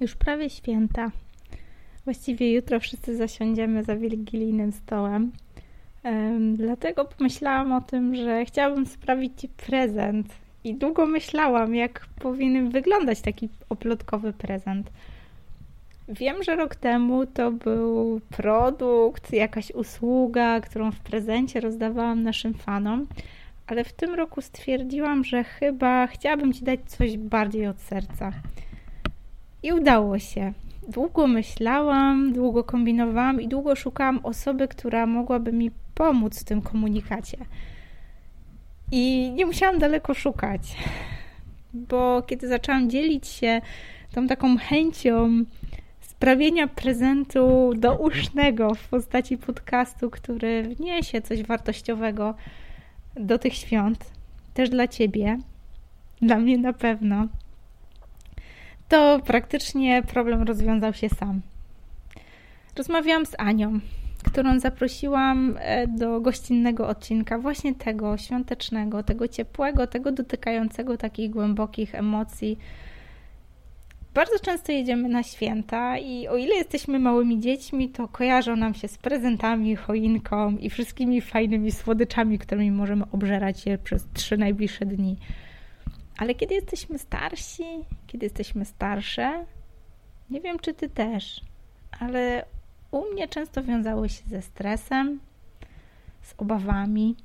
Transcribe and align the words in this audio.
Już 0.00 0.14
prawie 0.14 0.50
święta. 0.50 1.10
Właściwie 2.04 2.52
jutro 2.52 2.80
wszyscy 2.80 3.16
zasiądziemy 3.16 3.84
za 3.84 3.96
wigilijnym 3.96 4.72
stołem. 4.72 5.32
Um, 6.04 6.56
dlatego 6.56 7.04
pomyślałam 7.04 7.72
o 7.72 7.80
tym, 7.80 8.14
że 8.14 8.44
chciałabym 8.44 8.86
sprawić 8.86 9.40
Ci 9.40 9.48
prezent. 9.48 10.26
I 10.64 10.74
długo 10.74 11.06
myślałam, 11.06 11.74
jak 11.74 12.06
powinien 12.20 12.70
wyglądać 12.70 13.20
taki 13.20 13.48
oplotkowy 13.68 14.32
prezent. 14.32 14.90
Wiem, 16.08 16.42
że 16.42 16.56
rok 16.56 16.76
temu 16.76 17.26
to 17.26 17.52
był 17.52 18.20
produkt, 18.36 19.32
jakaś 19.32 19.70
usługa, 19.70 20.60
którą 20.60 20.92
w 20.92 21.00
prezencie 21.00 21.60
rozdawałam 21.60 22.22
naszym 22.22 22.54
fanom, 22.54 23.06
ale 23.66 23.84
w 23.84 23.92
tym 23.92 24.14
roku 24.14 24.40
stwierdziłam, 24.40 25.24
że 25.24 25.44
chyba 25.44 26.06
chciałabym 26.06 26.52
Ci 26.52 26.64
dać 26.64 26.80
coś 26.86 27.16
bardziej 27.16 27.66
od 27.66 27.80
serca. 27.80 28.32
I 29.62 29.72
udało 29.72 30.18
się. 30.18 30.52
Długo 30.88 31.26
myślałam, 31.26 32.32
długo 32.32 32.64
kombinowałam 32.64 33.40
i 33.40 33.48
długo 33.48 33.76
szukałam 33.76 34.20
osoby, 34.22 34.68
która 34.68 35.06
mogłaby 35.06 35.52
mi 35.52 35.70
pomóc 35.94 36.40
w 36.40 36.44
tym 36.44 36.62
komunikacie. 36.62 37.38
I 38.92 39.32
nie 39.34 39.46
musiałam 39.46 39.78
daleko 39.78 40.14
szukać, 40.14 40.76
bo 41.74 42.22
kiedy 42.22 42.48
zaczęłam 42.48 42.90
dzielić 42.90 43.26
się 43.26 43.60
tą 44.12 44.26
taką 44.26 44.56
chęcią 44.58 45.44
sprawienia 46.00 46.66
prezentu 46.66 47.72
dousznego 47.76 48.74
w 48.74 48.88
postaci 48.88 49.38
podcastu, 49.38 50.10
który 50.10 50.62
wniesie 50.62 51.22
coś 51.22 51.42
wartościowego 51.42 52.34
do 53.14 53.38
tych 53.38 53.54
świąt, 53.54 54.10
też 54.54 54.70
dla 54.70 54.88
Ciebie, 54.88 55.38
dla 56.22 56.38
mnie 56.38 56.58
na 56.58 56.72
pewno, 56.72 57.28
to 58.88 59.20
praktycznie 59.24 60.02
problem 60.02 60.42
rozwiązał 60.42 60.92
się 60.92 61.08
sam. 61.08 61.40
Rozmawiałam 62.76 63.26
z 63.26 63.34
Anią, 63.38 63.80
którą 64.24 64.60
zaprosiłam 64.60 65.56
e, 65.60 65.86
do 65.86 66.20
gościnnego 66.20 66.88
odcinka, 66.88 67.38
właśnie 67.38 67.74
tego 67.74 68.16
świątecznego, 68.16 69.02
tego 69.02 69.28
ciepłego, 69.28 69.86
tego 69.86 70.12
dotykającego 70.12 70.96
takich 70.96 71.30
głębokich 71.30 71.94
emocji. 71.94 72.58
Bardzo 74.14 74.38
często 74.38 74.72
jedziemy 74.72 75.08
na 75.08 75.22
święta 75.22 75.98
i 75.98 76.28
o 76.28 76.36
ile 76.36 76.54
jesteśmy 76.54 76.98
małymi 76.98 77.40
dziećmi, 77.40 77.88
to 77.88 78.08
kojarzą 78.08 78.56
nam 78.56 78.74
się 78.74 78.88
z 78.88 78.98
prezentami, 78.98 79.76
choinką 79.76 80.56
i 80.56 80.70
wszystkimi 80.70 81.20
fajnymi 81.20 81.72
słodyczami, 81.72 82.38
którymi 82.38 82.70
możemy 82.70 83.04
obżerać 83.12 83.66
je 83.66 83.78
przez 83.78 84.06
trzy 84.14 84.36
najbliższe 84.36 84.86
dni. 84.86 85.16
Ale 86.18 86.34
kiedy 86.34 86.54
jesteśmy 86.54 86.98
starsi, 86.98 87.64
kiedy 88.06 88.26
jesteśmy 88.26 88.64
starsze, 88.64 89.44
nie 90.30 90.40
wiem 90.40 90.58
czy 90.58 90.74
ty 90.74 90.88
też, 90.88 91.40
ale 92.00 92.44
u 92.90 93.12
mnie 93.12 93.28
często 93.28 93.62
wiązały 93.62 94.08
się 94.08 94.22
ze 94.26 94.42
stresem, 94.42 95.20
z 96.22 96.34
obawami, 96.38 97.16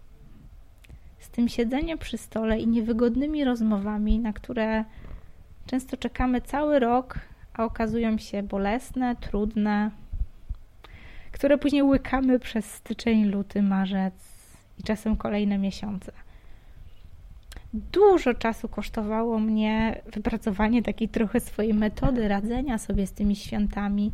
z 1.20 1.30
tym 1.30 1.50
siedzeniem 1.50 1.98
przy 1.98 2.18
stole 2.18 2.60
i 2.60 2.68
niewygodnymi 2.68 3.44
rozmowami, 3.44 4.20
na 4.20 4.34
które 4.34 4.86
często 5.66 5.98
czekamy 5.98 6.42
cały 6.42 6.80
rok, 6.80 7.20
a 7.54 7.64
okazują 7.64 8.18
się 8.18 8.44
bolesne, 8.44 9.16
trudne, 9.16 9.92
które 11.32 11.58
później 11.58 11.84
łykamy 11.84 12.40
przez 12.40 12.72
styczeń, 12.72 13.26
luty, 13.26 13.62
marzec 13.62 14.14
i 14.80 14.84
czasem 14.84 15.18
kolejne 15.18 15.58
miesiące 15.58 16.12
dużo 17.74 18.34
czasu 18.34 18.70
kosztowało 18.70 19.40
mnie 19.40 20.02
wypracowanie 20.14 20.84
takiej 20.84 21.10
trochę 21.10 21.40
swojej 21.40 21.74
metody 21.74 22.28
radzenia 22.28 22.78
sobie 22.78 23.08
z 23.08 23.12
tymi 23.12 23.36
świętami, 23.36 24.12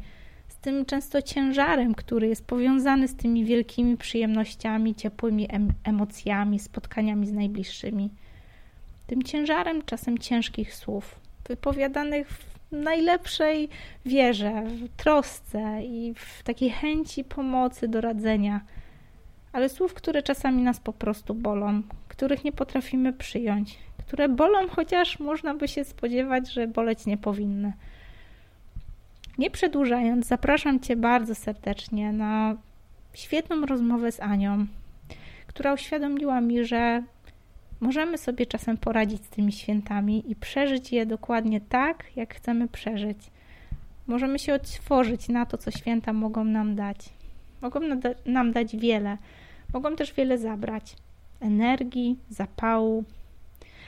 z 0.48 0.58
tym 0.58 0.86
często 0.86 1.22
ciężarem, 1.22 1.96
który 1.96 2.28
jest 2.28 2.48
powiązany 2.48 3.08
z 3.08 3.16
tymi 3.16 3.46
wielkimi 3.46 3.98
przyjemnościami, 3.98 4.96
ciepłymi 4.96 5.48
em 5.50 5.74
emocjami, 5.84 6.60
spotkaniami 6.60 7.28
z 7.28 7.34
najbliższymi. 7.34 8.10
Tym 9.08 9.24
ciężarem 9.24 9.82
czasem 9.82 10.18
ciężkich 10.18 10.76
słów, 10.76 11.20
wypowiadanych 11.48 12.30
w 12.30 12.72
najlepszej 12.72 13.70
wierze, 14.06 14.64
w 14.64 14.90
trosce 14.98 15.84
i 15.84 16.14
w 16.16 16.44
takiej 16.44 16.70
chęci 16.70 17.24
pomocy, 17.24 17.88
doradzenia, 17.88 18.62
ale 19.52 19.70
słów, 19.70 19.94
które 19.94 20.24
czasami 20.24 20.64
nas 20.64 20.80
po 20.80 20.94
prostu 20.94 21.34
bolą, 21.34 21.82
których 22.20 22.44
nie 22.44 22.52
potrafimy 22.52 23.14
przyjąć, 23.14 23.78
które 23.98 24.30
bolą, 24.30 24.68
chociaż 24.70 25.20
można 25.20 25.54
by 25.54 25.68
się 25.68 25.84
spodziewać, 25.84 26.54
że 26.54 26.68
boleć 26.68 27.06
nie 27.06 27.18
powinny. 27.18 27.74
Nie 29.38 29.52
przedłużając, 29.52 30.28
zapraszam 30.28 30.80
Cię 30.80 30.96
bardzo 30.96 31.36
serdecznie 31.36 32.12
na 32.14 32.56
świetną 33.14 33.66
rozmowę 33.66 34.12
z 34.12 34.20
Anią, 34.20 34.66
która 35.48 35.74
uświadomiła 35.74 36.42
mi, 36.42 36.66
że 36.66 37.04
możemy 37.80 38.18
sobie 38.18 38.46
czasem 38.46 38.78
poradzić 38.78 39.26
z 39.26 39.30
tymi 39.30 39.52
świętami 39.52 40.32
i 40.32 40.36
przeżyć 40.36 40.92
je 40.92 41.06
dokładnie 41.06 41.62
tak, 41.62 42.04
jak 42.16 42.36
chcemy 42.36 42.68
przeżyć. 42.68 43.18
Możemy 44.08 44.40
się 44.40 44.54
otworzyć 44.54 45.30
na 45.30 45.46
to, 45.46 45.58
co 45.58 45.72
święta 45.72 46.14
mogą 46.14 46.44
nam 46.44 46.76
dać. 46.76 47.10
Mogą 47.62 47.80
nam 48.26 48.52
dać 48.52 48.76
wiele, 48.76 49.18
mogą 49.74 49.96
też 49.96 50.14
wiele 50.14 50.38
zabrać 50.38 50.96
energii, 51.40 52.20
zapału, 52.30 53.04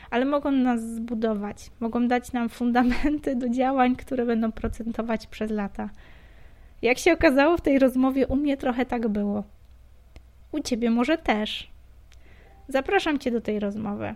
ale 0.09 0.25
mogą 0.25 0.51
nas 0.51 0.81
zbudować, 0.81 1.71
mogą 1.79 2.07
dać 2.07 2.31
nam 2.31 2.49
fundamenty 2.49 3.35
do 3.35 3.49
działań, 3.49 3.95
które 3.95 4.25
będą 4.25 4.51
procentować 4.51 5.27
przez 5.27 5.51
lata. 5.51 5.89
Jak 6.81 6.97
się 6.97 7.13
okazało 7.13 7.57
w 7.57 7.61
tej 7.61 7.79
rozmowie, 7.79 8.27
u 8.27 8.35
mnie 8.35 8.57
trochę 8.57 8.85
tak 8.85 9.07
było. 9.07 9.43
U 10.51 10.59
ciebie 10.59 10.89
może 10.89 11.17
też. 11.17 11.71
Zapraszam 12.67 13.19
cię 13.19 13.31
do 13.31 13.41
tej 13.41 13.59
rozmowy 13.59 14.15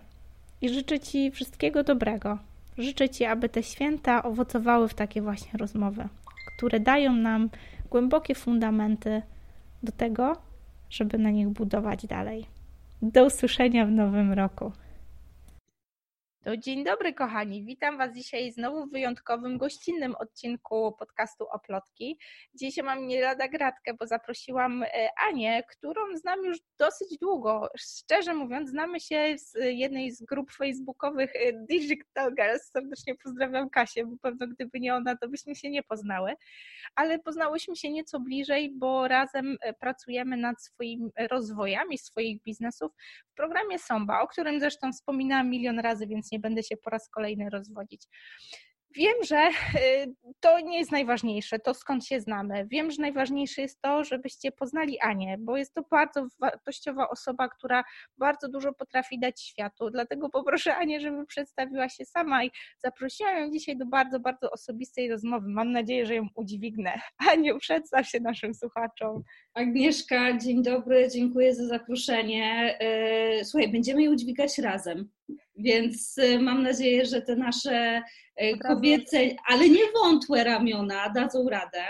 i 0.61 0.69
życzę 0.69 0.99
ci 0.99 1.31
wszystkiego 1.31 1.83
dobrego. 1.83 2.37
Życzę 2.77 3.09
ci, 3.09 3.25
aby 3.25 3.49
te 3.49 3.63
święta 3.63 4.23
owocowały 4.23 4.87
w 4.87 4.93
takie 4.93 5.21
właśnie 5.21 5.51
rozmowy, 5.57 6.07
które 6.57 6.79
dają 6.79 7.13
nam 7.13 7.49
głębokie 7.89 8.35
fundamenty 8.35 9.21
do 9.83 9.91
tego, 9.91 10.37
żeby 10.89 11.17
na 11.17 11.31
nich 11.31 11.49
budować 11.49 12.05
dalej. 12.07 12.45
Do 13.11 13.25
usłyszenia 13.25 13.85
w 13.85 13.91
nowym 13.91 14.33
roku. 14.33 14.71
To 16.45 16.57
dzień 16.57 16.83
dobry, 16.83 17.13
kochani. 17.13 17.65
Witam 17.65 17.97
Was 17.97 18.15
dzisiaj 18.15 18.51
znowu 18.51 18.85
w 18.85 18.91
wyjątkowym, 18.91 19.57
gościnnym 19.57 20.15
odcinku 20.15 20.95
podcastu 20.99 21.45
Oplotki. 21.51 22.19
Dzisiaj 22.53 22.85
mam 22.85 23.07
nie 23.07 23.21
lada 23.21 23.47
gratkę, 23.47 23.93
bo 23.93 24.07
zaprosiłam 24.07 24.83
e, 24.83 25.09
Anię, 25.29 25.63
którą 25.71 26.01
znam 26.15 26.45
już 26.45 26.57
dosyć 26.79 27.17
długo. 27.17 27.69
Szczerze 27.77 28.33
mówiąc, 28.33 28.69
znamy 28.69 28.99
się 28.99 29.35
z 29.37 29.53
jednej 29.59 30.11
z 30.11 30.23
grup 30.23 30.51
facebookowych 30.51 31.35
e, 31.35 31.53
Digital 31.53 32.35
Girls. 32.35 32.71
Serdecznie 32.71 33.15
pozdrawiam 33.23 33.69
Kasię, 33.69 34.05
bo 34.05 34.17
pewno 34.17 34.47
gdyby 34.47 34.79
nie 34.79 34.95
ona, 34.95 35.17
to 35.17 35.29
byśmy 35.29 35.55
się 35.55 35.69
nie 35.69 35.83
poznały. 35.83 36.33
Ale 36.95 37.19
poznałyśmy 37.19 37.75
się 37.75 37.89
nieco 37.89 38.19
bliżej, 38.19 38.71
bo 38.75 39.07
razem 39.07 39.57
e, 39.61 39.73
pracujemy 39.73 40.37
nad 40.37 40.63
swoimi 40.63 41.09
rozwojami 41.31 41.97
swoich 41.97 42.41
biznesów 42.43 42.91
w 43.27 43.35
programie 43.35 43.79
Somba, 43.79 44.21
o 44.21 44.27
którym 44.27 44.59
zresztą 44.59 44.91
wspominałam 44.91 45.49
milion 45.49 45.79
razy, 45.79 46.07
więc 46.07 46.31
nie 46.31 46.34
będę 46.39 46.63
się 46.63 46.77
po 46.77 46.89
raz 46.89 47.09
kolejny 47.09 47.49
rozwodzić. 47.49 48.07
Wiem, 48.95 49.15
że 49.23 49.49
y, 49.49 50.15
to 50.39 50.59
nie 50.59 50.79
jest 50.79 50.91
najważniejsze, 50.91 51.59
to 51.59 51.73
skąd 51.73 52.05
się 52.05 52.21
znamy. 52.21 52.67
Wiem, 52.71 52.91
że 52.91 53.01
najważniejsze 53.01 53.61
jest 53.61 53.81
to, 53.81 54.03
żebyście 54.03 54.51
poznali 54.51 54.99
Anię, 54.99 55.37
bo 55.39 55.57
jest 55.57 55.73
to 55.73 55.81
bardzo 55.91 56.27
wartościowa 56.39 57.09
osoba, 57.09 57.49
która 57.49 57.83
bardzo 58.17 58.49
dużo 58.49 58.73
potrafi 58.73 59.19
dać 59.19 59.41
światu. 59.41 59.89
Dlatego 59.89 60.29
poproszę 60.29 60.75
Anię, 60.75 60.99
żeby 60.99 61.25
przedstawiła 61.25 61.89
się 61.89 62.05
sama 62.05 62.43
i 62.45 62.51
zaprosiłam 62.83 63.37
ją 63.37 63.51
dzisiaj 63.51 63.77
do 63.77 63.85
bardzo, 63.85 64.19
bardzo 64.19 64.51
osobistej 64.51 65.09
rozmowy. 65.09 65.47
Mam 65.49 65.71
nadzieję, 65.71 66.05
że 66.05 66.15
ją 66.15 66.27
udźwignę. 66.35 66.99
Aniu, 67.31 67.59
przedstaw 67.59 68.07
się 68.07 68.19
naszym 68.19 68.53
słuchaczom. 68.53 69.23
Agnieszka, 69.53 70.37
dzień 70.37 70.63
dobry, 70.63 71.09
dziękuję 71.13 71.55
za 71.55 71.67
zaproszenie. 71.67 72.77
E, 72.79 73.45
słuchaj, 73.45 73.71
będziemy 73.71 74.03
je 74.03 74.11
udźwigać 74.11 74.57
razem, 74.57 75.09
więc 75.57 76.17
e, 76.17 76.39
mam 76.39 76.63
nadzieję, 76.63 77.05
że 77.05 77.21
te 77.21 77.35
nasze 77.35 78.01
e, 78.35 78.57
kobiece, 78.57 79.17
ale 79.47 79.69
nie 79.69 79.91
wątłe 79.93 80.43
ramiona 80.43 81.09
dadzą 81.09 81.49
radę. 81.49 81.83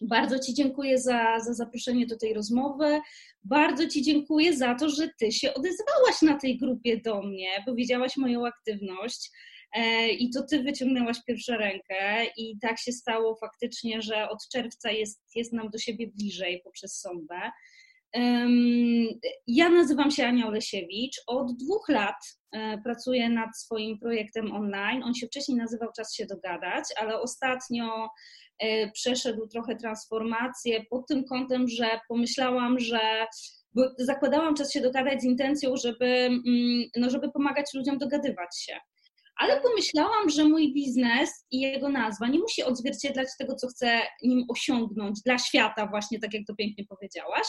Bardzo 0.00 0.38
Ci 0.38 0.54
dziękuję 0.54 0.98
za, 0.98 1.40
za 1.40 1.54
zaproszenie 1.54 2.06
do 2.06 2.18
tej 2.18 2.34
rozmowy. 2.34 3.00
Bardzo 3.44 3.88
Ci 3.88 4.02
dziękuję 4.02 4.56
za 4.56 4.74
to, 4.74 4.88
że 4.88 5.08
Ty 5.18 5.32
się 5.32 5.54
odezwałaś 5.54 6.22
na 6.22 6.38
tej 6.38 6.58
grupie 6.58 7.00
do 7.00 7.22
mnie, 7.22 7.48
bo 7.66 7.74
widziałaś 7.74 8.16
moją 8.16 8.46
aktywność. 8.46 9.30
E, 9.72 10.08
i 10.08 10.30
to 10.30 10.42
ty 10.42 10.62
wyciągnęłaś 10.62 11.16
pierwszą 11.26 11.56
rękę 11.56 12.26
i 12.36 12.58
tak 12.60 12.78
się 12.78 12.92
stało 12.92 13.36
faktycznie, 13.36 14.02
że 14.02 14.28
od 14.28 14.38
czerwca 14.52 14.90
jest, 14.90 15.22
jest 15.34 15.52
nam 15.52 15.70
do 15.70 15.78
siebie 15.78 16.06
bliżej 16.06 16.60
poprzez 16.64 17.00
sąbę. 17.00 17.50
Ja 19.46 19.68
nazywam 19.68 20.10
się 20.10 20.26
Ania 20.26 20.46
Olesiewicz. 20.46 21.22
Od 21.26 21.52
dwóch 21.56 21.88
lat 21.88 22.16
e, 22.52 22.78
pracuję 22.78 23.28
nad 23.28 23.58
swoim 23.58 23.98
projektem 23.98 24.52
online. 24.52 25.02
On 25.02 25.14
się 25.14 25.26
wcześniej 25.26 25.58
nazywał 25.58 25.88
Czas 25.96 26.14
się 26.14 26.26
dogadać, 26.26 26.84
ale 26.96 27.20
ostatnio 27.20 28.08
e, 28.58 28.90
przeszedł 28.90 29.46
trochę 29.46 29.76
transformację 29.76 30.84
pod 30.90 31.06
tym 31.06 31.24
kątem, 31.24 31.68
że 31.68 32.00
pomyślałam, 32.08 32.78
że 32.78 33.26
bo 33.74 33.82
zakładałam 33.98 34.54
czas 34.54 34.72
się 34.72 34.80
dogadać 34.80 35.20
z 35.20 35.24
intencją, 35.24 35.76
żeby, 35.76 36.06
mm, 36.06 36.84
no, 36.96 37.10
żeby 37.10 37.32
pomagać 37.32 37.66
ludziom 37.74 37.98
dogadywać 37.98 38.58
się. 38.60 38.76
Ale 39.36 39.60
pomyślałam, 39.60 40.30
że 40.30 40.44
mój 40.44 40.74
biznes 40.74 41.30
i 41.50 41.60
jego 41.60 41.88
nazwa 41.88 42.28
nie 42.28 42.38
musi 42.38 42.62
odzwierciedlać 42.62 43.28
tego, 43.38 43.54
co 43.54 43.68
chcę 43.68 44.00
nim 44.22 44.44
osiągnąć 44.48 45.22
dla 45.22 45.38
świata, 45.38 45.86
właśnie 45.86 46.18
tak 46.18 46.34
jak 46.34 46.42
to 46.46 46.54
pięknie 46.54 46.84
powiedziałaś, 46.88 47.46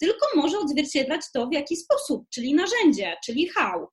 tylko 0.00 0.26
może 0.36 0.58
odzwierciedlać 0.58 1.20
to, 1.32 1.48
w 1.48 1.52
jaki 1.52 1.76
sposób, 1.76 2.26
czyli 2.30 2.54
narzędzie, 2.54 3.16
czyli 3.24 3.48
how 3.48 3.88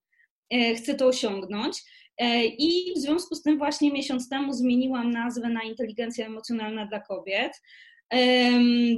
e, 0.50 0.76
chcę 0.76 0.96
to 0.96 1.08
osiągnąć. 1.08 1.84
E, 2.18 2.46
I 2.46 2.94
w 2.96 3.00
związku 3.00 3.36
z 3.36 3.42
tym 3.42 3.58
właśnie 3.58 3.92
miesiąc 3.92 4.30
temu 4.30 4.54
zmieniłam 4.54 5.12
nazwę 5.12 5.50
na 5.50 5.64
inteligencja 5.64 6.26
emocjonalna 6.26 6.86
dla 6.86 7.00
kobiet 7.00 7.52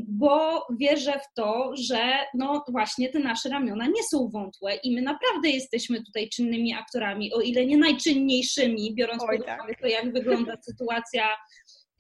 bo 0.07 0.67
wierzę 0.79 1.19
w 1.19 1.33
to, 1.35 1.71
że 1.75 2.13
no 2.33 2.63
właśnie 2.67 3.09
te 3.09 3.19
nasze 3.19 3.49
ramiona 3.49 3.87
nie 3.87 4.03
są 4.03 4.29
wątłe 4.29 4.75
i 4.75 4.95
my 4.95 5.01
naprawdę 5.01 5.49
jesteśmy 5.49 6.03
tutaj 6.03 6.29
czynnymi 6.29 6.73
aktorami, 6.73 7.33
o 7.33 7.41
ile 7.41 7.65
nie 7.65 7.77
najczynniejszymi, 7.77 8.95
biorąc 8.95 9.23
Oj, 9.23 9.37
pod 9.37 9.45
uwagę 9.45 9.73
tak. 9.73 9.81
to, 9.81 9.87
jak 9.87 10.13
wygląda 10.13 10.57
sytuacja 10.69 11.27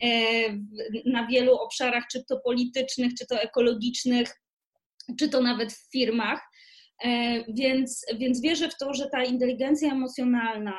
e, 0.03 0.09
na 1.05 1.27
wielu 1.27 1.55
obszarach, 1.55 2.03
czy 2.11 2.23
to 2.25 2.39
politycznych, 2.39 3.13
czy 3.19 3.25
to 3.27 3.41
ekologicznych, 3.41 4.41
czy 5.19 5.29
to 5.29 5.41
nawet 5.41 5.73
w 5.73 5.91
firmach. 5.91 6.41
E, 7.03 7.43
więc, 7.53 8.05
więc 8.17 8.41
wierzę 8.41 8.69
w 8.69 8.77
to, 8.77 8.93
że 8.93 9.09
ta 9.09 9.23
inteligencja 9.23 9.91
emocjonalna, 9.91 10.77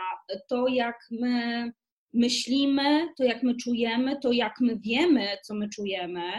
to 0.49 0.69
jak 0.69 0.97
my 1.11 1.73
myślimy, 2.13 3.09
to 3.17 3.25
jak 3.25 3.43
my 3.43 3.57
czujemy, 3.57 4.21
to 4.23 4.33
jak 4.33 4.55
my 4.61 4.79
wiemy, 4.79 5.29
co 5.43 5.55
my 5.55 5.69
czujemy 5.69 6.33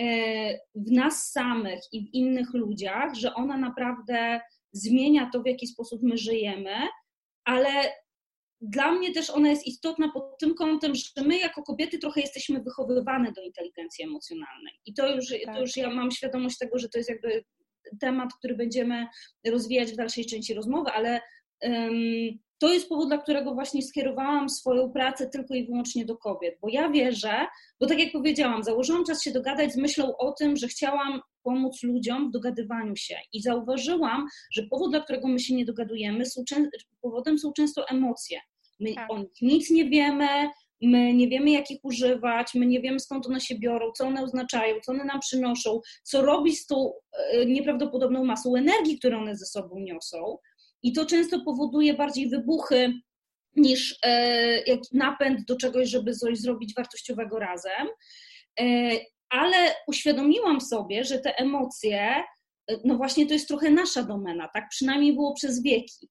e, 0.00 0.58
w 0.74 0.90
nas 0.90 1.30
samych 1.30 1.80
i 1.92 2.00
w 2.00 2.14
innych 2.14 2.54
ludziach, 2.54 3.14
że 3.14 3.34
ona 3.34 3.56
naprawdę 3.56 4.40
zmienia 4.72 5.30
to, 5.32 5.42
w 5.42 5.46
jaki 5.46 5.66
sposób 5.66 6.02
my 6.02 6.16
żyjemy, 6.16 6.74
ale 7.44 7.70
dla 8.60 8.92
mnie 8.92 9.12
też 9.12 9.30
ona 9.30 9.50
jest 9.50 9.66
istotna 9.66 10.12
pod 10.12 10.38
tym 10.38 10.54
kątem, 10.54 10.94
że 10.94 11.24
my 11.24 11.38
jako 11.38 11.62
kobiety 11.62 11.98
trochę 11.98 12.20
jesteśmy 12.20 12.62
wychowywane 12.62 13.32
do 13.32 13.42
inteligencji 13.42 14.04
emocjonalnej. 14.04 14.80
I 14.86 14.94
to 14.94 15.16
już, 15.16 15.26
tak. 15.44 15.54
to 15.54 15.60
już 15.60 15.76
ja 15.76 15.90
mam 15.90 16.10
świadomość 16.10 16.58
tego, 16.58 16.78
że 16.78 16.88
to 16.88 16.98
jest 16.98 17.10
jakby 17.10 17.44
temat, 18.00 18.34
który 18.38 18.54
będziemy 18.54 19.06
rozwijać 19.46 19.92
w 19.92 19.96
dalszej 19.96 20.26
części 20.26 20.54
rozmowy, 20.54 20.90
ale 20.90 21.20
um, 21.60 22.38
to 22.58 22.72
jest 22.72 22.88
powód, 22.88 23.08
dla 23.08 23.18
którego 23.18 23.54
właśnie 23.54 23.82
skierowałam 23.82 24.48
swoją 24.48 24.90
pracę 24.90 25.30
tylko 25.30 25.54
i 25.54 25.66
wyłącznie 25.66 26.04
do 26.04 26.16
kobiet, 26.16 26.58
bo 26.62 26.68
ja 26.68 26.90
wierzę, 26.90 27.46
bo 27.80 27.86
tak 27.86 27.98
jak 27.98 28.12
powiedziałam, 28.12 28.62
założyłam 28.62 29.04
czas 29.04 29.22
się 29.22 29.32
dogadać 29.32 29.72
z 29.72 29.76
myślą 29.76 30.16
o 30.16 30.32
tym, 30.32 30.56
że 30.56 30.68
chciałam 30.68 31.20
pomóc 31.42 31.82
ludziom 31.82 32.28
w 32.28 32.32
dogadywaniu 32.32 32.96
się 32.96 33.16
i 33.32 33.42
zauważyłam, 33.42 34.26
że 34.52 34.62
powód, 34.62 34.90
dla 34.90 35.00
którego 35.00 35.28
my 35.28 35.40
się 35.40 35.54
nie 35.54 35.64
dogadujemy, 35.64 36.26
są, 36.26 36.42
powodem 37.00 37.38
są 37.38 37.52
często 37.52 37.88
emocje. 37.88 38.40
My 38.80 38.94
tak. 38.94 39.10
o 39.10 39.18
nich 39.18 39.42
nic 39.42 39.70
nie 39.70 39.90
wiemy, 39.90 40.28
my 40.82 41.14
nie 41.14 41.28
wiemy, 41.28 41.50
jak 41.50 41.70
ich 41.70 41.84
używać, 41.84 42.54
my 42.54 42.66
nie 42.66 42.80
wiemy, 42.80 43.00
skąd 43.00 43.26
one 43.26 43.40
się 43.40 43.58
biorą, 43.58 43.92
co 43.92 44.06
one 44.06 44.22
oznaczają, 44.22 44.76
co 44.80 44.92
one 44.92 45.04
nam 45.04 45.20
przynoszą, 45.20 45.80
co 46.02 46.22
robić 46.22 46.60
z 46.60 46.66
tą 46.66 46.92
e, 47.12 47.46
nieprawdopodobną 47.46 48.24
masą 48.24 48.56
energii, 48.56 48.98
którą 48.98 49.18
one 49.18 49.36
ze 49.36 49.46
sobą 49.46 49.78
niosą. 49.78 50.38
I 50.84 50.92
to 50.92 51.06
często 51.06 51.40
powoduje 51.40 51.94
bardziej 51.94 52.28
wybuchy 52.28 52.92
niż 53.56 53.98
e, 54.04 54.64
napęd 54.92 55.44
do 55.44 55.56
czegoś, 55.56 55.88
żeby 55.88 56.14
coś 56.14 56.38
zrobić 56.38 56.74
wartościowego 56.74 57.38
razem. 57.38 57.88
E, 58.60 58.90
ale 59.28 59.74
uświadomiłam 59.88 60.60
sobie, 60.60 61.04
że 61.04 61.18
te 61.18 61.38
emocje, 61.38 62.00
e, 62.70 62.76
no 62.84 62.96
właśnie 62.96 63.26
to 63.26 63.32
jest 63.32 63.48
trochę 63.48 63.70
nasza 63.70 64.02
domena, 64.02 64.48
tak 64.54 64.68
przynajmniej 64.68 65.12
było 65.12 65.34
przez 65.34 65.62
wieki. 65.62 66.08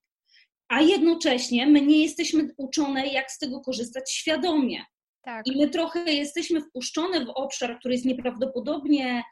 A 0.68 0.82
jednocześnie 0.82 1.68
my 1.68 1.82
nie 1.82 2.04
jesteśmy 2.04 2.50
uczone, 2.58 3.08
jak 3.08 3.32
z 3.32 3.38
tego 3.38 3.60
korzystać 3.60 4.12
świadomie. 4.12 4.86
Tak. 5.22 5.48
I 5.48 5.58
my 5.58 5.70
trochę 5.70 6.14
jesteśmy 6.14 6.62
wpuszczone 6.62 7.26
w 7.26 7.30
obszar, 7.30 7.80
który 7.80 7.94
jest 7.94 8.06
nieprawdopodobnie 8.06 9.24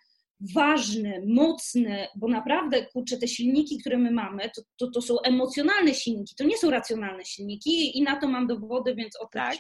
ważny, 0.56 1.24
mocny, 1.28 2.08
bo 2.16 2.28
naprawdę, 2.28 2.86
kurczę, 2.86 3.18
te 3.18 3.28
silniki, 3.28 3.78
które 3.78 3.98
my 3.98 4.12
mamy, 4.12 4.50
to, 4.56 4.62
to, 4.78 4.92
to 4.92 5.02
są 5.02 5.22
emocjonalne 5.22 5.94
silniki, 5.94 6.36
to 6.36 6.44
nie 6.44 6.58
są 6.58 6.70
racjonalne 6.70 7.26
silniki 7.26 7.98
i 7.98 8.02
na 8.02 8.20
to 8.20 8.28
mam 8.28 8.48
dowody, 8.48 8.96
więc 8.96 9.16
o 9.16 9.26
tym 9.26 9.42
tak. 9.42 9.58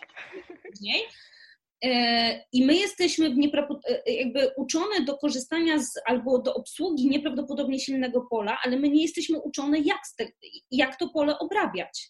później. 0.72 1.01
E, 1.83 2.44
I 2.54 2.66
my 2.66 2.75
jesteśmy 2.75 3.25
e, 3.28 4.13
jakby 4.13 4.50
uczone 4.57 5.01
do 5.06 5.18
korzystania 5.18 5.80
z, 5.80 5.94
albo 6.06 6.39
do 6.39 6.54
obsługi 6.54 7.10
nieprawdopodobnie 7.10 7.80
silnego 7.80 8.22
pola, 8.30 8.57
ale 8.66 8.80
my 8.80 8.89
nie 8.89 9.01
jesteśmy 9.01 9.39
uczone, 9.39 9.80
jak, 9.80 10.01
jak 10.72 11.00
to 11.00 11.10
pole 11.10 11.39
obrabiać. 11.39 12.10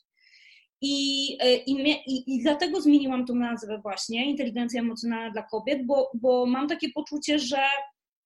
I, 0.82 1.38
e, 1.40 1.56
i, 1.56 1.92
i, 2.08 2.36
I, 2.36 2.42
dlatego 2.42 2.82
zmieniłam 2.82 3.26
tą 3.26 3.36
nazwę 3.36 3.80
właśnie, 3.84 4.26
inteligencja 4.30 4.82
emocjonalna 4.82 5.32
dla 5.32 5.44
kobiet, 5.44 5.86
bo, 5.86 6.12
bo 6.14 6.46
mam 6.46 6.68
takie 6.68 6.90
poczucie, 6.90 7.40
że 7.40 7.62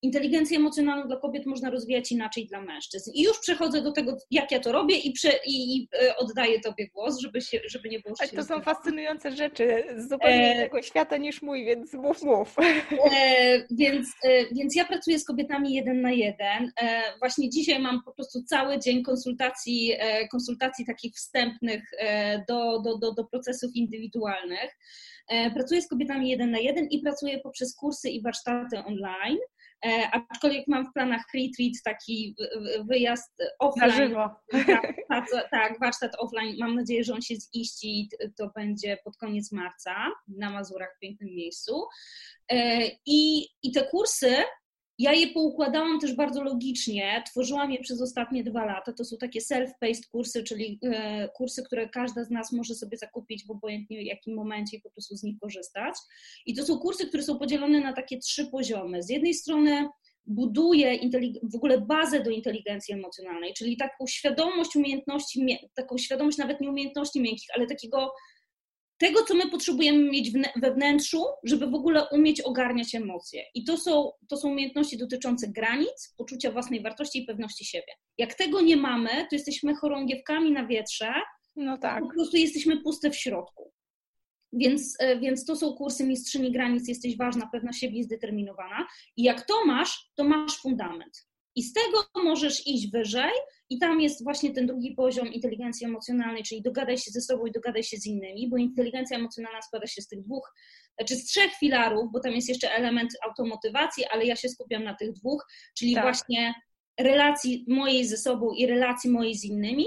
inteligencję 0.02 0.58
emocjonalną 0.58 1.08
dla 1.08 1.18
kobiet 1.18 1.46
można 1.46 1.70
rozwijać 1.70 2.12
inaczej 2.12 2.48
dla 2.48 2.62
mężczyzn. 2.62 3.12
I 3.14 3.24
już 3.24 3.40
przechodzę 3.40 3.82
do 3.82 3.92
tego, 3.92 4.18
jak 4.32 4.52
ja 4.52 4.60
to 4.60 4.72
robię 4.72 4.98
i, 4.98 5.12
prze, 5.12 5.32
i, 5.46 5.78
i 5.78 5.88
e, 6.02 6.18
oddaję 6.18 6.60
Tobie 6.60 6.88
głos, 6.88 7.20
żeby, 7.20 7.42
się, 7.42 7.60
żeby 7.66 7.90
nie 7.90 8.00
było 8.00 8.16
tak, 8.16 8.30
To 8.30 8.44
są 8.44 8.62
fascynujące 8.62 9.32
rzeczy 9.32 9.84
z 9.98 10.10
zupełnie 10.10 10.52
e... 10.52 10.56
innego 10.56 10.82
świata 10.82 11.18
niż 11.18 11.42
mój, 11.42 11.66
więc 11.66 11.94
mów, 11.94 12.24
mów. 12.24 12.56
E, 13.12 13.66
więc, 13.72 14.08
e, 14.24 14.54
więc 14.56 14.76
ja 14.76 14.86
pracuję 14.86 15.20
z 15.20 15.26
kobietami 15.26 15.74
jeden 15.74 16.02
na 16.02 16.12
jeden. 16.12 16.72
E, 16.82 17.02
właśnie 17.20 17.50
dzisiaj 17.50 17.80
mam 17.80 18.04
po 18.04 18.14
prostu 18.14 18.44
cały 18.44 18.80
dzień 18.80 19.04
konsultacji, 19.04 19.94
e, 20.00 20.28
konsultacji 20.28 20.86
takich 20.86 21.14
wstępnych 21.14 21.84
do, 22.48 22.80
do, 22.80 22.98
do, 22.98 23.14
do 23.14 23.24
procesów 23.24 23.76
indywidualnych. 23.76 24.78
Pracuję 25.54 25.82
z 25.82 25.88
kobietami 25.88 26.30
jeden 26.30 26.52
na 26.52 26.60
jeden 26.60 26.88
i 26.88 27.00
pracuję 27.00 27.40
poprzez 27.40 27.76
kursy 27.76 28.10
i 28.10 28.22
warsztaty 28.22 28.78
online. 28.78 29.38
E, 29.86 30.10
aczkolwiek 30.30 30.68
mam 30.68 30.86
w 30.86 30.94
planach 30.94 31.22
retreat, 31.34 31.74
taki 31.84 32.36
wyjazd 32.90 33.34
offline. 33.60 33.90
Na 33.90 33.96
żywo. 33.96 34.30
Tak, 35.10 35.26
tak, 35.52 35.80
warsztat 35.80 36.16
offline. 36.20 36.56
Mam 36.60 36.76
nadzieję, 36.76 37.04
że 37.04 37.14
on 37.14 37.22
się 37.22 37.36
ziści 37.56 38.00
i 38.00 38.10
to 38.38 38.52
będzie 38.56 38.98
pod 39.04 39.18
koniec 39.18 39.52
marca 39.52 40.12
na 40.28 40.50
Mazurach, 40.50 40.96
w 40.96 41.00
pięknym 41.00 41.30
miejscu. 41.30 41.88
E, 42.52 42.82
I, 43.06 43.48
i 43.64 43.72
te 43.72 43.84
kursy 43.84 44.36
ja 45.00 45.14
je 45.14 45.28
poukładałam 45.28 46.00
też 46.00 46.16
bardzo 46.16 46.44
logicznie, 46.44 47.24
tworzyłam 47.26 47.72
je 47.72 47.80
przez 47.80 48.02
ostatnie 48.02 48.44
dwa 48.44 48.66
lata. 48.66 48.94
To 48.94 49.06
są 49.06 49.18
takie 49.18 49.40
self-paced 49.40 50.08
kursy, 50.12 50.44
czyli 50.44 50.80
e, 50.84 51.30
kursy, 51.30 51.64
które 51.64 51.90
każda 51.90 52.24
z 52.24 52.30
nas 52.30 52.52
może 52.52 52.76
sobie 52.76 52.98
zakupić 52.98 53.46
w 53.46 53.52
obojętnie 53.52 54.04
jakim 54.04 54.36
momencie 54.36 54.78
i 54.78 54.82
po 54.82 54.90
prostu 54.90 55.18
z 55.18 55.24
nich 55.24 55.40
korzystać. 55.40 55.96
I 56.46 56.54
to 56.54 56.66
są 56.66 56.80
kursy, 56.80 57.08
które 57.08 57.24
są 57.24 57.40
podzielone 57.40 57.80
na 57.80 57.94
takie 57.94 58.18
trzy 58.18 58.46
poziomy. 58.46 59.04
Z 59.04 59.10
jednej 59.10 59.34
strony 59.34 59.90
buduje 60.28 61.00
w 61.44 61.56
ogóle 61.56 61.82
bazę 61.82 62.24
do 62.24 62.30
inteligencji 62.30 62.94
emocjonalnej, 62.94 63.54
czyli 63.54 63.78
taką 63.78 64.08
świadomość 64.08 64.76
umiejętności, 64.76 65.60
taką 65.74 65.98
świadomość 65.98 66.38
nawet 66.38 66.62
nie 66.62 66.70
umiejętności 66.70 67.22
miękkich, 67.22 67.48
ale 67.56 67.68
takiego 67.68 68.12
tego, 68.98 69.24
co 69.24 69.36
my 69.36 69.50
potrzebujemy 69.50 70.10
mieć 70.10 70.32
we 70.56 70.74
wnętrzu, 70.74 71.24
żeby 71.44 71.68
w 71.68 71.76
ogóle 71.76 72.10
umieć 72.12 72.42
ogarniać 72.42 72.96
emocje. 72.96 73.44
I 73.54 73.64
to 73.64 73.78
są, 73.78 74.12
to 74.30 74.38
są 74.38 74.50
umiejętności 74.50 74.98
dotyczące 74.98 75.48
granic, 75.48 76.14
poczucia 76.18 76.52
własnej 76.52 76.84
wartości 76.84 77.20
i 77.20 77.26
pewności 77.26 77.66
siebie. 77.66 77.94
Jak 78.18 78.34
tego 78.34 78.62
nie 78.62 78.78
mamy, 78.78 79.10
to 79.10 79.36
jesteśmy 79.36 79.76
chorągiewkami 79.76 80.52
na 80.52 80.68
wietrze, 80.68 81.14
no 81.56 81.78
tak. 81.78 82.04
po 82.04 82.10
prostu 82.10 82.38
jesteśmy 82.38 82.82
puste 82.82 83.12
w 83.12 83.16
środku. 83.16 83.72
Więc, 84.54 84.96
e, 85.00 85.20
więc 85.20 85.46
to 85.46 85.56
są 85.56 85.74
kursy 85.74 86.06
Mistrzyni 86.06 86.52
Granic, 86.52 86.88
jesteś 86.88 87.18
ważna, 87.18 87.50
pewna 87.52 87.74
siebie 87.74 88.00
i 88.00 88.04
zdeterminowana. 88.04 88.88
I 89.18 89.24
jak 89.24 89.46
to 89.46 89.66
masz, 89.66 90.12
to 90.16 90.24
masz 90.24 90.58
fundament. 90.62 91.28
I 91.56 91.64
z 91.64 91.74
tego 91.74 92.06
możesz 92.24 92.68
iść 92.68 92.92
wyżej, 92.92 93.32
i 93.70 93.80
tam 93.80 94.02
jest 94.02 94.24
właśnie 94.24 94.54
ten 94.54 94.68
drugi 94.68 94.92
poziom 94.92 95.28
inteligencji 95.34 95.86
emocjonalnej, 95.86 96.44
czyli 96.44 96.62
dogadaj 96.62 96.98
się 96.98 97.12
ze 97.12 97.22
sobą 97.22 97.46
i 97.46 97.52
dogadaj 97.52 97.84
się 97.84 97.98
z 97.98 98.06
innymi, 98.06 98.50
bo 98.50 98.58
inteligencja 98.58 99.18
emocjonalna 99.18 99.62
składa 99.62 99.88
się 99.88 100.02
z 100.02 100.08
tych 100.08 100.22
dwóch, 100.22 100.54
znaczy 100.98 101.16
z 101.16 101.26
trzech 101.26 101.54
filarów, 101.54 102.12
bo 102.12 102.20
tam 102.20 102.32
jest 102.32 102.50
jeszcze 102.50 102.72
element 102.72 103.12
automotywacji, 103.28 104.06
ale 104.06 104.26
ja 104.26 104.36
się 104.36 104.50
skupiam 104.50 104.84
na 104.84 104.96
tych 104.96 105.14
dwóch, 105.14 105.46
czyli 105.78 105.94
tak. 105.94 106.04
właśnie 106.04 106.54
relacji 107.00 107.66
mojej 107.68 108.06
ze 108.06 108.18
sobą 108.18 108.52
i 108.52 108.68
relacji 108.68 109.10
mojej 109.10 109.36
z 109.36 109.44
innymi. 109.44 109.86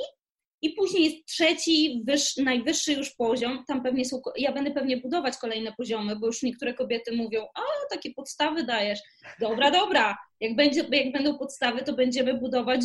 I 0.62 0.70
później 0.70 1.04
jest 1.04 1.26
trzeci, 1.26 2.02
wyższy, 2.06 2.42
najwyższy 2.42 2.92
już 2.92 3.14
poziom. 3.14 3.64
Tam 3.68 3.82
pewnie 3.82 4.04
są, 4.04 4.20
ja 4.36 4.52
będę 4.52 4.70
pewnie 4.70 4.96
budować 4.96 5.36
kolejne 5.36 5.72
poziomy, 5.72 6.16
bo 6.16 6.26
już 6.26 6.42
niektóre 6.42 6.74
kobiety 6.74 7.16
mówią, 7.16 7.46
a 7.54 7.60
takie 7.90 8.14
podstawy 8.14 8.64
dajesz. 8.64 8.98
Dobra, 9.40 9.70
dobra. 9.70 10.16
Jak, 10.40 10.56
będzie, 10.56 10.84
jak 10.92 11.12
będą 11.12 11.38
podstawy, 11.38 11.82
to 11.82 11.92
będziemy 11.92 12.34
budować 12.34 12.80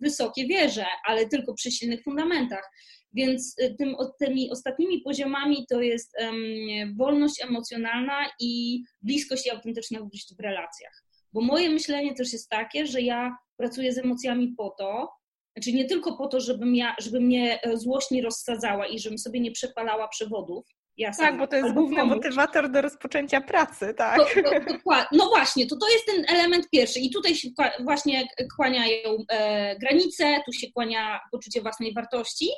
wysokie 0.00 0.46
wieże, 0.46 0.86
ale 1.04 1.28
tylko 1.28 1.54
przy 1.54 1.70
silnych 1.70 2.02
fundamentach. 2.02 2.70
Więc 3.12 3.58
y, 3.62 3.74
tym, 3.78 3.96
tymi 4.20 4.50
ostatnimi 4.50 5.00
poziomami 5.00 5.66
to 5.68 5.80
jest 5.80 6.12
um, 6.20 6.96
wolność 6.96 7.42
emocjonalna 7.42 8.30
i 8.40 8.82
bliskość 9.02 9.46
i 9.46 9.50
autentyczność 9.50 10.34
w 10.38 10.40
relacjach. 10.40 11.02
Bo 11.32 11.40
moje 11.40 11.70
myślenie 11.70 12.14
też 12.14 12.32
jest 12.32 12.48
takie, 12.48 12.86
że 12.86 13.00
ja 13.00 13.36
pracuję 13.56 13.92
z 13.92 13.98
emocjami 13.98 14.54
po 14.56 14.74
to, 14.78 15.08
znaczy 15.56 15.72
nie 15.72 15.84
tylko 15.84 16.16
po 16.16 16.28
to, 16.28 16.40
żebym, 16.40 16.74
ja, 16.74 16.96
żeby 17.00 17.20
mnie 17.20 17.62
e, 17.62 17.76
złość 17.76 18.10
nie 18.10 18.22
rozsadzała 18.22 18.86
i 18.86 18.98
żebym 18.98 19.18
sobie 19.18 19.40
nie 19.40 19.50
przepalała 19.50 20.08
przewodów, 20.08 20.66
ja 20.96 21.12
sama, 21.12 21.28
tak, 21.28 21.38
bo 21.38 21.46
to 21.46 21.56
jest 21.56 21.74
główny 21.74 21.96
komuś. 21.96 22.16
motywator 22.16 22.70
do 22.70 22.80
rozpoczęcia 22.80 23.40
pracy, 23.40 23.94
tak. 23.96 24.18
To, 24.18 24.24
to, 24.84 25.06
no 25.12 25.28
właśnie, 25.28 25.66
to 25.66 25.76
to 25.76 25.88
jest 25.88 26.06
ten 26.06 26.36
element 26.36 26.68
pierwszy 26.70 27.00
i 27.00 27.10
tutaj 27.10 27.34
się 27.34 27.48
właśnie 27.84 28.28
kłaniają 28.56 29.24
e, 29.28 29.78
granice, 29.78 30.42
tu 30.46 30.52
się 30.52 30.72
kłania 30.72 31.20
poczucie 31.32 31.60
własnej 31.60 31.94
wartości 31.94 32.48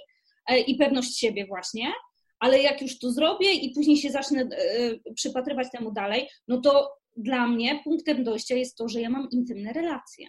e, 0.49 0.59
i 0.59 0.77
pewność 0.77 1.19
siebie 1.19 1.47
właśnie, 1.47 1.93
ale 2.39 2.63
jak 2.63 2.83
już 2.83 2.99
to 2.99 3.13
zrobię 3.13 3.53
i 3.53 3.75
później 3.75 3.97
się 3.97 4.11
zacznę 4.11 4.41
e, 4.41 5.13
przypatrywać 5.15 5.71
temu 5.73 5.93
dalej, 5.93 6.29
no 6.49 6.61
to 6.61 6.93
dla 7.17 7.47
mnie 7.47 7.81
punktem 7.85 8.25
dojścia 8.25 8.55
jest 8.55 8.77
to, 8.77 8.89
że 8.89 9.01
ja 9.01 9.11
mam 9.11 9.29
intymne 9.31 9.73
relacje 9.73 10.27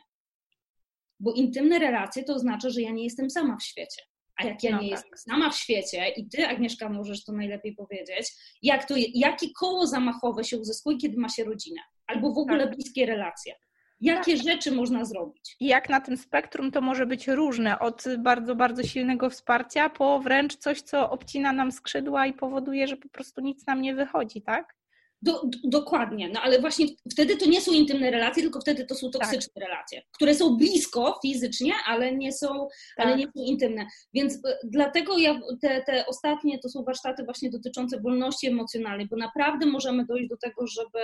bo 1.20 1.34
intymne 1.34 1.80
relacje 1.80 2.24
to 2.24 2.34
oznacza, 2.34 2.70
że 2.70 2.82
ja 2.82 2.92
nie 2.92 3.04
jestem 3.04 3.30
sama 3.30 3.58
w 3.58 3.64
świecie. 3.64 4.02
A 4.38 4.46
jak 4.46 4.64
ja 4.64 4.72
no 4.72 4.82
nie 4.82 4.90
tak. 4.90 5.00
jestem 5.00 5.18
sama 5.18 5.50
w 5.50 5.56
świecie 5.56 6.10
i 6.10 6.30
ty, 6.30 6.48
Agnieszka, 6.48 6.90
możesz 6.90 7.24
to 7.24 7.34
najlepiej 7.34 7.76
powiedzieć, 7.76 8.32
jak 8.62 8.88
to, 8.88 8.94
jakie 9.14 9.48
koło 9.60 9.88
zamachowe 9.88 10.44
się 10.44 10.58
uzyskuje, 10.58 10.98
kiedy 10.98 11.18
ma 11.18 11.30
się 11.30 11.44
rodzinę, 11.44 11.82
albo 12.08 12.34
w 12.34 12.38
ogóle 12.38 12.68
tak. 12.68 12.76
bliskie 12.76 13.06
relacje. 13.06 13.56
Jakie 14.02 14.38
tak. 14.38 14.44
rzeczy 14.44 14.72
można 14.72 15.06
zrobić? 15.06 15.56
I 15.60 15.68
jak 15.68 15.90
na 15.90 16.02
tym 16.02 16.18
spektrum 16.18 16.72
to 16.72 16.82
może 16.82 17.06
być 17.06 17.28
różne, 17.28 17.80
od 17.80 18.04
bardzo, 18.18 18.56
bardzo 18.56 18.84
silnego 18.84 19.30
wsparcia 19.30 19.90
po 19.90 20.20
wręcz 20.20 20.56
coś, 20.56 20.82
co 20.82 21.10
obcina 21.10 21.54
nam 21.54 21.72
skrzydła 21.72 22.26
i 22.26 22.34
powoduje, 22.34 22.88
że 22.88 22.98
po 22.98 23.10
prostu 23.10 23.42
nic 23.42 23.68
nam 23.68 23.82
nie 23.82 23.96
wychodzi, 23.96 24.42
tak? 24.42 24.79
Do, 25.22 25.34
do, 25.44 25.58
dokładnie, 25.64 26.30
no 26.30 26.42
ale 26.42 26.60
właśnie 26.60 26.86
wtedy 27.12 27.38
to 27.38 27.46
nie 27.46 27.62
są 27.62 27.72
intymne 27.72 28.12
relacje, 28.12 28.44
tylko 28.44 28.62
wtedy 28.62 28.86
to 28.86 28.96
są 28.96 29.12
tak. 29.12 29.22
toksyczne 29.22 29.54
tak. 29.54 29.64
relacje, 29.64 30.02
które 30.12 30.36
są 30.36 30.58
blisko 30.58 31.20
fizycznie, 31.22 31.74
ale 31.88 32.16
nie 32.16 32.34
są, 32.34 32.68
tak. 32.98 33.06
ale 33.06 33.18
nie 33.18 33.26
są 33.26 33.44
intymne. 33.44 33.86
Więc 34.14 34.34
e, 34.36 34.58
dlatego 34.64 35.18
ja 35.18 35.40
te, 35.62 35.84
te 35.84 36.06
ostatnie 36.06 36.60
to 36.60 36.70
są 36.70 36.84
warsztaty 36.84 37.24
właśnie 37.24 37.50
dotyczące 37.50 38.02
wolności 38.02 38.48
emocjonalnej, 38.48 39.08
bo 39.08 39.18
naprawdę 39.18 39.66
możemy 39.66 40.06
dojść 40.06 40.30
do 40.30 40.38
tego, 40.38 40.68
żeby 40.68 41.00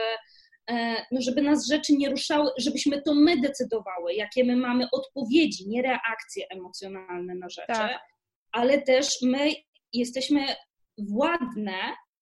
e, 0.69 0.95
no 1.11 1.21
żeby 1.21 1.41
nas 1.41 1.67
rzeczy 1.67 1.93
nie 1.93 2.09
ruszały, 2.09 2.51
żebyśmy 2.57 3.01
to 3.01 3.15
my 3.15 3.41
decydowały, 3.41 4.13
jakie 4.13 4.43
my 4.43 4.55
mamy 4.55 4.87
odpowiedzi, 4.91 5.69
nie 5.69 5.81
reakcje 5.81 6.45
emocjonalne 6.49 7.35
na 7.35 7.49
rzeczy, 7.49 7.67
tak. 7.67 8.01
ale 8.51 8.81
też 8.81 9.07
my 9.21 9.51
jesteśmy 9.93 10.41
władne 10.97 11.73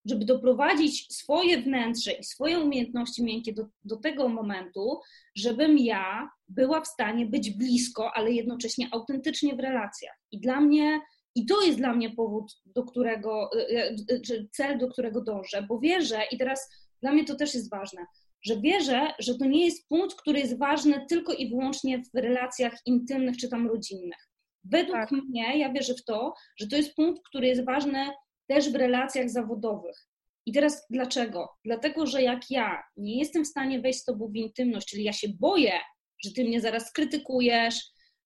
żeby 0.05 0.25
doprowadzić 0.25 1.13
swoje 1.13 1.61
wnętrze 1.61 2.11
i 2.11 2.23
swoje 2.23 2.59
umiejętności 2.59 3.23
miękkie 3.23 3.53
do, 3.53 3.65
do 3.83 3.97
tego 3.97 4.29
momentu, 4.29 4.99
żebym 5.35 5.77
ja 5.77 6.29
była 6.47 6.81
w 6.81 6.87
stanie 6.87 7.25
być 7.25 7.49
blisko, 7.49 8.11
ale 8.13 8.31
jednocześnie 8.31 8.87
autentycznie 8.91 9.55
w 9.55 9.59
relacjach. 9.59 10.19
I 10.31 10.39
dla 10.39 10.61
mnie, 10.61 11.01
i 11.35 11.45
to 11.45 11.61
jest 11.61 11.77
dla 11.77 11.93
mnie 11.93 12.09
powód, 12.09 12.53
do 12.65 12.83
którego, 12.83 13.49
e, 13.53 13.95
e, 14.09 14.19
czy 14.19 14.47
cel, 14.51 14.77
do 14.77 14.87
którego 14.87 15.21
dążę, 15.21 15.65
bo 15.69 15.79
wierzę, 15.79 16.21
i 16.31 16.37
teraz 16.37 16.69
dla 17.01 17.11
mnie 17.11 17.25
to 17.25 17.35
też 17.35 17.53
jest 17.53 17.69
ważne, 17.69 18.05
że 18.41 18.61
wierzę, 18.61 19.13
że 19.19 19.37
to 19.37 19.45
nie 19.45 19.65
jest 19.65 19.87
punkt, 19.87 20.15
który 20.15 20.39
jest 20.39 20.57
ważny 20.57 21.05
tylko 21.09 21.33
i 21.33 21.49
wyłącznie 21.49 22.03
w 22.13 22.17
relacjach 22.17 22.73
intymnych 22.85 23.37
czy 23.37 23.49
tam 23.49 23.67
rodzinnych. 23.67 24.29
Według 24.63 24.97
tak. 24.97 25.11
mnie, 25.11 25.57
ja 25.57 25.73
wierzę 25.73 25.93
w 25.93 26.05
to, 26.05 26.33
że 26.59 26.67
to 26.67 26.75
jest 26.75 26.95
punkt, 26.95 27.21
który 27.29 27.47
jest 27.47 27.65
ważny 27.65 28.09
też 28.47 28.71
w 28.71 28.75
relacjach 28.75 29.29
zawodowych. 29.29 30.07
I 30.45 30.53
teraz 30.53 30.85
dlaczego? 30.89 31.49
Dlatego, 31.65 32.05
że 32.05 32.21
jak 32.21 32.51
ja 32.51 32.83
nie 32.97 33.19
jestem 33.19 33.43
w 33.43 33.47
stanie 33.47 33.81
wejść 33.81 33.99
z 33.99 34.05
tobą 34.05 34.27
w 34.27 34.35
intymność, 34.35 34.87
czyli 34.87 35.03
ja 35.03 35.13
się 35.13 35.27
boję, 35.29 35.79
że 36.23 36.31
ty 36.31 36.43
mnie 36.43 36.61
zaraz 36.61 36.91
krytykujesz, 36.91 37.81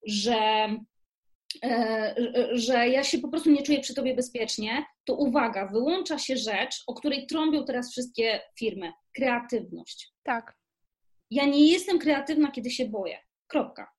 że, 0.08 0.68
e, 1.64 2.16
że 2.52 2.90
ja 2.90 3.04
się 3.04 3.20
po 3.20 3.28
prostu 3.28 3.52
nie 3.52 3.64
czuję 3.64 3.80
przy 3.80 3.94
tobie 3.94 4.16
bezpiecznie, 4.16 4.86
to 5.04 5.16
uwaga, 5.16 5.68
wyłącza 5.68 6.20
się 6.20 6.38
rzecz, 6.38 6.84
o 6.88 6.94
której 6.94 7.28
trąbią 7.28 7.66
teraz 7.66 7.92
wszystkie 7.92 8.42
firmy 8.60 8.92
kreatywność. 9.16 10.14
Tak. 10.24 10.58
Ja 11.32 11.46
nie 11.46 11.72
jestem 11.72 12.00
kreatywna, 12.00 12.52
kiedy 12.52 12.70
się 12.70 12.90
boję. 12.90 13.20
Kropka. 13.48 13.97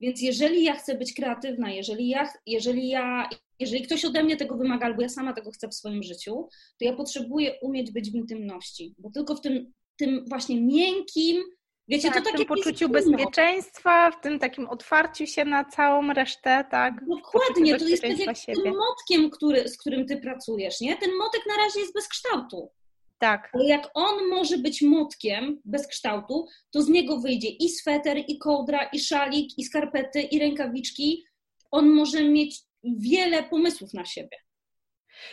Więc 0.00 0.22
jeżeli 0.22 0.64
ja 0.64 0.74
chcę 0.74 0.98
być 0.98 1.14
kreatywna, 1.14 1.70
jeżeli 1.70 2.08
ja, 2.08 2.28
jeżeli 2.46 2.88
ja 2.88 3.28
jeżeli 3.60 3.82
ktoś 3.82 4.04
ode 4.04 4.22
mnie 4.22 4.36
tego 4.36 4.56
wymaga, 4.56 4.86
albo 4.86 5.02
ja 5.02 5.08
sama 5.08 5.32
tego 5.32 5.50
chcę 5.50 5.68
w 5.68 5.74
swoim 5.74 6.02
życiu, 6.02 6.48
to 6.78 6.84
ja 6.84 6.92
potrzebuję 6.92 7.58
umieć 7.62 7.90
być 7.90 8.10
w 8.10 8.14
intymności, 8.14 8.94
bo 8.98 9.10
tylko 9.10 9.34
w 9.34 9.40
tym, 9.40 9.72
tym 9.96 10.24
właśnie 10.28 10.62
miękkim, 10.62 11.42
wiecie, 11.88 12.08
tak, 12.10 12.16
to 12.16 12.24
takie 12.24 12.44
w 12.44 12.46
tym 12.46 12.56
poczuciu 12.56 12.88
bezpieczeństwa, 12.88 14.10
w 14.10 14.20
tym 14.20 14.38
takim 14.38 14.68
otwarciu 14.68 15.26
się 15.26 15.44
na 15.44 15.64
całą 15.64 16.12
resztę, 16.12 16.64
tak? 16.70 16.94
Dokładnie, 17.08 17.76
to 17.76 17.88
jest 17.88 18.02
tak 18.02 18.18
jak 18.18 18.36
tym 18.46 18.74
motkiem, 18.76 19.30
który, 19.30 19.68
z 19.68 19.78
którym 19.78 20.06
ty 20.06 20.16
pracujesz, 20.16 20.80
nie? 20.80 20.96
Ten 20.96 21.10
motek 21.18 21.42
na 21.46 21.56
razie 21.56 21.80
jest 21.80 21.94
bez 21.94 22.08
kształtu. 22.08 22.70
Tak. 23.18 23.50
Ale 23.52 23.64
jak 23.64 23.90
on 23.94 24.28
może 24.28 24.58
być 24.58 24.82
motkiem 24.82 25.60
bez 25.64 25.86
kształtu, 25.86 26.46
to 26.70 26.82
z 26.82 26.88
niego 26.88 27.20
wyjdzie 27.20 27.48
i 27.48 27.68
sweter, 27.68 28.18
i 28.28 28.38
kołdra, 28.38 28.84
i 28.92 29.00
szalik, 29.00 29.58
i 29.58 29.64
skarpety, 29.64 30.22
i 30.22 30.38
rękawiczki. 30.38 31.24
On 31.70 31.88
może 31.88 32.24
mieć 32.24 32.60
wiele 32.84 33.42
pomysłów 33.42 33.94
na 33.94 34.04
siebie. 34.04 34.36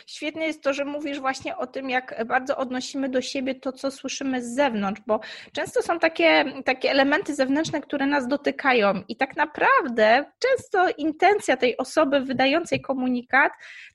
Świetnie 0.06 0.46
jest 0.46 0.62
to, 0.62 0.72
że 0.72 0.84
mówisz 0.84 1.20
właśnie 1.20 1.56
o 1.56 1.66
tym, 1.66 1.90
jak 1.90 2.24
bardzo 2.26 2.56
odnosimy 2.56 3.08
do 3.08 3.22
siebie 3.22 3.54
to, 3.54 3.72
co 3.72 3.90
słyszymy 3.90 4.42
z 4.42 4.54
zewnątrz, 4.54 5.00
bo 5.06 5.20
często 5.52 5.82
są 5.82 5.98
takie, 5.98 6.44
takie 6.64 6.90
elementy 6.90 7.34
zewnętrzne, 7.34 7.80
które 7.80 8.06
nas 8.06 8.28
dotykają, 8.28 9.02
i 9.08 9.16
tak 9.16 9.36
naprawdę 9.36 10.24
często 10.38 10.88
intencja 10.98 11.56
tej 11.56 11.76
osoby 11.76 12.20
wydającej 12.20 12.80
komunikat 12.80 13.52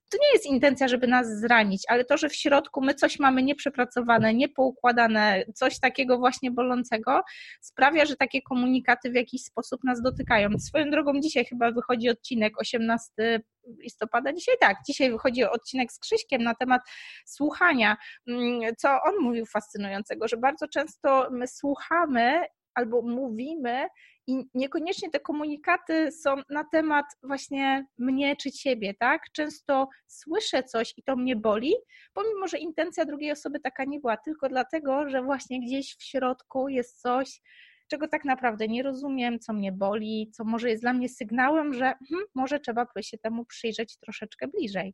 to 0.10 0.18
nie 0.18 0.34
jest 0.34 0.46
intencja, 0.46 0.88
żeby 0.88 1.08
nas 1.08 1.40
zranić, 1.40 1.84
ale 1.88 2.06
to, 2.06 2.18
że 2.18 2.30
w 2.30 2.36
środku 2.36 2.82
my 2.82 2.94
coś 2.94 3.20
mamy 3.20 3.44
nieprzepracowane, 3.44 4.34
niepoukładane, 4.34 5.44
coś 5.56 5.80
takiego 5.80 6.18
właśnie 6.18 6.52
bolącego, 6.52 7.22
sprawia, 7.62 8.06
że 8.06 8.16
takie 8.16 8.42
komunikaty 8.42 9.12
w 9.12 9.16
jakiś 9.16 9.42
sposób 9.44 9.84
nas 9.84 10.02
dotykają. 10.02 10.50
Swoją 10.60 10.90
drogą 10.90 11.20
dzisiaj 11.20 11.46
chyba 11.46 11.72
wychodzi 11.72 12.10
odcinek 12.10 12.62
18 12.62 13.42
listopada. 13.84 14.34
Dzisiaj 14.34 14.56
tak, 14.60 14.78
dzisiaj 14.88 15.12
wychodzi 15.12 15.44
odcinek 15.44 15.92
z 15.92 16.00
Krzyśkiem 16.00 16.44
na 16.44 16.56
temat 16.56 16.82
słuchania. 17.26 17.98
Mm, 18.28 18.76
co 18.78 18.90
on 18.90 19.14
mówił 19.22 19.46
fascynującego, 19.46 20.28
że 20.28 20.38
bardzo 20.38 20.68
często 20.68 21.30
my 21.32 21.48
słuchamy 21.48 22.42
albo 22.74 23.02
mówimy 23.02 23.88
i 24.28 24.46
niekoniecznie 24.54 25.10
te 25.10 25.20
komunikaty 25.20 26.12
są 26.12 26.36
na 26.50 26.64
temat 26.64 27.06
właśnie 27.24 27.86
mnie 27.98 28.36
czy 28.36 28.52
ciebie, 28.52 28.94
tak? 28.94 29.22
Często 29.34 29.90
słyszę 30.08 30.64
coś 30.64 30.94
i 30.98 31.04
to 31.04 31.16
mnie 31.16 31.36
boli, 31.36 31.74
pomimo 32.14 32.48
że 32.48 32.58
intencja 32.58 33.06
drugiej 33.06 33.32
osoby 33.32 33.60
taka 33.60 33.84
nie 33.86 34.00
była, 34.00 34.18
tylko 34.18 34.50
dlatego, 34.50 35.10
że 35.10 35.22
właśnie 35.24 35.62
gdzieś 35.62 35.96
w 35.96 36.04
środku 36.04 36.70
jest 36.70 37.02
coś, 37.02 37.42
czego 37.88 38.08
tak 38.08 38.26
naprawdę 38.26 38.68
nie 38.68 38.84
rozumiem, 38.84 39.40
co 39.40 39.54
mnie 39.54 39.72
boli, 39.72 40.32
co 40.34 40.44
może 40.44 40.70
jest 40.70 40.84
dla 40.84 40.94
mnie 40.94 41.10
sygnałem, 41.10 41.74
że 41.74 41.94
hmm, 42.10 42.28
może 42.36 42.60
trzeba 42.60 42.88
by 42.96 43.04
się 43.04 43.18
temu 43.18 43.46
przyjrzeć 43.46 43.98
troszeczkę 43.98 44.48
bliżej. 44.48 44.94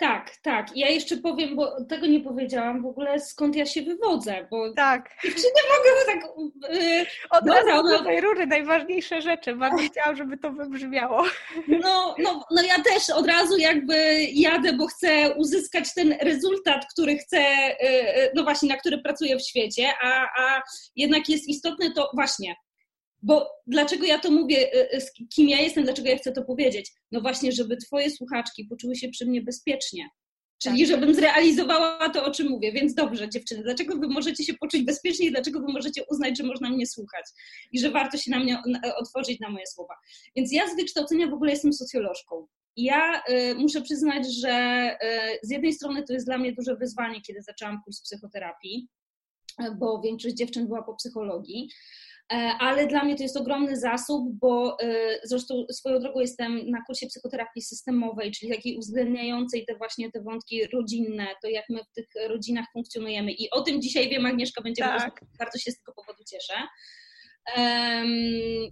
Tak, 0.00 0.36
tak. 0.42 0.76
Ja 0.76 0.88
jeszcze 0.88 1.16
powiem, 1.16 1.56
bo 1.56 1.84
tego 1.84 2.06
nie 2.06 2.20
powiedziałam 2.20 2.82
w 2.82 2.86
ogóle, 2.86 3.20
skąd 3.20 3.56
ja 3.56 3.66
się 3.66 3.82
wywodzę, 3.82 4.46
bo 4.50 4.72
tak. 4.72 5.10
dziewczyny 5.24 5.52
mogą 5.68 6.06
tak... 6.06 6.30
Yy, 6.74 7.06
Od 7.30 7.46
no, 7.46 7.54
razu 7.54 7.70
no, 7.70 7.98
do 7.98 8.04
tej 8.04 8.20
rury 8.20 8.46
najważniejsze 8.46 9.22
rzeczy. 9.22 9.56
Bardzo 9.56 9.82
chciałam, 9.90 10.16
żeby 10.16 10.38
to 10.38 10.52
wybrzmiało. 10.52 11.24
No, 11.68 12.14
no, 12.18 12.44
no 12.50 12.62
ja 12.62 12.82
też 12.82 13.10
od 13.10 13.26
razu 13.26 13.58
jakby 13.58 14.26
jadę, 14.32 14.72
bo 14.72 14.86
chcę 14.86 15.34
uzyskać 15.34 15.94
ten 15.94 16.16
rezultat, 16.20 16.86
który 16.92 17.18
chcę, 17.18 17.38
yy, 17.38 18.30
no 18.34 18.42
właśnie, 18.42 18.68
na 18.68 18.76
który 18.76 18.98
pracuję 18.98 19.36
w 19.36 19.48
świecie, 19.48 19.92
a, 20.02 20.28
a 20.42 20.62
jednak 20.96 21.28
jest 21.28 21.48
istotne 21.48 21.92
to 21.92 22.10
właśnie, 22.14 22.54
bo 23.22 23.50
dlaczego 23.66 24.06
ja 24.06 24.18
to 24.18 24.30
mówię, 24.30 24.74
y, 24.74 24.96
y, 24.96 25.26
kim 25.34 25.48
ja 25.48 25.60
jestem, 25.60 25.84
dlaczego 25.84 26.08
ja 26.08 26.18
chcę 26.18 26.32
to 26.32 26.44
powiedzieć? 26.44 26.92
No 27.12 27.20
właśnie, 27.20 27.52
żeby 27.52 27.76
Twoje 27.76 28.10
słuchaczki 28.10 28.64
poczuły 28.64 28.96
się 28.96 29.08
przy 29.08 29.26
mnie 29.26 29.42
bezpiecznie. 29.42 30.08
Czyli 30.62 30.78
tak. 30.78 30.88
żebym 30.88 31.14
zrealizowała 31.14 32.10
to, 32.10 32.24
o 32.24 32.30
czym 32.30 32.48
mówię. 32.48 32.72
Więc 32.72 32.94
dobrze, 32.94 33.28
dziewczyny, 33.28 33.62
dlaczego 33.62 33.96
wy 33.96 34.08
możecie 34.08 34.44
się 34.44 34.54
poczuć 34.54 34.82
bezpiecznie 34.82 35.26
i 35.26 35.30
dlaczego 35.30 35.60
wy 35.60 35.72
możecie 35.72 36.04
uznać, 36.10 36.38
że 36.38 36.44
można 36.44 36.70
mnie 36.70 36.86
słuchać 36.86 37.24
i 37.72 37.80
że 37.80 37.90
warto 37.90 38.18
się 38.18 38.30
na 38.30 38.38
mnie 38.38 38.62
otworzyć 38.96 39.40
na 39.40 39.50
moje 39.50 39.66
słowa. 39.66 39.94
Więc 40.36 40.52
ja 40.52 40.68
z 40.68 40.76
wykształcenia 40.76 41.28
w 41.28 41.34
ogóle 41.34 41.50
jestem 41.50 41.72
socjolożką. 41.72 42.46
Ja 42.76 43.22
y, 43.30 43.54
muszę 43.54 43.82
przyznać, 43.82 44.34
że 44.40 44.50
y, 45.02 45.46
z 45.46 45.50
jednej 45.50 45.72
strony 45.72 46.02
to 46.02 46.12
jest 46.12 46.26
dla 46.26 46.38
mnie 46.38 46.52
duże 46.52 46.76
wyzwanie, 46.76 47.20
kiedy 47.20 47.42
zaczęłam 47.42 47.80
kurs 47.84 48.02
psychoterapii, 48.02 48.88
bo 49.78 50.00
większość 50.00 50.34
dziewczyn 50.34 50.66
była 50.66 50.82
po 50.82 50.94
psychologii, 50.94 51.68
E, 52.09 52.09
ale 52.60 52.86
dla 52.86 53.04
mnie 53.04 53.16
to 53.16 53.22
jest 53.22 53.36
ogromny 53.36 53.76
zasób, 53.76 54.38
bo 54.40 54.76
e, 54.82 55.20
zresztą 55.24 55.64
swoją 55.72 56.00
drogą 56.00 56.20
jestem 56.20 56.70
na 56.70 56.82
kursie 56.86 57.06
psychoterapii 57.06 57.62
systemowej, 57.62 58.32
czyli 58.32 58.52
takiej 58.52 58.76
uwzględniającej 58.76 59.66
te 59.66 59.76
właśnie 59.76 60.10
te 60.10 60.22
wątki 60.22 60.66
rodzinne, 60.66 61.26
to 61.42 61.48
jak 61.48 61.64
my 61.68 61.80
w 61.84 61.92
tych 61.94 62.06
rodzinach 62.28 62.66
funkcjonujemy. 62.72 63.32
I 63.32 63.50
o 63.50 63.60
tym 63.62 63.82
dzisiaj 63.82 64.08
wiem, 64.08 64.26
Agnieszka 64.26 64.62
będzie 64.62 64.82
tak. 64.82 65.20
bardzo 65.38 65.58
się 65.58 65.70
z 65.70 65.78
tego 65.78 65.92
powodu 65.92 66.24
cieszę. 66.30 66.54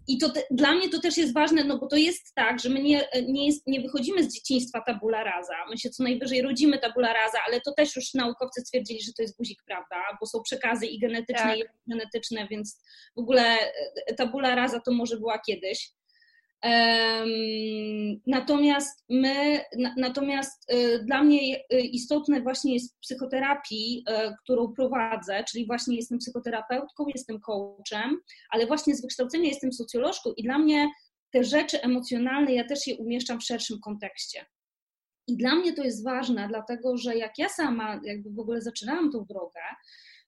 I 0.09 0.19
to 0.21 0.31
te, 0.31 0.43
dla 0.51 0.75
mnie 0.75 0.89
to 0.89 1.01
też 1.01 1.17
jest 1.17 1.35
ważne, 1.35 1.65
no 1.65 1.79
bo 1.79 1.87
to 1.87 1.97
jest 1.97 2.35
tak, 2.35 2.61
że 2.61 2.69
my 2.69 2.83
nie, 2.83 3.09
nie, 3.29 3.47
jest, 3.47 3.67
nie 3.67 3.81
wychodzimy 3.81 4.25
z 4.25 4.35
dzieciństwa 4.35 4.81
tabula 4.81 5.25
rasa. 5.25 5.55
My 5.71 5.79
się 5.79 5.91
co 5.91 6.03
najwyżej 6.03 6.43
rodzimy 6.43 6.79
tabula 6.79 7.13
rasa, 7.13 7.39
ale 7.47 7.61
to 7.61 7.73
też 7.73 7.97
już 7.97 8.15
naukowcy 8.15 8.61
stwierdzili, 8.61 9.03
że 9.03 9.13
to 9.13 9.23
jest 9.23 9.37
guzik, 9.37 9.63
prawda? 9.67 9.97
Bo 10.21 10.27
są 10.27 10.43
przekazy 10.43 10.87
i 10.87 10.99
genetyczne, 10.99 11.45
tak. 11.45 11.59
i 11.59 11.65
genetyczne, 11.87 12.49
więc 12.51 12.83
w 13.17 13.19
ogóle 13.19 13.59
e, 14.07 14.15
tabula 14.15 14.55
rasa 14.55 14.81
to 14.81 14.93
może 14.93 15.17
była 15.17 15.39
kiedyś. 15.39 15.91
Natomiast 18.27 19.05
my, 19.09 19.61
natomiast 19.97 20.73
y, 20.73 21.05
dla 21.05 21.23
mnie 21.23 21.57
y, 21.73 21.81
istotne 21.81 22.43
właśnie 22.43 22.75
jest 22.75 22.99
psychoterapii, 23.01 24.05
y, 24.09 24.35
którą 24.43 24.73
prowadzę, 24.73 25.45
czyli 25.51 25.67
właśnie 25.67 25.97
jestem 25.97 26.19
psychoterapeutką, 26.19 27.05
jestem 27.15 27.41
coachem, 27.41 28.21
ale 28.51 28.67
właśnie 28.67 28.95
z 28.95 29.03
wykształcenia 29.03 29.49
jestem 29.49 29.73
socjolożką 29.73 30.33
i 30.37 30.43
dla 30.43 30.59
mnie 30.59 30.89
te 31.33 31.45
rzeczy 31.45 31.83
emocjonalne 31.83 32.55
ja 32.55 32.65
też 32.65 32.87
je 32.87 32.97
umieszczam 32.97 33.41
w 33.41 33.45
szerszym 33.45 33.81
kontekście. 33.81 34.47
I 35.27 35.37
dla 35.37 35.55
mnie 35.55 35.73
to 35.73 35.83
jest 35.85 36.05
ważne, 36.05 36.49
dlatego 36.49 36.97
że 36.97 37.17
jak 37.17 37.39
ja 37.39 37.49
sama 37.49 38.01
jakby 38.05 38.31
w 38.31 38.39
ogóle 38.39 38.63
zaczynałam 38.63 39.13
tą 39.13 39.25
drogę, 39.25 39.61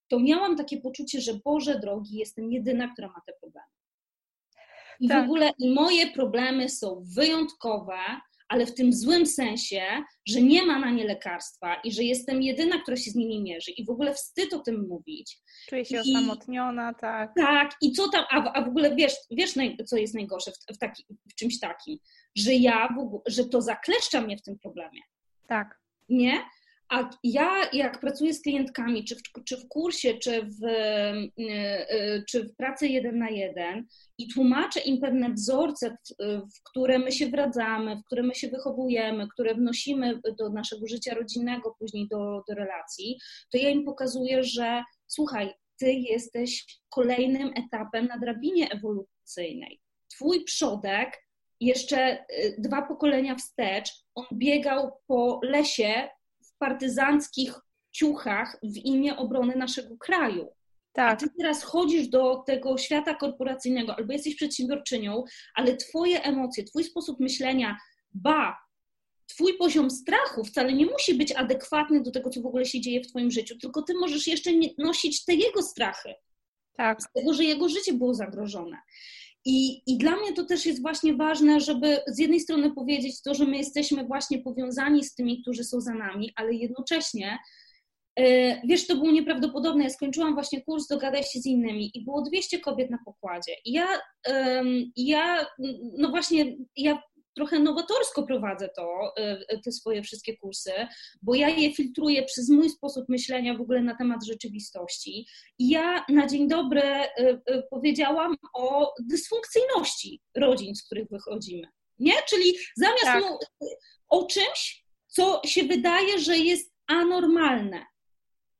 to 0.09 0.21
miałam 0.21 0.57
takie 0.57 0.81
poczucie, 0.81 1.21
że 1.21 1.33
Boże 1.45 1.79
drogi, 1.79 2.17
jestem 2.17 2.53
jedyna, 2.53 2.93
która 2.93 3.09
ma 3.09 3.21
te 3.27 3.33
problemy. 3.41 3.80
I 5.01 5.09
tak. 5.09 5.21
w 5.21 5.25
ogóle 5.25 5.53
moje 5.59 6.11
problemy 6.11 6.69
są 6.69 7.05
wyjątkowe, 7.15 7.97
ale 8.49 8.67
w 8.67 8.75
tym 8.75 8.93
złym 8.93 9.27
sensie, 9.27 9.83
że 10.29 10.43
nie 10.43 10.67
ma 10.67 10.79
na 10.79 10.91
nie 10.91 11.05
lekarstwa 11.05 11.75
i 11.85 11.93
że 11.93 12.05
jestem 12.05 12.43
jedyna, 12.43 12.79
która 12.83 12.97
się 12.97 13.11
z 13.11 13.15
nimi 13.15 13.43
mierzy. 13.43 13.71
I 13.71 13.85
w 13.85 13.91
ogóle 13.91 14.15
wstyd 14.15 14.53
o 14.53 14.59
tym 14.59 14.87
mówić. 14.89 15.39
Czuję 15.69 15.85
się 15.85 15.97
I, 16.05 16.17
osamotniona, 16.17 16.95
tak. 16.95 17.33
Tak, 17.37 17.71
i 17.83 17.93
co 17.93 18.09
tam, 18.09 18.25
a, 18.31 18.53
a 18.53 18.65
w 18.65 18.69
ogóle 18.69 18.95
wiesz, 18.97 19.15
wiesz 19.31 19.53
co 19.87 19.97
jest 19.97 20.15
najgorsze 20.15 20.51
w, 20.53 20.75
w, 20.75 20.79
taki, 20.79 21.05
w 21.31 21.35
czymś 21.35 21.61
takim? 21.61 21.99
Że 22.37 22.55
ja, 22.55 22.89
w 22.97 22.99
ogóle, 22.99 23.23
że 23.27 23.45
to 23.45 23.63
zakleszcza 23.63 24.21
mnie 24.21 24.37
w 24.37 24.43
tym 24.43 24.59
problemie. 24.59 25.01
Tak. 25.49 25.81
Nie? 26.09 26.43
A 26.91 27.11
ja, 27.25 27.71
jak 27.73 28.01
pracuję 28.01 28.35
z 28.35 28.43
klientkami, 28.43 29.05
czy 29.05 29.17
w, 29.17 29.45
czy 29.45 29.57
w 29.57 29.69
kursie, 29.69 30.15
czy 30.15 30.43
w, 30.43 30.65
e, 30.65 31.15
e, 31.39 32.23
czy 32.29 32.45
w 32.45 32.57
pracy 32.57 32.89
jeden 32.89 33.19
na 33.19 33.31
jeden 33.31 33.87
i 34.19 34.29
tłumaczę 34.29 34.81
im 34.81 35.01
pewne 35.01 35.33
wzorce, 35.33 35.97
w, 36.21 36.63
które 36.65 36.99
my 36.99 37.13
się 37.13 37.27
wradzamy, 37.29 37.97
w 37.97 38.05
które 38.05 38.23
my 38.23 38.35
się 38.35 38.49
wychowujemy, 38.49 39.29
które 39.29 39.55
wnosimy 39.55 40.21
do 40.39 40.51
naszego 40.51 40.87
życia 40.87 41.15
rodzinnego, 41.15 41.77
później 41.79 42.09
do, 42.09 42.43
do 42.49 42.55
relacji, 42.55 43.19
to 43.53 43.59
ja 43.59 43.71
im 43.71 43.85
pokazuję, 43.85 44.45
że 44.45 44.83
słuchaj, 45.07 45.55
ty 45.79 45.93
jesteś 45.93 46.81
kolejnym 46.89 47.51
etapem 47.57 48.07
na 48.07 48.19
drabinie 48.19 48.69
ewolucyjnej. 48.71 49.81
Twój 50.09 50.45
przodek 50.45 51.27
jeszcze 51.61 51.99
e, 51.99 52.25
dwa 52.59 52.83
pokolenia 52.83 53.35
wstecz, 53.35 53.91
on 54.15 54.25
biegał 54.33 54.91
po 55.07 55.41
lesie 55.43 56.09
partyzanckich 56.61 57.55
ciuchach 57.93 58.59
w 58.63 58.77
imię 58.77 59.17
obrony 59.17 59.57
naszego 59.57 59.97
kraju. 59.97 60.49
Tak. 60.93 61.13
A 61.13 61.17
ty 61.17 61.27
teraz 61.39 61.63
chodzisz 61.63 62.09
do 62.09 62.37
tego 62.47 62.79
świata 62.79 63.15
korporacyjnego 63.15 63.97
albo 63.97 64.13
jesteś 64.13 64.35
przedsiębiorczynią, 64.35 65.25
ale 65.55 65.77
twoje 65.77 66.23
emocje, 66.23 66.65
twój 66.65 66.85
sposób 66.85 67.21
myślenia, 67.21 67.79
ba, 68.15 68.57
twój 69.27 69.59
poziom 69.59 69.91
strachu 69.91 70.45
wcale 70.45 70.73
nie 70.73 70.87
musi 70.87 71.15
być 71.15 71.33
adekwatny 71.33 72.03
do 72.03 72.11
tego, 72.11 72.31
co 72.31 72.41
w 72.41 72.47
ogóle 72.47 72.65
się 72.65 72.81
dzieje 72.81 73.01
w 73.01 73.07
twoim 73.07 73.31
życiu, 73.31 73.59
tylko 73.59 73.83
ty 73.83 73.95
możesz 73.95 74.27
jeszcze 74.27 74.51
nosić 74.79 75.25
te 75.25 75.35
jego 75.35 75.63
strachy. 75.63 76.15
Tak. 76.77 77.03
Z 77.03 77.13
tego, 77.13 77.35
że 77.35 77.45
jego 77.45 77.69
życie 77.69 77.93
było 77.93 78.15
zagrożone. 78.15 78.77
I, 79.45 79.83
I 79.87 79.99
dla 79.99 80.17
mnie 80.17 80.33
to 80.33 80.45
też 80.45 80.67
jest 80.67 80.83
właśnie 80.83 81.15
ważne, 81.15 81.61
żeby 81.61 81.99
z 82.07 82.19
jednej 82.19 82.41
strony 82.41 82.75
powiedzieć 82.75 83.23
to, 83.23 83.35
że 83.35 83.45
my 83.45 83.57
jesteśmy 83.57 84.05
właśnie 84.05 84.39
powiązani 84.39 85.05
z 85.05 85.15
tymi, 85.15 85.43
którzy 85.43 85.65
są 85.65 85.81
za 85.81 85.95
nami, 85.95 86.33
ale 86.37 86.55
jednocześnie 86.55 87.39
e, 88.17 88.61
Wiesz, 88.67 88.87
to 88.87 88.97
było 88.97 89.11
nieprawdopodobne. 89.11 89.85
Ja 89.85 89.91
skończyłam 89.91 90.35
właśnie 90.35 90.63
kurs 90.63 90.87
Dogadaj 90.87 91.23
się 91.23 91.41
z 91.41 91.47
innymi 91.47 91.91
i 91.95 92.05
było 92.05 92.23
200 92.23 92.59
kobiet 92.59 92.91
na 92.91 92.99
pokładzie. 93.05 93.53
I 93.65 93.73
ja, 93.73 93.87
ja 94.97 95.47
no 95.99 96.11
właśnie, 96.11 96.57
ja 96.77 97.03
trochę 97.35 97.59
nowatorsko 97.59 98.23
prowadzę 98.23 98.69
to, 98.77 99.13
y, 99.53 99.61
te 99.65 99.73
swoje 99.73 100.03
wszystkie 100.03 100.37
kursy, 100.37 100.73
bo 101.23 101.35
ja 101.35 101.49
je 101.49 101.75
filtruję 101.75 102.23
przez 102.23 102.49
mój 102.49 102.71
sposób 102.71 103.09
myślenia 103.09 103.55
w 103.55 103.61
ogóle 103.61 103.83
na 103.83 103.97
temat 103.97 104.27
rzeczywistości. 104.27 105.27
I 105.59 105.69
ja 105.69 106.05
na 106.09 106.27
dzień 106.27 106.49
dobry 106.49 106.83
y, 106.83 107.41
y, 107.51 107.63
powiedziałam 107.71 108.37
o 108.55 108.95
dysfunkcyjności 109.01 110.21
rodzin, 110.37 110.75
z 110.75 110.83
których 110.83 111.09
wychodzimy. 111.09 111.69
Nie? 111.99 112.13
Czyli 112.29 112.55
zamiast 112.77 113.05
tak. 113.05 113.23
o 114.09 114.27
czymś, 114.27 114.85
co 115.07 115.41
się 115.45 115.65
wydaje, 115.65 116.19
że 116.19 116.39
jest 116.39 116.73
anormalne. 116.87 117.87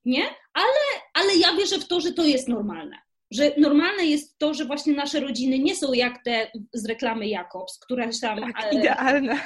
Nie? 0.05 0.25
Ale, 0.53 1.03
ale 1.15 1.37
ja 1.37 1.57
wierzę 1.57 1.79
w 1.79 1.89
to, 1.89 2.01
że 2.01 2.13
to 2.13 2.25
jest 2.25 2.49
normalne 2.49 2.97
że 3.31 3.53
normalne 3.59 4.05
jest 4.05 4.39
to, 4.39 4.55
że 4.55 4.65
właśnie 4.65 4.93
nasze 4.93 5.21
rodziny 5.21 5.59
nie 5.59 5.77
są 5.77 5.93
jak 5.93 6.25
te 6.25 6.51
z 6.73 6.87
reklamy 6.87 7.29
Jakobs, 7.29 7.79
która 7.79 8.09
tam... 8.21 8.41
Tak, 8.41 8.73
e, 8.73 8.79
idealne. 8.79 9.41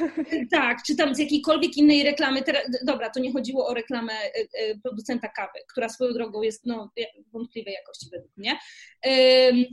Tak, 0.50 0.82
czy 0.86 0.96
tam 0.96 1.14
z 1.14 1.18
jakiejkolwiek 1.18 1.76
innej 1.76 2.02
reklamy. 2.02 2.42
Dobra, 2.86 3.10
to 3.10 3.20
nie 3.20 3.32
chodziło 3.32 3.66
o 3.66 3.74
reklamę 3.74 4.12
e, 4.12 4.32
e, 4.34 4.78
producenta 4.82 5.28
kawy, 5.28 5.58
która 5.70 5.88
swoją 5.88 6.12
drogą 6.12 6.42
jest 6.42 6.66
no, 6.66 6.92
wątpliwej 7.32 7.74
jakości 7.74 8.06
według 8.12 8.36
mnie, 8.36 8.58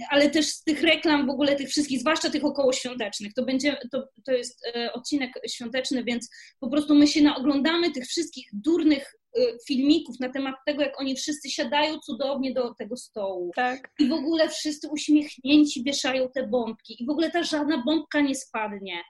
ale 0.10 0.30
też 0.30 0.46
z 0.46 0.64
tych 0.64 0.82
reklam 0.82 1.28
w 1.28 1.30
ogóle 1.30 1.56
tych 1.56 1.70
wszystkich, 1.70 2.00
zwłaszcza 2.00 2.30
tych 2.30 2.46
okołoświątecznych, 2.46 3.34
to 3.34 3.46
będzie, 3.46 3.78
to, 3.92 4.08
to 4.26 4.32
jest 4.32 4.68
odcinek 4.94 5.32
świąteczny, 5.48 6.04
więc 6.04 6.30
po 6.60 6.70
prostu 6.70 6.96
my 6.96 7.08
się 7.08 7.22
naoglądamy 7.22 7.92
tych 7.92 8.06
wszystkich 8.06 8.50
durnych 8.54 9.21
Y, 9.21 9.21
filmików 9.68 10.20
na 10.20 10.30
temat 10.30 10.56
tego, 10.66 10.82
jak 10.82 11.02
oni 11.02 11.16
wszyscy 11.16 11.50
siadają 11.50 12.00
cudownie 12.00 12.54
do 12.54 12.74
tego 12.74 12.98
stołu. 12.98 13.52
Tak. 13.56 13.92
I 14.00 14.08
w 14.08 14.14
ogóle 14.14 14.50
wszyscy 14.50 14.90
uśmiechnięci 14.90 15.84
wieszają 15.84 16.30
te 16.36 16.48
bombki. 16.48 17.04
I 17.04 17.06
w 17.06 17.10
ogóle 17.10 17.32
ta 17.32 17.44
żadna 17.44 17.84
bombka 17.86 18.22
nie 18.22 18.36
spadnie. 18.36 19.02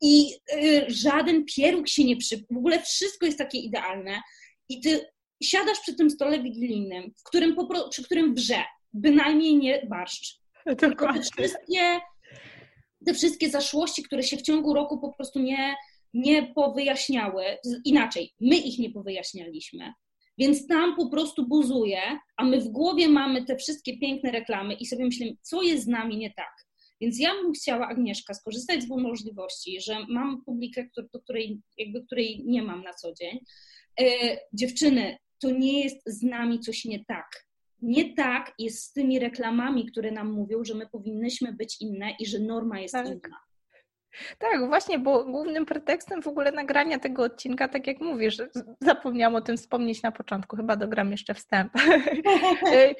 I 0.00 0.34
y, 0.54 0.84
żaden 0.88 1.44
pieróg 1.44 1.88
się 1.88 2.04
nie 2.04 2.16
przy... 2.16 2.44
W 2.50 2.56
ogóle 2.56 2.82
wszystko 2.82 3.26
jest 3.26 3.38
takie 3.38 3.58
idealne. 3.58 4.20
I 4.68 4.80
ty 4.80 5.06
siadasz 5.42 5.80
przy 5.80 5.94
tym 5.94 6.10
stole 6.10 6.42
wigilijnym, 6.42 7.12
w 7.18 7.22
którym 7.22 7.54
popro... 7.56 7.88
przy 7.88 8.04
którym 8.04 8.34
wrze. 8.34 8.64
Bynajmniej 8.92 9.56
nie 9.56 9.86
barszcz. 9.86 10.40
Tylko 10.78 11.12
te 11.12 11.22
wszystkie, 11.22 12.00
te 13.06 13.14
wszystkie 13.14 13.50
zaszłości, 13.50 14.02
które 14.02 14.22
się 14.22 14.36
w 14.36 14.42
ciągu 14.42 14.74
roku 14.74 15.00
po 15.00 15.12
prostu 15.12 15.38
nie 15.38 15.74
nie 16.14 16.42
powyjaśniały, 16.54 17.44
inaczej, 17.84 18.32
my 18.40 18.56
ich 18.56 18.78
nie 18.78 18.90
powyjaśnialiśmy. 18.90 19.92
Więc 20.38 20.66
tam 20.66 20.96
po 20.96 21.08
prostu 21.08 21.48
buzuje, 21.48 22.00
a 22.36 22.44
my 22.44 22.60
w 22.60 22.68
głowie 22.68 23.08
mamy 23.08 23.44
te 23.44 23.56
wszystkie 23.56 23.98
piękne 23.98 24.30
reklamy 24.30 24.74
i 24.74 24.86
sobie 24.86 25.04
myślimy, 25.04 25.36
co 25.42 25.62
jest 25.62 25.84
z 25.84 25.88
nami 25.88 26.16
nie 26.16 26.30
tak. 26.30 26.54
Więc 27.00 27.20
ja 27.20 27.34
bym 27.34 27.52
chciała, 27.52 27.88
Agnieszka, 27.88 28.34
skorzystać 28.34 28.82
z 28.82 28.88
możliwości, 28.88 29.80
że 29.80 30.06
mam 30.08 30.44
publikę, 30.44 30.88
do 31.12 31.20
której, 31.20 31.60
jakby, 31.78 32.02
której 32.06 32.42
nie 32.46 32.62
mam 32.62 32.82
na 32.82 32.94
co 32.94 33.14
dzień. 33.14 33.38
E, 34.00 34.04
dziewczyny, 34.52 35.16
to 35.40 35.50
nie 35.50 35.84
jest 35.84 35.96
z 36.06 36.22
nami 36.22 36.60
coś 36.60 36.84
nie 36.84 37.04
tak. 37.04 37.46
Nie 37.82 38.14
tak 38.14 38.54
jest 38.58 38.82
z 38.82 38.92
tymi 38.92 39.18
reklamami, 39.18 39.86
które 39.86 40.10
nam 40.10 40.32
mówią, 40.32 40.64
że 40.64 40.74
my 40.74 40.88
powinnyśmy 40.92 41.52
być 41.52 41.80
inne 41.80 42.10
i 42.20 42.26
że 42.26 42.38
norma 42.38 42.80
jest 42.80 42.94
tak. 42.94 43.06
inna. 43.06 43.38
Tak, 44.38 44.66
właśnie, 44.68 44.98
bo 44.98 45.24
głównym 45.24 45.66
pretekstem 45.66 46.22
w 46.22 46.26
ogóle 46.26 46.52
nagrania 46.52 46.98
tego 46.98 47.22
odcinka, 47.22 47.68
tak 47.68 47.86
jak 47.86 48.00
mówisz, 48.00 48.36
zapomniałam 48.80 49.34
o 49.34 49.40
tym 49.40 49.56
wspomnieć 49.56 50.02
na 50.02 50.12
początku, 50.12 50.56
chyba 50.56 50.76
dogram 50.76 51.10
jeszcze 51.10 51.34
wstęp. 51.34 51.72
Y, 52.74 52.94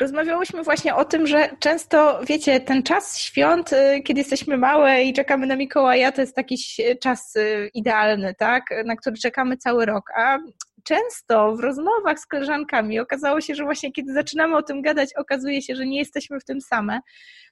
rozmawiałyśmy 0.00 0.62
właśnie 0.62 0.94
o 0.94 1.04
tym, 1.04 1.26
że 1.26 1.50
często, 1.58 2.20
wiecie, 2.28 2.60
ten 2.60 2.82
czas 2.82 3.18
świąt, 3.18 3.72
y, 3.72 4.02
kiedy 4.02 4.20
jesteśmy 4.20 4.56
małe 4.56 5.02
i 5.02 5.12
czekamy 5.12 5.46
na 5.46 5.56
Mikołaja, 5.56 6.12
to 6.12 6.20
jest 6.20 6.36
taki 6.36 6.58
czas 7.00 7.36
y, 7.36 7.70
idealny, 7.74 8.34
tak, 8.38 8.64
na 8.84 8.96
który 8.96 9.16
czekamy 9.16 9.56
cały 9.56 9.86
rok, 9.86 10.04
a 10.16 10.38
często 10.82 11.56
w 11.56 11.60
rozmowach 11.60 12.18
z 12.18 12.26
koleżankami 12.26 13.00
okazało 13.00 13.40
się, 13.40 13.54
że 13.54 13.64
właśnie 13.64 13.92
kiedy 13.92 14.12
zaczynamy 14.12 14.56
o 14.56 14.62
tym 14.62 14.82
gadać, 14.82 15.10
okazuje 15.16 15.62
się, 15.62 15.76
że 15.76 15.86
nie 15.86 15.98
jesteśmy 15.98 16.40
w 16.40 16.44
tym 16.44 16.60
same. 16.60 17.00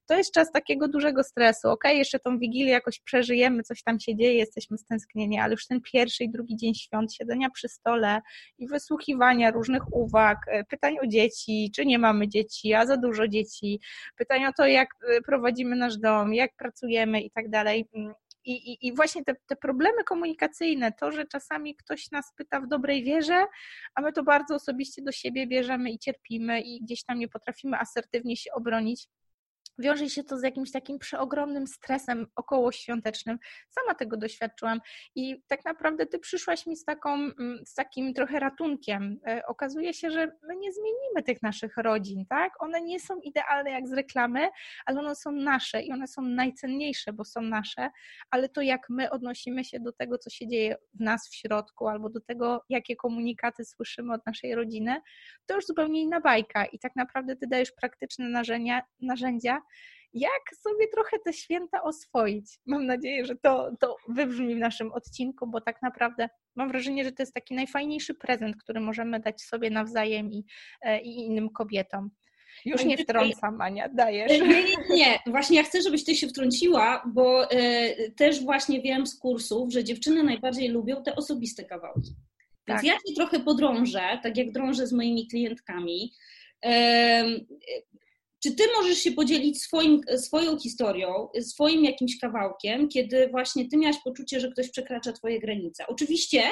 To 0.06 0.16
jest 0.16 0.32
czas 0.32 0.52
takiego 0.52 0.88
dużego 0.88 1.24
stresu. 1.24 1.68
Ok, 1.68 1.84
jeszcze 1.84 2.18
tą 2.18 2.38
wigilię 2.38 2.72
jakoś 2.72 3.00
przeżyjemy, 3.00 3.62
coś 3.62 3.82
tam 3.82 4.00
się 4.00 4.16
dzieje, 4.16 4.34
jesteśmy 4.34 4.78
stęsknieni, 4.78 5.38
ale 5.38 5.50
już 5.50 5.66
ten 5.66 5.80
pierwszy 5.92 6.24
i 6.24 6.30
drugi 6.30 6.56
dzień 6.56 6.74
świąt, 6.74 7.14
siedzenia 7.14 7.50
przy 7.50 7.68
stole 7.68 8.20
i 8.58 8.66
wysłuchiwania 8.68 9.50
różnych 9.50 9.94
uwag, 9.94 10.38
e, 10.48 10.64
pytań 10.64 10.96
o 11.02 11.06
dzieci, 11.06 11.70
czy 11.74 11.86
nie 11.86 11.98
mamy 11.98 12.28
dzieci, 12.28 12.74
a 12.74 12.86
za 12.86 12.96
dużo 12.96 13.28
dzieci, 13.28 13.80
pytań 14.16 14.44
o 14.46 14.52
to, 14.52 14.66
jak 14.66 14.88
e, 15.08 15.20
prowadzimy 15.20 15.76
nasz 15.76 15.98
dom, 15.98 16.34
jak 16.34 16.50
pracujemy 16.56 17.20
i 17.20 17.30
tak 17.30 17.50
dalej 17.50 17.88
i, 18.44 18.52
i, 18.72 18.86
I, 18.86 18.94
właśnie 18.94 19.24
te, 19.24 19.34
te, 19.46 19.56
problemy 19.56 20.04
komunikacyjne, 20.04 20.92
to, 20.92 21.12
że 21.12 21.26
czasami 21.26 21.76
ktoś 21.76 22.10
nas 22.10 22.32
pyta 22.36 22.60
w 22.60 22.68
dobrej 22.68 23.04
wierze, 23.04 23.46
a 23.94 24.00
my 24.00 24.12
to 24.12 24.22
bardzo 24.22 24.54
osobiście 24.54 25.02
do 25.02 25.12
siebie 25.12 25.46
bierzemy 25.46 25.90
i 25.90 25.98
cierpimy 25.98 26.60
i 26.60 26.80
gdzieś 26.82 27.04
tam 27.04 27.18
nie 27.18 27.28
potrafimy 27.28 27.78
asertywnie 27.78 28.36
się 28.36 28.52
obronić, 28.52 29.08
wiąże 29.80 30.08
się 30.08 30.24
to 30.24 30.38
z 30.38 30.42
jakimś 30.42 30.72
takim 30.72 30.98
przeogromnym 30.98 31.66
stresem 31.66 32.26
okołoświątecznym. 32.36 33.38
Sama 33.68 33.94
tego 33.94 34.16
doświadczyłam 34.16 34.80
i 35.14 35.42
tak 35.48 35.64
naprawdę 35.64 36.06
ty 36.06 36.18
przyszłaś 36.18 36.66
mi 36.66 36.76
z, 36.76 36.84
taką, 36.84 37.14
mm, 37.14 37.58
z 37.66 37.74
takim 37.74 38.14
trochę 38.14 38.40
ratunkiem. 38.40 39.20
E, 39.26 39.46
okazuje 39.46 39.94
się, 39.94 40.10
że 40.10 40.26
my 40.42 40.56
nie 40.56 40.72
zmienimy 40.72 41.22
tych 41.26 41.42
naszych 41.42 41.76
rodzin, 41.76 42.26
tak? 42.28 42.62
One 42.62 42.80
nie 42.80 43.00
są 43.00 43.20
idealne 43.20 43.70
jak 43.70 43.88
z 43.88 43.92
reklamy, 43.92 44.48
ale 44.86 45.00
one 45.00 45.14
są 45.14 45.32
nasze 45.32 45.82
i 45.82 45.92
one 45.92 46.08
są 46.08 46.22
najcenniejsze, 46.22 47.12
bo 47.12 47.24
są 47.24 47.40
nasze, 47.42 47.90
ale 48.30 48.48
to 48.48 48.62
jak 48.62 48.86
my 48.88 49.10
odnosimy 49.10 49.64
się 49.64 49.80
do 49.80 49.92
tego, 49.92 50.18
co 50.18 50.30
się 50.30 50.48
dzieje 50.48 50.76
w 50.94 51.00
nas 51.00 51.28
w 51.28 51.34
środku, 51.34 51.88
albo 51.88 52.10
do 52.10 52.20
tego, 52.20 52.64
jakie 52.68 52.96
komunikaty 52.96 53.64
słyszymy 53.64 54.14
od 54.14 54.26
naszej 54.26 54.54
rodziny, 54.54 55.00
to 55.46 55.54
już 55.54 55.66
zupełnie 55.66 56.02
inna 56.02 56.20
bajka 56.20 56.64
i 56.64 56.78
tak 56.78 56.96
naprawdę 56.96 57.36
ty 57.36 57.46
dajesz 57.46 57.72
praktyczne 57.72 58.28
narzędzia, 58.28 58.82
narzędzia 59.00 59.62
jak 60.12 60.42
sobie 60.62 60.88
trochę 60.88 61.18
te 61.24 61.32
święta 61.32 61.82
oswoić. 61.82 62.58
Mam 62.66 62.86
nadzieję, 62.86 63.24
że 63.24 63.36
to, 63.36 63.70
to 63.80 63.96
wybrzmi 64.08 64.54
w 64.54 64.58
naszym 64.58 64.92
odcinku, 64.92 65.46
bo 65.46 65.60
tak 65.60 65.82
naprawdę 65.82 66.28
mam 66.56 66.68
wrażenie, 66.68 67.04
że 67.04 67.12
to 67.12 67.22
jest 67.22 67.34
taki 67.34 67.54
najfajniejszy 67.54 68.14
prezent, 68.14 68.56
który 68.56 68.80
możemy 68.80 69.20
dać 69.20 69.42
sobie 69.42 69.70
nawzajem 69.70 70.30
i, 70.30 70.44
e, 70.82 71.00
i 71.00 71.16
innym 71.16 71.50
kobietom. 71.50 72.10
Już 72.64 72.84
nie 72.84 72.98
wtrącam, 72.98 73.60
Ania, 73.60 73.88
dajesz. 73.88 74.32
Nie, 74.32 74.48
nie, 74.48 74.96
nie. 74.96 75.18
Właśnie 75.26 75.56
ja 75.56 75.62
chcę, 75.62 75.82
żebyś 75.82 76.04
ty 76.04 76.14
się 76.14 76.28
wtrąciła, 76.28 77.02
bo 77.14 77.52
y, 77.52 78.12
też 78.16 78.42
właśnie 78.44 78.82
wiem 78.82 79.06
z 79.06 79.18
kursów, 79.18 79.72
że 79.72 79.84
dziewczyny 79.84 80.22
najbardziej 80.22 80.68
lubią 80.68 81.02
te 81.02 81.16
osobiste 81.16 81.64
kawałki. 81.64 82.14
Więc 82.68 82.80
tak. 82.80 82.84
ja 82.84 82.92
cię 82.92 83.14
trochę 83.16 83.40
podrążę, 83.40 84.18
tak 84.22 84.36
jak 84.36 84.52
drążę 84.52 84.86
z 84.86 84.92
moimi 84.92 85.26
klientkami. 85.28 86.12
Czy 88.42 88.54
ty 88.54 88.64
możesz 88.76 88.98
się 88.98 89.12
podzielić 89.12 89.62
swoim, 89.62 90.00
swoją 90.16 90.58
historią, 90.58 91.28
swoim 91.40 91.84
jakimś 91.84 92.18
kawałkiem, 92.18 92.88
kiedy 92.88 93.28
właśnie 93.28 93.68
ty 93.68 93.76
miałaś 93.76 93.96
poczucie, 94.04 94.40
że 94.40 94.50
ktoś 94.50 94.70
przekracza 94.70 95.12
twoje 95.12 95.40
granice? 95.40 95.86
Oczywiście 95.86 96.42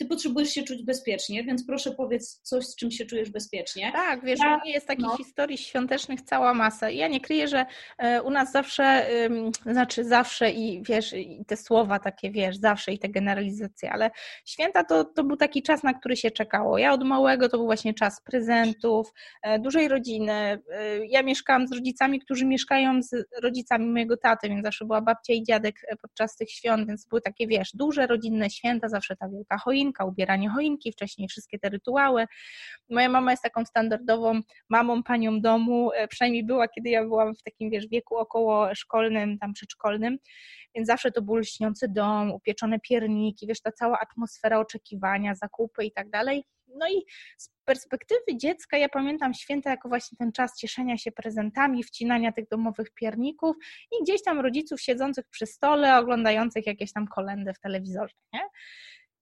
ty 0.00 0.06
potrzebujesz 0.06 0.50
się 0.50 0.62
czuć 0.62 0.82
bezpiecznie, 0.82 1.44
więc 1.44 1.66
proszę 1.66 1.90
powiedz 1.90 2.40
coś, 2.42 2.66
z 2.66 2.76
czym 2.76 2.90
się 2.90 3.06
czujesz 3.06 3.30
bezpiecznie. 3.30 3.92
Tak, 3.92 4.24
wiesz, 4.24 4.40
ja, 4.40 4.60
jest 4.64 4.86
takich 4.86 5.06
no. 5.06 5.16
historii 5.16 5.58
świątecznych 5.58 6.22
cała 6.22 6.54
masa. 6.54 6.90
Ja 6.90 7.08
nie 7.08 7.20
kryję, 7.20 7.48
że 7.48 7.66
e, 7.98 8.22
u 8.22 8.30
nas 8.30 8.52
zawsze, 8.52 9.06
znaczy 9.66 10.04
zawsze 10.04 10.50
i 10.50 10.82
wiesz, 10.82 11.12
i 11.12 11.44
te 11.46 11.56
słowa 11.56 11.98
takie, 11.98 12.30
wiesz, 12.30 12.56
zawsze 12.56 12.92
i 12.92 12.98
te 12.98 13.08
generalizacje, 13.08 13.92
ale 13.92 14.10
święta 14.44 14.84
to, 14.84 15.04
to 15.04 15.24
był 15.24 15.36
taki 15.36 15.62
czas, 15.62 15.82
na 15.82 15.94
który 15.94 16.16
się 16.16 16.30
czekało. 16.30 16.78
Ja 16.78 16.92
od 16.92 17.04
małego 17.04 17.48
to 17.48 17.56
był 17.56 17.66
właśnie 17.66 17.94
czas 17.94 18.22
prezentów, 18.22 19.12
e, 19.42 19.58
dużej 19.58 19.88
rodziny. 19.88 20.32
E, 20.32 21.06
ja 21.06 21.22
mieszkałam 21.22 21.68
z 21.68 21.72
rodzicami, 21.72 22.20
którzy 22.20 22.46
mieszkają 22.46 23.02
z 23.02 23.28
rodzicami 23.42 23.86
mojego 23.86 24.16
taty, 24.16 24.48
więc 24.48 24.64
zawsze 24.64 24.84
była 24.84 25.00
babcia 25.00 25.32
i 25.32 25.42
dziadek 25.42 25.76
podczas 26.02 26.36
tych 26.36 26.50
świąt, 26.50 26.88
więc 26.88 27.06
były 27.06 27.20
takie, 27.20 27.46
wiesz, 27.46 27.70
duże 27.74 28.06
rodzinne 28.06 28.50
święta, 28.50 28.88
zawsze 28.88 29.16
ta 29.16 29.28
wielka 29.28 29.58
choinka, 29.58 29.89
choinka, 29.90 30.04
ubieranie 30.04 30.48
choinki, 30.48 30.92
wcześniej 30.92 31.28
wszystkie 31.28 31.58
te 31.58 31.68
rytuały. 31.68 32.26
Moja 32.90 33.08
mama 33.08 33.30
jest 33.30 33.42
taką 33.42 33.64
standardową 33.64 34.40
mamą, 34.68 35.02
panią 35.02 35.40
domu, 35.40 35.92
e, 35.92 36.08
przynajmniej 36.08 36.44
była, 36.44 36.68
kiedy 36.68 36.90
ja 36.90 37.04
byłam 37.04 37.34
w 37.34 37.42
takim, 37.42 37.70
wiesz, 37.70 37.88
wieku 37.88 38.16
około 38.16 38.74
szkolnym, 38.74 39.38
tam 39.38 39.52
przedszkolnym, 39.52 40.18
więc 40.74 40.86
zawsze 40.86 41.12
to 41.12 41.22
był 41.22 41.36
lśniący 41.36 41.88
dom, 41.88 42.30
upieczone 42.30 42.80
pierniki, 42.80 43.46
wiesz, 43.46 43.60
ta 43.60 43.72
cała 43.72 43.98
atmosfera 44.00 44.58
oczekiwania, 44.58 45.34
zakupy 45.34 45.84
i 45.84 45.92
tak 45.92 46.10
dalej. 46.10 46.44
No 46.74 46.88
i 46.88 47.04
z 47.38 47.50
perspektywy 47.64 48.36
dziecka 48.36 48.76
ja 48.78 48.88
pamiętam 48.88 49.34
święta 49.34 49.70
jako 49.70 49.88
właśnie 49.88 50.18
ten 50.18 50.32
czas 50.32 50.58
cieszenia 50.58 50.98
się 50.98 51.12
prezentami, 51.12 51.84
wcinania 51.84 52.32
tych 52.32 52.48
domowych 52.48 52.90
pierników 52.94 53.56
i 53.92 54.04
gdzieś 54.04 54.22
tam 54.22 54.40
rodziców 54.40 54.80
siedzących 54.80 55.24
przy 55.30 55.46
stole, 55.46 55.98
oglądających 55.98 56.66
jakieś 56.66 56.92
tam 56.92 57.06
kolendy 57.06 57.52
w 57.54 57.60
telewizorze, 57.60 58.14
nie? 58.32 58.40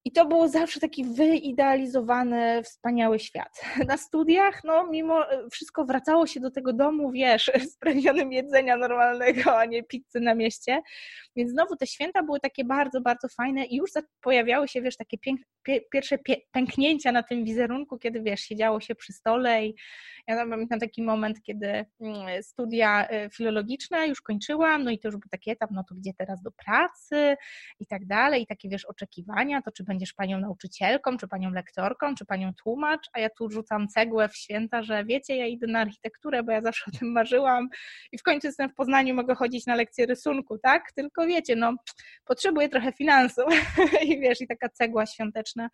I 0.09 0.12
to 0.12 0.27
było 0.27 0.49
zawsze 0.49 0.81
taki 0.81 1.05
wyidealizowany, 1.05 2.62
wspaniały 2.62 3.18
świat. 3.18 3.61
Na 3.88 3.97
studiach, 3.97 4.64
no 4.64 4.87
mimo 4.87 5.33
e, 5.33 5.51
wszystko 5.51 5.85
wracało 5.85 6.27
się 6.27 6.40
do 6.40 6.51
tego 6.51 6.73
domu, 6.73 7.11
wiesz, 7.11 7.51
spragnionym 7.75 8.33
jedzenia 8.33 8.77
normalnego, 8.77 9.59
a 9.59 9.64
nie 9.64 9.83
pizzy 9.83 10.21
na 10.21 10.35
mieście. 10.35 10.83
Więc 11.37 11.51
znowu 11.51 11.77
te 11.77 11.87
święta 11.87 12.23
były 12.23 12.40
takie 12.40 12.64
bardzo, 12.64 13.01
bardzo 13.01 13.29
fajne 13.29 13.64
i 13.64 13.77
już 13.77 13.90
pojawiały 14.21 14.68
się, 14.68 14.83
wiesz, 14.83 14.97
takie 14.97 15.18
pie, 15.18 15.35
pierwsze 15.92 16.18
pie, 16.18 16.37
pęknięcia 16.53 17.12
na 17.12 17.23
tym 17.23 17.44
wizerunku, 17.44 17.99
kiedy, 17.99 18.23
wiesz, 18.23 18.40
siedziało 18.40 18.81
się 18.81 18.94
przy 18.94 19.12
stole 19.12 19.66
i 19.66 19.75
ja 20.29 20.47
pamiętam 20.47 20.81
taki 20.81 21.03
moment, 21.03 21.42
kiedy 21.42 21.85
mm, 22.01 22.42
studia 22.42 23.09
e, 23.09 23.31
filologiczne 23.31 24.07
już 24.07 24.21
kończyłam, 24.21 24.85
no 24.85 24.90
i 24.90 24.99
to 24.99 25.09
już 25.09 25.16
był 25.16 25.29
taki 25.31 25.51
etap, 25.51 25.71
no 25.71 25.85
to 25.88 25.94
gdzie 25.94 26.14
teraz 26.14 26.42
do 26.42 26.51
pracy 26.51 27.37
i 27.81 27.87
tak 27.87 28.07
dalej, 28.07 28.42
i 28.42 28.47
takie, 28.47 28.68
wiesz, 28.68 28.85
oczekiwania, 28.85 29.62
to 29.62 29.73
czy 29.73 29.85
będziesz 29.99 30.13
panią 30.13 30.41
nauczycielką, 30.41 31.17
czy 31.17 31.29
panią 31.29 31.51
lektorką, 31.51 32.15
czy 32.15 32.25
panią 32.25 32.55
tłumacz, 32.55 33.09
a 33.13 33.21
ja 33.21 33.31
tu 33.31 33.51
rzucam 33.51 33.89
cegłę 33.89 34.29
w 34.29 34.37
święta, 34.37 34.83
że 34.83 35.05
wiecie, 35.05 35.37
ja 35.37 35.47
idę 35.47 35.67
na 35.67 35.81
architekturę, 35.81 36.43
bo 36.43 36.53
ja 36.53 36.63
zawsze 36.63 36.85
o 36.95 36.99
tym 36.99 37.13
marzyłam 37.13 37.69
i 38.13 38.19
w 38.19 38.23
końcu 38.23 38.47
jestem 38.47 38.69
w 38.69 38.75
Poznaniu, 38.75 39.15
mogę 39.15 39.35
chodzić 39.35 39.67
na 39.67 39.75
lekcje 39.75 40.07
rysunku, 40.07 40.59
tak? 40.59 40.93
Tylko 40.93 41.27
wiecie, 41.27 41.57
no, 41.57 41.75
potrzebuję 42.25 42.69
trochę 42.69 42.93
finansów 42.93 43.45
i 44.09 44.21
wiesz, 44.21 44.41
i 44.41 44.47
taka 44.47 44.69
cegła 44.69 45.07
świąteczna. 45.07 45.69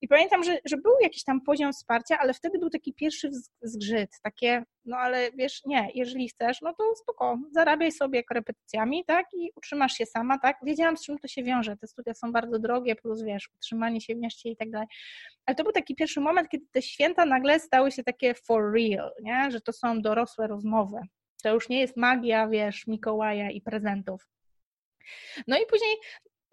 I 0.00 0.08
pamiętam, 0.08 0.44
że, 0.44 0.58
że 0.64 0.76
był 0.76 0.92
jakiś 1.02 1.24
tam 1.24 1.40
poziom 1.40 1.72
wsparcia, 1.72 2.18
ale 2.18 2.34
wtedy 2.34 2.58
był 2.58 2.70
taki 2.70 2.94
pierwszy 2.94 3.30
zgrzyt, 3.62 4.10
takie, 4.22 4.64
no 4.84 4.96
ale 4.96 5.32
wiesz, 5.32 5.62
nie, 5.66 5.88
jeżeli 5.94 6.28
chcesz, 6.28 6.60
no 6.62 6.74
to 6.74 6.94
spoko, 6.94 7.38
zarabiaj 7.52 7.92
sobie 7.92 8.24
korepetycjami, 8.24 9.04
tak, 9.04 9.26
i 9.32 9.50
utrzymasz 9.56 9.92
się 9.92 10.06
sama, 10.06 10.38
tak. 10.38 10.56
Wiedziałam, 10.62 10.96
z 10.96 11.04
czym 11.04 11.18
to 11.18 11.28
się 11.28 11.42
wiąże, 11.42 11.76
te 11.76 11.86
studia 11.86 12.14
są 12.14 12.32
bardzo 12.32 12.58
drogie, 12.58 12.96
plus 12.96 13.22
wiesz, 13.22 13.50
utrzymanie 13.54 14.00
się 14.00 14.14
w 14.14 14.18
mieście 14.18 14.50
i 14.50 14.56
tak 14.56 14.70
dalej. 14.70 14.88
Ale 15.46 15.54
to 15.54 15.62
był 15.62 15.72
taki 15.72 15.94
pierwszy 15.94 16.20
moment, 16.20 16.48
kiedy 16.48 16.66
te 16.72 16.82
święta 16.82 17.24
nagle 17.24 17.60
stały 17.60 17.92
się 17.92 18.04
takie 18.04 18.34
for 18.34 18.72
real, 18.72 19.12
nie, 19.22 19.50
że 19.50 19.60
to 19.60 19.72
są 19.72 20.02
dorosłe 20.02 20.46
rozmowy. 20.46 20.98
To 21.42 21.54
już 21.54 21.68
nie 21.68 21.80
jest 21.80 21.96
magia, 21.96 22.48
wiesz, 22.48 22.86
Mikołaja 22.86 23.50
i 23.50 23.60
prezentów. 23.60 24.28
No 25.46 25.58
i 25.58 25.66
później 25.66 25.96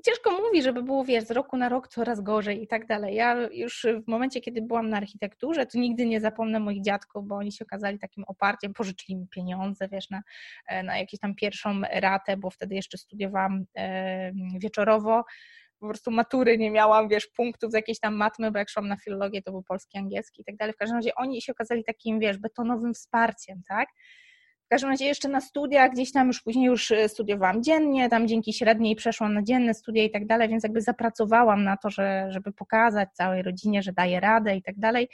ciężko 0.06 0.32
mówi, 0.32 0.62
żeby 0.62 0.84
było, 0.84 1.06
wiesz, 1.06 1.24
z 1.24 1.32
roku 1.32 1.58
na 1.58 1.70
rok 1.70 1.88
coraz 1.88 2.22
gorzej 2.22 2.64
i 2.64 2.68
tak 2.68 2.88
dalej. 2.88 3.16
Ja 3.16 3.36
już 3.52 3.86
w 4.06 4.08
momencie, 4.08 4.42
kiedy 4.42 4.62
byłam 4.62 4.90
na 4.90 4.98
architekturze, 4.98 5.66
to 5.66 5.78
nigdy 5.78 6.06
nie 6.06 6.20
zapomnę 6.20 6.60
moich 6.60 6.82
dziadków, 6.82 7.28
bo 7.28 7.36
oni 7.36 7.52
się 7.52 7.66
okazali 7.66 8.00
takim 8.00 8.24
oparciem, 8.24 8.74
pożyczyli 8.74 9.16
mi 9.16 9.28
pieniądze, 9.28 9.88
wiesz, 9.88 10.10
na, 10.10 10.22
na 10.84 10.98
jakąś 10.98 11.20
tam 11.20 11.36
pierwszą 11.36 11.82
ratę, 11.92 12.38
bo 12.38 12.50
wtedy 12.50 12.76
jeszcze 12.76 12.98
studiowałam 12.98 13.66
wieczorowo, 14.60 15.24
po 15.80 15.88
prostu 15.88 16.12
matury 16.12 16.58
nie 16.58 16.72
miałam, 16.72 17.08
wiesz, 17.08 17.28
punktów 17.28 17.72
z 17.72 17.74
jakiejś 17.74 18.00
tam 18.00 18.16
matmy, 18.16 18.52
bo 18.52 18.60
jak 18.60 18.70
szłam 18.70 18.88
na 18.88 18.98
filologię, 18.98 19.42
to 19.42 19.52
był 19.52 19.64
polski, 19.64 19.98
angielski 19.98 20.42
i 20.42 20.46
tak 20.46 20.56
dalej. 20.56 20.74
W 20.74 20.78
każdym 20.78 20.98
razie 20.98 21.16
oni 21.16 21.42
się 21.42 21.52
okazali 21.52 21.84
takim, 21.84 22.20
wiesz, 22.20 22.38
betonowym 22.38 22.94
wsparciem, 22.94 23.62
tak? 23.68 23.90
W 24.66 24.68
każdym 24.68 24.90
razie 24.90 25.06
jeszcze 25.06 25.30
na 25.30 25.42
studiach, 25.42 25.92
gdzieś 25.92 26.12
tam 26.12 26.28
już 26.28 26.42
później 26.42 26.66
już 26.66 26.92
e, 26.92 27.10
studiowałam 27.10 27.64
dziennie, 27.64 28.10
tam 28.10 28.28
dzięki 28.28 28.54
średniej 28.54 28.96
przeszłam 28.96 29.34
na 29.34 29.44
dzienne 29.44 29.74
studia 29.74 30.04
i 30.04 30.12
tak 30.12 30.26
dalej, 30.26 30.50
więc 30.50 30.64
jakby 30.64 30.82
zapracowałam 30.82 31.64
na 31.64 31.78
to, 31.78 31.90
że, 31.90 32.28
żeby 32.30 32.52
pokazać 32.52 33.10
całej 33.14 33.44
rodzinie, 33.44 33.84
że 33.84 33.94
daję 33.94 34.20
radę 34.20 34.56
i 34.56 34.62
tak 34.62 34.80
dalej. 34.80 35.10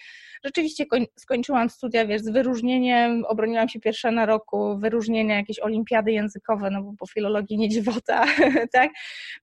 Rzeczywiście 0.46 0.86
koń, 0.86 1.06
skończyłam 1.16 1.70
studia, 1.70 2.06
wiesz, 2.06 2.22
z 2.22 2.30
wyróżnieniem, 2.30 3.26
obroniłam 3.26 3.70
się 3.70 3.80
pierwsza 3.80 4.12
na 4.12 4.26
roku, 4.26 4.78
wyróżnienia, 4.78 5.36
jakieś 5.36 5.60
olimpiady 5.60 6.12
językowe, 6.12 6.72
no 6.72 6.84
bo 6.84 6.94
po 7.00 7.08
filologii 7.08 7.58
nie 7.58 7.70
dziwota, 7.70 8.26
tak? 8.74 8.92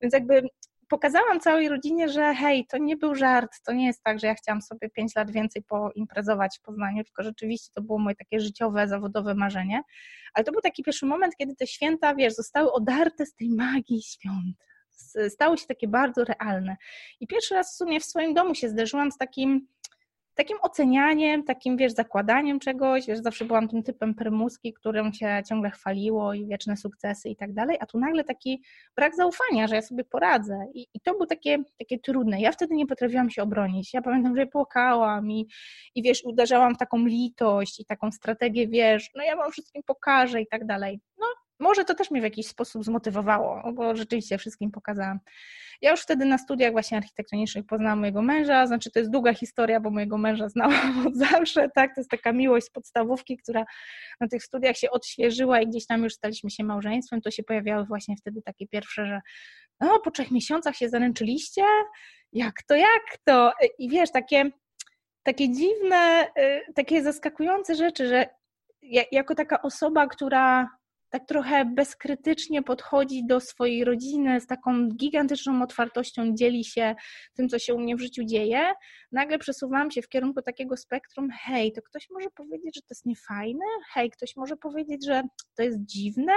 Więc 0.03 0.15
jakby 0.15 0.49
pokazałam 0.89 1.41
całej 1.41 1.69
rodzinie, 1.69 2.09
że 2.09 2.35
hej, 2.35 2.67
to 2.67 2.79
nie 2.79 2.97
był 2.97 3.15
żart, 3.15 3.51
to 3.65 3.73
nie 3.73 3.87
jest 3.87 4.03
tak, 4.03 4.21
że 4.21 4.27
ja 4.27 4.35
chciałam 4.35 4.63
sobie 4.63 4.91
pięć 4.91 5.15
lat 5.17 5.31
więcej 5.31 5.63
poimprezować 5.63 6.59
w 6.59 6.63
Poznaniu, 6.63 7.05
tylko 7.05 7.23
rzeczywiście 7.23 7.71
to 7.75 7.83
było 7.83 7.99
moje 7.99 8.17
takie 8.17 8.41
życiowe, 8.41 8.89
zawodowe 8.89 9.35
marzenie. 9.35 9.83
Ale 10.35 10.45
to 10.45 10.53
był 10.53 10.61
taki 10.61 10.83
pierwszy 10.83 11.07
moment, 11.07 11.37
kiedy 11.37 11.55
te 11.57 11.67
święta, 11.67 12.15
wiesz, 12.15 12.35
zostały 12.35 12.73
odarte 12.73 13.27
z 13.27 13.35
tej 13.35 13.51
magii 13.51 14.03
świąt. 14.03 14.57
Stały 15.29 15.59
się 15.59 15.67
takie 15.67 15.89
bardzo 15.89 16.25
realne. 16.25 16.77
I 17.21 17.27
pierwszy 17.27 17.55
raz 17.55 17.75
w 17.75 17.77
sumie 17.77 18.01
w 18.01 18.05
swoim 18.05 18.35
domu 18.35 18.55
się 18.55 18.69
zderzyłam 18.69 19.13
z 19.13 19.17
takim 19.17 19.69
takim 20.39 20.59
ocenianiem, 20.63 21.45
takim, 21.45 21.77
wiesz, 21.77 21.93
zakładaniem 21.93 22.61
czegoś, 22.61 23.07
wiesz, 23.07 23.19
zawsze 23.19 23.45
byłam 23.45 23.69
tym 23.69 23.83
typem 23.83 24.15
prymuski, 24.15 24.73
którym 24.73 25.13
się 25.13 25.43
ciągle 25.49 25.71
chwaliło 25.71 26.35
i 26.35 26.47
wieczne 26.47 26.77
sukcesy 26.77 27.29
i 27.29 27.37
tak 27.37 27.53
dalej, 27.53 27.77
a 27.81 27.87
tu 27.87 27.99
nagle 27.99 28.25
taki 28.25 28.63
brak 28.97 29.17
zaufania, 29.17 29.67
że 29.69 29.75
ja 29.75 29.83
sobie 29.83 30.05
poradzę 30.05 30.67
i, 30.75 30.87
i 30.95 31.01
to 31.01 31.13
było 31.13 31.27
takie, 31.27 31.59
takie 31.79 31.99
trudne. 31.99 32.41
Ja 32.41 32.53
wtedy 32.53 32.75
nie 32.75 32.87
potrafiłam 32.87 33.31
się 33.31 33.43
obronić. 33.43 33.95
Ja 33.95 34.03
pamiętam, 34.03 34.37
że 34.37 34.47
płakałam 34.47 35.31
i, 35.31 35.49
i 35.95 36.03
wiesz, 36.03 36.25
uderzałam 36.25 36.75
w 36.75 36.79
taką 36.79 37.07
litość 37.07 37.81
i 37.81 37.85
taką 37.85 38.13
strategię, 38.13 38.69
wiesz, 38.69 39.11
no 39.15 39.25
ja 39.25 39.37
wam 39.37 39.53
wszystkim 39.53 39.83
pokażę 39.83 40.43
i 40.43 40.47
tak 40.47 40.67
dalej. 40.67 41.01
No, 41.19 41.27
może 41.61 41.85
to 41.85 41.95
też 41.95 42.11
mnie 42.11 42.21
w 42.21 42.25
jakiś 42.25 42.47
sposób 42.47 42.85
zmotywowało, 42.85 43.73
bo 43.73 43.97
rzeczywiście 43.97 44.39
wszystkim 44.39 44.71
pokazałam. 44.71 45.21
Ja 45.81 45.91
już 45.91 46.01
wtedy 46.01 46.25
na 46.25 46.39
studiach 46.39 46.73
właśnie 46.73 46.99
architektonicznych 46.99 47.67
poznałam 47.67 48.01
mojego 48.01 48.23
męża, 48.23 48.67
znaczy 48.67 48.91
to 48.91 48.99
jest 48.99 49.11
długa 49.11 49.35
historia, 49.35 49.81
bo 49.81 49.91
mojego 49.91 50.19
męża 50.19 50.49
znałam 50.49 51.07
od 51.07 51.17
zawsze, 51.17 51.69
tak, 51.75 51.95
to 51.95 52.01
jest 52.01 52.11
taka 52.11 52.33
miłość 52.33 52.67
z 52.67 52.71
podstawówki, 52.71 53.37
która 53.37 53.65
na 54.21 54.29
tych 54.29 54.45
studiach 54.45 54.77
się 54.77 54.91
odświeżyła 54.91 55.61
i 55.61 55.67
gdzieś 55.67 55.87
tam 55.87 56.05
już 56.05 56.15
staliśmy 56.15 56.51
się 56.51 56.65
małżeństwem, 56.65 57.21
to 57.21 57.31
się 57.31 57.43
pojawiały 57.43 57.85
właśnie 57.85 58.17
wtedy 58.17 58.43
takie 58.43 58.67
pierwsze, 58.67 59.07
że 59.07 59.21
no, 59.81 60.01
po 60.01 60.11
trzech 60.11 60.31
miesiącach 60.31 60.77
się 60.77 60.89
zaręczyliście? 60.89 61.63
Jak 62.33 62.63
to, 62.63 62.75
jak 62.75 63.19
to? 63.25 63.53
I 63.79 63.89
wiesz, 63.89 64.11
takie, 64.11 64.51
takie 65.23 65.49
dziwne, 65.53 66.29
y, 66.39 66.73
takie 66.75 67.03
zaskakujące 67.03 67.75
rzeczy, 67.75 68.09
że 68.09 68.27
jako 69.13 69.35
taka 69.35 69.63
osoba, 69.63 70.07
która 70.07 70.69
tak 71.11 71.27
trochę 71.27 71.65
bezkrytycznie 71.65 72.63
podchodzi 72.63 73.27
do 73.27 73.41
swojej 73.41 73.85
rodziny, 73.85 74.41
z 74.41 74.47
taką 74.47 74.89
gigantyczną 74.89 75.63
otwartością 75.63 76.35
dzieli 76.35 76.65
się 76.65 76.95
tym, 77.35 77.49
co 77.49 77.59
się 77.59 77.75
u 77.75 77.81
mnie 77.81 77.97
w 77.97 78.01
życiu 78.01 78.25
dzieje, 78.25 78.73
nagle 79.13 79.39
przesuwam 79.39 79.91
się 79.91 80.03
w 80.03 80.09
kierunku 80.09 80.43
takiego 80.43 80.77
spektrum, 80.77 81.29
hej, 81.31 81.73
to 81.73 81.83
ktoś 81.83 82.07
może 82.11 82.31
powiedzieć, 82.31 82.77
że 82.77 82.81
to 82.81 82.87
jest 82.91 83.07
niefajne, 83.07 83.65
hej, 83.93 84.11
ktoś 84.11 84.37
może 84.37 84.57
powiedzieć, 84.57 85.07
że 85.07 85.23
to 85.57 85.63
jest 85.63 85.79
dziwne, 85.81 86.33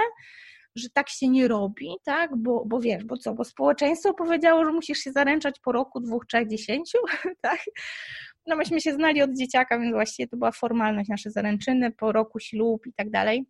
że 0.76 0.88
tak 0.90 1.08
się 1.08 1.28
nie 1.28 1.48
robi, 1.48 1.88
tak, 2.04 2.36
bo, 2.36 2.64
bo 2.66 2.80
wiesz, 2.80 3.04
bo 3.04 3.16
co, 3.16 3.34
bo 3.34 3.44
społeczeństwo 3.44 4.14
powiedziało, 4.14 4.64
że 4.64 4.72
musisz 4.72 4.98
się 4.98 5.12
zaręczać 5.12 5.60
po 5.60 5.72
roku, 5.72 6.00
dwóch, 6.00 6.26
trzech, 6.26 6.48
dziesięciu, 6.48 6.98
tak, 7.40 7.60
no 8.46 8.56
myśmy 8.56 8.80
się 8.80 8.92
znali 8.92 9.22
od 9.22 9.36
dzieciaka, 9.36 9.78
więc 9.78 9.94
właściwie 9.94 10.28
to 10.28 10.36
była 10.36 10.52
formalność, 10.52 11.08
nasze 11.08 11.30
zaręczyny, 11.30 11.90
po 11.90 12.12
roku 12.12 12.40
ślub 12.40 12.86
i 12.86 12.92
tak 12.92 13.10
dalej. 13.10 13.46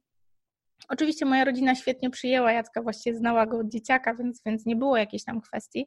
Oczywiście 0.89 1.25
moja 1.27 1.45
rodzina 1.45 1.75
świetnie 1.75 2.11
przyjęła 2.11 2.53
Jacka, 2.53 2.83
właściwie 2.83 3.17
znała 3.17 3.47
go 3.47 3.59
od 3.59 3.69
dzieciaka, 3.69 4.15
więc, 4.15 4.43
więc 4.47 4.67
nie 4.67 4.77
było 4.77 4.97
jakiejś 4.97 5.25
tam 5.25 5.41
kwestii, 5.41 5.87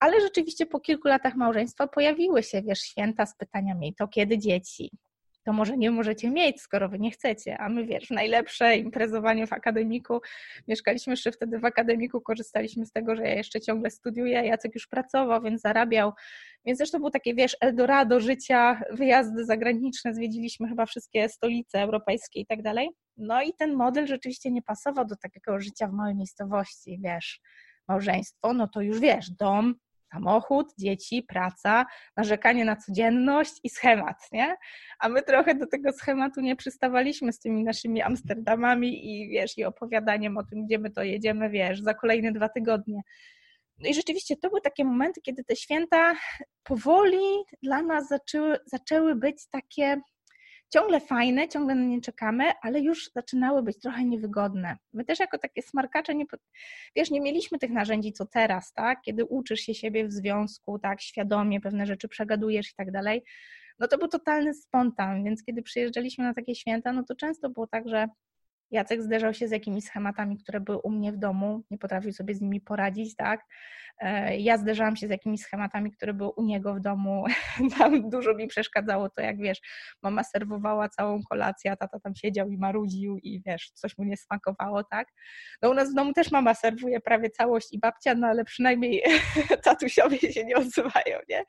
ale 0.00 0.20
rzeczywiście 0.20 0.66
po 0.66 0.80
kilku 0.80 1.08
latach 1.08 1.34
małżeństwa 1.36 1.86
pojawiły 1.86 2.42
się, 2.42 2.62
wiesz, 2.62 2.80
święta 2.80 3.26
z 3.26 3.36
pytaniami, 3.36 3.94
to 3.94 4.08
kiedy 4.08 4.38
dzieci? 4.38 4.90
To 5.46 5.52
może 5.52 5.76
nie 5.76 5.90
możecie 5.90 6.30
mieć, 6.30 6.60
skoro 6.60 6.88
wy 6.88 6.98
nie 6.98 7.10
chcecie, 7.10 7.58
a 7.58 7.68
my, 7.68 7.86
wiesz, 7.86 8.10
najlepsze 8.10 8.76
imprezowanie 8.76 9.46
w 9.46 9.52
akademiku, 9.52 10.20
mieszkaliśmy 10.68 11.12
jeszcze 11.12 11.32
wtedy 11.32 11.58
w 11.58 11.64
akademiku, 11.64 12.20
korzystaliśmy 12.20 12.86
z 12.86 12.92
tego, 12.92 13.16
że 13.16 13.22
ja 13.22 13.34
jeszcze 13.34 13.60
ciągle 13.60 13.90
studiuję, 13.90 14.46
Jacek 14.46 14.74
już 14.74 14.86
pracował, 14.86 15.42
więc 15.42 15.60
zarabiał, 15.60 16.12
więc 16.64 16.78
zresztą 16.78 16.98
było 16.98 17.10
takie, 17.10 17.34
wiesz, 17.34 17.56
Eldorado 17.60 18.20
życia, 18.20 18.80
wyjazdy 18.90 19.44
zagraniczne, 19.44 20.14
zwiedziliśmy 20.14 20.68
chyba 20.68 20.86
wszystkie 20.86 21.28
stolice 21.28 21.80
europejskie 21.80 22.40
i 22.40 22.46
tak 22.46 22.62
dalej. 22.62 22.90
No 23.16 23.42
i 23.42 23.52
ten 23.54 23.74
model 23.74 24.06
rzeczywiście 24.06 24.50
nie 24.50 24.62
pasował 24.62 25.04
do 25.04 25.16
takiego 25.16 25.60
życia 25.60 25.88
w 25.88 25.92
małej 25.92 26.14
miejscowości, 26.14 26.98
wiesz, 27.04 27.40
małżeństwo, 27.88 28.52
no 28.52 28.68
to 28.68 28.80
już 28.80 29.00
wiesz, 29.00 29.30
dom, 29.30 29.74
samochód, 30.16 30.72
dzieci, 30.78 31.22
praca, 31.22 31.86
narzekanie 32.16 32.64
na 32.64 32.76
codzienność 32.76 33.52
i 33.64 33.70
schemat, 33.70 34.32
nie? 34.32 34.56
A 34.98 35.08
my 35.08 35.22
trochę 35.22 35.54
do 35.54 35.66
tego 35.66 35.92
schematu 35.92 36.40
nie 36.40 36.56
przystawaliśmy 36.56 37.32
z 37.32 37.38
tymi 37.38 37.64
naszymi 37.64 38.02
Amsterdamami 38.02 39.12
i 39.12 39.28
wiesz, 39.28 39.58
i 39.58 39.64
opowiadaniem 39.64 40.38
o 40.38 40.44
tym, 40.44 40.66
gdzie 40.66 40.78
my 40.78 40.90
to 40.90 41.02
jedziemy, 41.02 41.50
wiesz, 41.50 41.80
za 41.80 41.94
kolejne 41.94 42.32
dwa 42.32 42.48
tygodnie. 42.48 43.00
No 43.78 43.88
i 43.88 43.94
rzeczywiście 43.94 44.36
to 44.36 44.48
były 44.48 44.60
takie 44.60 44.84
momenty, 44.84 45.20
kiedy 45.20 45.44
te 45.44 45.56
święta 45.56 46.14
powoli 46.62 47.44
dla 47.62 47.82
nas 47.82 48.08
zaczęły, 48.08 48.58
zaczęły 48.66 49.14
być 49.14 49.48
takie 49.50 50.00
ciągle 50.68 51.00
fajne, 51.00 51.48
ciągle 51.48 51.74
na 51.74 51.84
nie 51.84 52.00
czekamy, 52.00 52.44
ale 52.62 52.80
już 52.80 53.10
zaczynały 53.14 53.62
być 53.62 53.78
trochę 53.78 54.04
niewygodne. 54.04 54.76
My 54.92 55.04
też 55.04 55.18
jako 55.20 55.38
takie 55.38 55.62
smarkacze, 55.62 56.14
nie, 56.14 56.24
wiesz, 56.96 57.10
nie 57.10 57.20
mieliśmy 57.20 57.58
tych 57.58 57.70
narzędzi 57.70 58.12
co 58.12 58.26
teraz, 58.26 58.72
tak? 58.72 59.00
Kiedy 59.02 59.24
uczysz 59.24 59.60
się 59.60 59.74
siebie 59.74 60.08
w 60.08 60.12
związku, 60.12 60.78
tak, 60.78 61.00
świadomie 61.00 61.60
pewne 61.60 61.86
rzeczy 61.86 62.08
przegadujesz 62.08 62.70
i 62.70 62.74
tak 62.76 62.90
dalej, 62.90 63.22
no 63.78 63.88
to 63.88 63.98
był 63.98 64.08
totalny 64.08 64.54
spontan, 64.54 65.24
więc 65.24 65.44
kiedy 65.44 65.62
przyjeżdżaliśmy 65.62 66.24
na 66.24 66.34
takie 66.34 66.54
święta, 66.54 66.92
no 66.92 67.02
to 67.02 67.14
często 67.14 67.50
było 67.50 67.66
tak, 67.66 67.88
że 67.88 68.08
Jacek 68.76 69.02
zderzał 69.02 69.34
się 69.34 69.48
z 69.48 69.50
jakimiś 69.50 69.84
schematami, 69.84 70.38
które 70.38 70.60
były 70.60 70.78
u 70.78 70.90
mnie 70.90 71.12
w 71.12 71.16
domu, 71.16 71.62
nie 71.70 71.78
potrafił 71.78 72.12
sobie 72.12 72.34
z 72.34 72.40
nimi 72.40 72.60
poradzić, 72.60 73.16
tak? 73.16 73.40
E, 73.98 74.36
ja 74.36 74.58
zderzałam 74.58 74.96
się 74.96 75.06
z 75.06 75.10
jakimiś 75.10 75.40
schematami, 75.40 75.92
które 75.92 76.14
były 76.14 76.30
u 76.30 76.42
niego 76.42 76.74
w 76.74 76.80
domu. 76.80 77.24
Tam 77.78 78.10
dużo 78.10 78.34
mi 78.34 78.46
przeszkadzało 78.46 79.10
to, 79.10 79.20
jak 79.20 79.38
wiesz, 79.38 79.60
mama 80.02 80.24
serwowała 80.24 80.88
całą 80.88 81.22
kolację, 81.22 81.72
a 81.72 81.76
tata 81.76 82.00
tam 82.00 82.14
siedział 82.14 82.48
i 82.48 82.58
marudził 82.58 83.18
i 83.18 83.42
wiesz, 83.46 83.70
coś 83.74 83.98
mu 83.98 84.04
nie 84.04 84.16
smakowało, 84.16 84.84
tak? 84.84 85.08
No 85.62 85.70
u 85.70 85.74
nas 85.74 85.90
w 85.90 85.94
domu 85.94 86.12
też 86.12 86.30
mama 86.30 86.54
serwuje 86.54 87.00
prawie 87.00 87.30
całość 87.30 87.72
i 87.72 87.78
babcia, 87.78 88.14
no 88.14 88.26
ale 88.26 88.44
przynajmniej 88.44 89.02
tatusiowie 89.64 90.18
się 90.18 90.44
nie 90.44 90.56
odzywają, 90.56 91.18
nie? 91.28 91.44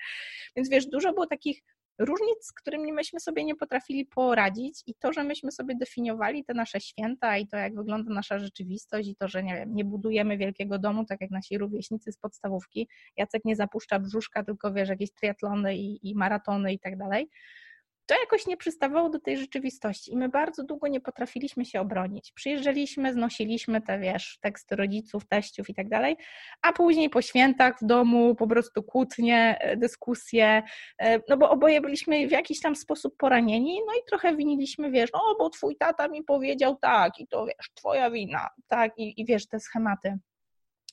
Więc 0.55 0.69
wiesz, 0.69 0.85
dużo 0.85 1.13
było 1.13 1.27
takich 1.27 1.61
różnic, 1.99 2.45
z 2.45 2.53
którymi 2.53 2.93
myśmy 2.93 3.19
sobie 3.19 3.43
nie 3.43 3.55
potrafili 3.55 4.05
poradzić 4.05 4.83
i 4.87 4.95
to, 4.95 5.13
że 5.13 5.23
myśmy 5.23 5.51
sobie 5.51 5.75
definiowali 5.75 6.45
te 6.45 6.53
nasze 6.53 6.79
święta 6.79 7.37
i 7.37 7.47
to, 7.47 7.57
jak 7.57 7.75
wygląda 7.75 8.13
nasza 8.13 8.39
rzeczywistość 8.39 9.09
i 9.09 9.15
to, 9.15 9.27
że 9.27 9.43
nie 9.43 9.55
wiem, 9.55 9.75
nie 9.75 9.85
budujemy 9.85 10.37
wielkiego 10.37 10.79
domu, 10.79 11.05
tak 11.05 11.21
jak 11.21 11.31
nasi 11.31 11.57
rówieśnicy 11.57 12.11
z 12.11 12.17
podstawówki, 12.17 12.87
Jacek 13.17 13.45
nie 13.45 13.55
zapuszcza 13.55 13.99
brzuszka, 13.99 14.43
tylko 14.43 14.73
wiesz, 14.73 14.89
jakieś 14.89 15.11
triatlony 15.11 15.77
i, 15.77 16.09
i 16.09 16.15
maratony 16.15 16.73
i 16.73 16.79
tak 16.79 16.97
dalej, 16.97 17.29
to 18.07 18.19
jakoś 18.19 18.47
nie 18.47 18.57
przystawało 18.57 19.09
do 19.09 19.19
tej 19.19 19.37
rzeczywistości 19.37 20.13
i 20.13 20.17
my 20.17 20.29
bardzo 20.29 20.63
długo 20.63 20.87
nie 20.87 21.01
potrafiliśmy 21.01 21.65
się 21.65 21.81
obronić. 21.81 22.31
Przyjeżdżaliśmy, 22.31 23.13
znosiliśmy 23.13 23.81
te, 23.81 23.99
wiesz, 23.99 24.37
teksty 24.41 24.75
rodziców, 24.75 25.27
teściów 25.27 25.69
i 25.69 25.73
tak 25.73 25.89
dalej, 25.89 26.17
a 26.61 26.73
później 26.73 27.09
po 27.09 27.21
świętach 27.21 27.79
w 27.81 27.85
domu 27.85 28.35
po 28.35 28.47
prostu 28.47 28.83
kłótnie, 28.83 29.57
e, 29.59 29.77
dyskusje, 29.77 30.63
e, 30.99 31.19
no 31.29 31.37
bo 31.37 31.49
oboje 31.49 31.81
byliśmy 31.81 32.27
w 32.27 32.31
jakiś 32.31 32.59
tam 32.59 32.75
sposób 32.75 33.17
poranieni, 33.17 33.81
no 33.87 33.93
i 33.93 34.05
trochę 34.07 34.35
winiliśmy, 34.35 34.91
wiesz, 34.91 35.09
o, 35.13 35.35
bo 35.39 35.49
twój 35.49 35.75
tata 35.75 36.07
mi 36.07 36.23
powiedział 36.23 36.75
tak 36.75 37.19
i 37.19 37.27
to, 37.27 37.45
wiesz, 37.45 37.71
twoja 37.73 38.11
wina, 38.11 38.49
tak, 38.67 38.91
i, 38.97 39.21
i 39.21 39.25
wiesz, 39.25 39.47
te 39.47 39.59
schematy. 39.59 40.17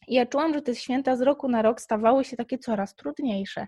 I 0.08 0.14
ja 0.14 0.26
czułam, 0.26 0.54
że 0.54 0.62
te 0.62 0.74
święta 0.74 1.16
z 1.16 1.20
roku 1.20 1.48
na 1.48 1.62
rok 1.62 1.80
stawały 1.80 2.24
się 2.24 2.36
takie 2.36 2.58
coraz 2.58 2.94
trudniejsze. 2.94 3.66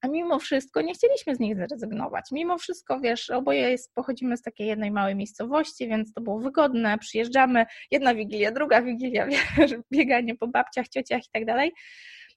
A 0.00 0.08
mimo 0.08 0.38
wszystko 0.38 0.82
nie 0.82 0.94
chcieliśmy 0.94 1.34
z 1.34 1.40
nich 1.40 1.56
zrezygnować. 1.56 2.24
Mimo 2.32 2.58
wszystko, 2.58 3.00
wiesz, 3.00 3.30
oboje 3.30 3.70
jest, 3.70 3.94
pochodzimy 3.94 4.36
z 4.36 4.42
takiej 4.42 4.66
jednej 4.66 4.90
małej 4.90 5.16
miejscowości, 5.16 5.88
więc 5.88 6.12
to 6.12 6.20
było 6.20 6.40
wygodne. 6.40 6.98
Przyjeżdżamy, 6.98 7.66
jedna 7.90 8.14
wigilia, 8.14 8.52
druga 8.52 8.82
wigilia, 8.82 9.26
wiesz, 9.58 9.74
bieganie 9.92 10.34
po 10.34 10.48
babciach, 10.48 10.88
ciociach 10.88 11.20
i 11.20 11.30
tak 11.32 11.44
dalej 11.44 11.72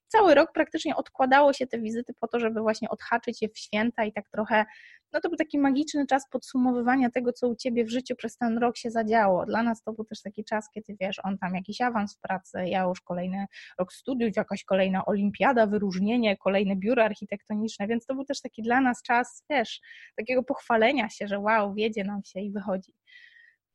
cały 0.08 0.34
rok 0.34 0.52
praktycznie 0.52 0.96
odkładało 0.96 1.52
się 1.52 1.66
te 1.66 1.78
wizyty 1.78 2.14
po 2.20 2.28
to, 2.28 2.40
żeby 2.40 2.60
właśnie 2.60 2.88
odhaczyć 2.88 3.42
je 3.42 3.48
w 3.48 3.58
święta 3.58 4.04
i 4.04 4.12
tak 4.12 4.28
trochę, 4.28 4.64
no 5.12 5.20
to 5.20 5.28
był 5.28 5.36
taki 5.38 5.58
magiczny 5.58 6.06
czas 6.06 6.28
podsumowywania 6.30 7.10
tego, 7.10 7.32
co 7.32 7.48
u 7.48 7.56
Ciebie 7.56 7.84
w 7.84 7.90
życiu 7.90 8.16
przez 8.16 8.36
ten 8.36 8.58
rok 8.58 8.76
się 8.76 8.90
zadziało. 8.90 9.46
Dla 9.46 9.62
nas 9.62 9.82
to 9.82 9.92
był 9.92 10.04
też 10.04 10.22
taki 10.22 10.44
czas, 10.44 10.70
kiedy 10.74 10.96
wiesz, 11.00 11.16
on 11.24 11.38
tam 11.38 11.54
jakiś 11.54 11.80
awans 11.80 12.16
w 12.16 12.20
pracy, 12.20 12.58
ja 12.66 12.82
już 12.82 13.00
kolejny 13.00 13.46
rok 13.78 13.92
studiów, 13.92 14.36
jakaś 14.36 14.64
kolejna 14.64 15.04
olimpiada, 15.06 15.66
wyróżnienie, 15.66 16.36
kolejne 16.36 16.76
biuro 16.76 17.04
architektoniczne, 17.04 17.86
więc 17.86 18.06
to 18.06 18.14
był 18.14 18.24
też 18.24 18.40
taki 18.40 18.62
dla 18.62 18.80
nas 18.80 19.02
czas, 19.02 19.44
wiesz, 19.50 19.80
takiego 20.16 20.42
pochwalenia 20.42 21.08
się, 21.08 21.28
że 21.28 21.38
wow, 21.38 21.74
wiedzie 21.74 22.04
nam 22.04 22.24
się 22.24 22.40
i 22.40 22.52
wychodzi. 22.52 22.92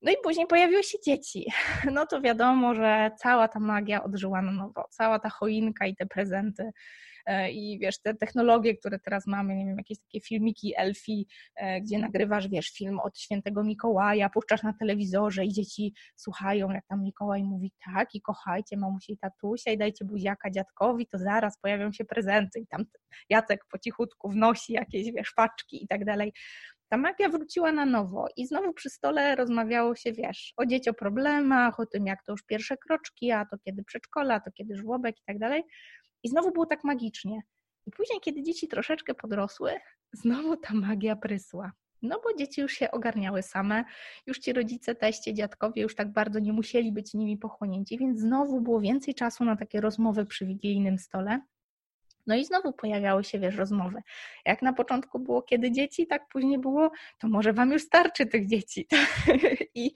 No 0.04 0.12
i 0.12 0.16
później 0.24 0.48
pojawiły 0.48 0.84
się 0.84 0.98
dzieci. 1.06 1.46
No 1.92 2.06
to 2.06 2.22
wiadomo, 2.22 2.76
że 2.76 3.12
cała 3.18 3.48
ta 3.48 3.60
magia 3.60 4.04
odżyła 4.04 4.42
na 4.42 4.52
nowo. 4.52 4.86
Cała 4.90 5.20
ta 5.20 5.30
choinka 5.30 5.86
i 5.86 5.96
te 5.96 6.06
prezenty 6.06 6.72
E, 7.26 7.52
i 7.52 7.80
wiesz, 7.80 8.02
te 8.02 8.16
technologie, 8.16 8.78
które 8.78 9.00
teraz 9.00 9.28
mamy, 9.28 9.56
nie 9.56 9.66
wiem, 9.66 9.78
jakieś 9.78 10.00
takie 10.00 10.22
filmiki 10.22 10.74
elfi, 10.78 11.28
e, 11.56 11.82
gdzie 11.82 12.00
nagrywasz, 12.00 12.48
wiesz, 12.48 12.70
film 12.70 13.00
od 13.00 13.20
świętego 13.20 13.64
Mikołaja, 13.64 14.30
puszczasz 14.30 14.64
na 14.64 14.74
telewizorze 14.74 15.46
i 15.46 15.54
dzieci 15.54 15.94
słuchają, 16.16 16.72
jak 16.72 16.86
tam 16.88 17.04
Mikołaj 17.04 17.44
mówi 17.44 17.72
tak 17.86 18.16
i 18.16 18.22
kochajcie 18.22 18.78
mamusi 18.78 19.14
i 19.14 19.18
tatusia 19.18 19.72
i 19.72 19.78
dajcie 19.78 20.06
buziaka 20.06 20.52
dziadkowi, 20.52 21.08
to 21.08 21.18
zaraz 21.18 21.60
pojawią 21.60 21.92
się 21.92 22.06
prezenty 22.06 22.60
i 22.60 22.68
tam 22.68 22.86
Jacek 23.30 23.66
po 23.72 23.80
cichutku 23.80 24.30
wnosi 24.30 24.74
jakieś, 24.74 25.12
wiesz, 25.12 25.34
paczki 25.36 25.84
i 25.84 25.88
tak 25.88 26.06
dalej 26.06 26.34
ta 26.94 26.98
magia 26.98 27.30
wróciła 27.30 27.72
na 27.72 27.86
nowo 27.86 28.26
i 28.38 28.48
znowu 28.48 28.74
przy 28.74 28.90
stole 28.90 29.36
rozmawiało 29.36 29.96
się, 29.96 30.12
wiesz, 30.12 30.54
o 30.58 30.66
dzieci, 30.66 30.90
o 30.90 30.94
problemach, 30.94 31.80
o 31.80 31.86
tym, 31.86 32.06
jak 32.06 32.24
to 32.24 32.32
już 32.32 32.44
pierwsze 32.44 32.78
kroczki, 32.78 33.32
a 33.32 33.46
to 33.46 33.58
kiedy 33.58 33.84
przedszkola, 33.84 34.36
a 34.36 34.40
to 34.40 34.52
kiedy 34.52 34.76
żłobek 34.76 35.20
i 35.20 35.24
tak 35.26 35.40
dalej. 35.40 35.64
I 36.24 36.30
znowu 36.30 36.52
było 36.52 36.66
tak 36.66 36.84
magicznie. 36.84 37.42
I 37.86 37.92
później, 37.92 38.20
kiedy 38.22 38.44
dzieci 38.44 38.68
troszeczkę 38.68 39.14
podrosły, 39.14 39.72
znowu 40.24 40.58
ta 40.58 40.74
magia 40.74 41.16
prysła. 41.16 41.72
No 42.02 42.22
bo 42.24 42.38
dzieci 42.38 42.62
już 42.62 42.74
się 42.74 42.92
ogarniały 42.92 43.44
same, 43.44 43.84
już 44.28 44.40
ci 44.40 44.54
rodzice, 44.54 44.96
teście, 44.96 45.34
dziadkowie 45.34 45.82
już 45.82 45.96
tak 45.96 46.12
bardzo 46.12 46.40
nie 46.40 46.54
musieli 46.54 46.92
być 46.92 47.14
nimi 47.14 47.38
pochłonięci, 47.38 47.98
więc 47.98 48.20
znowu 48.20 48.62
było 48.62 48.82
więcej 48.82 49.16
czasu 49.16 49.46
na 49.46 49.56
takie 49.56 49.82
rozmowy 49.82 50.26
przy 50.26 50.46
wigilijnym 50.46 50.98
stole. 50.98 51.40
No 52.28 52.36
i 52.36 52.46
znowu 52.46 52.74
pojawiały 52.74 53.24
się, 53.24 53.40
wiesz, 53.40 53.56
rozmowy. 53.56 54.02
Jak 54.46 54.62
na 54.62 54.74
początku 54.74 55.20
było, 55.20 55.42
kiedy 55.42 55.72
dzieci, 55.72 56.08
tak 56.08 56.28
później 56.28 56.60
było, 56.60 56.92
to 57.20 57.28
może 57.28 57.54
wam 57.54 57.72
już 57.72 57.82
starczy 57.82 58.26
tych 58.26 58.48
dzieci. 58.48 58.88
I 59.76 59.92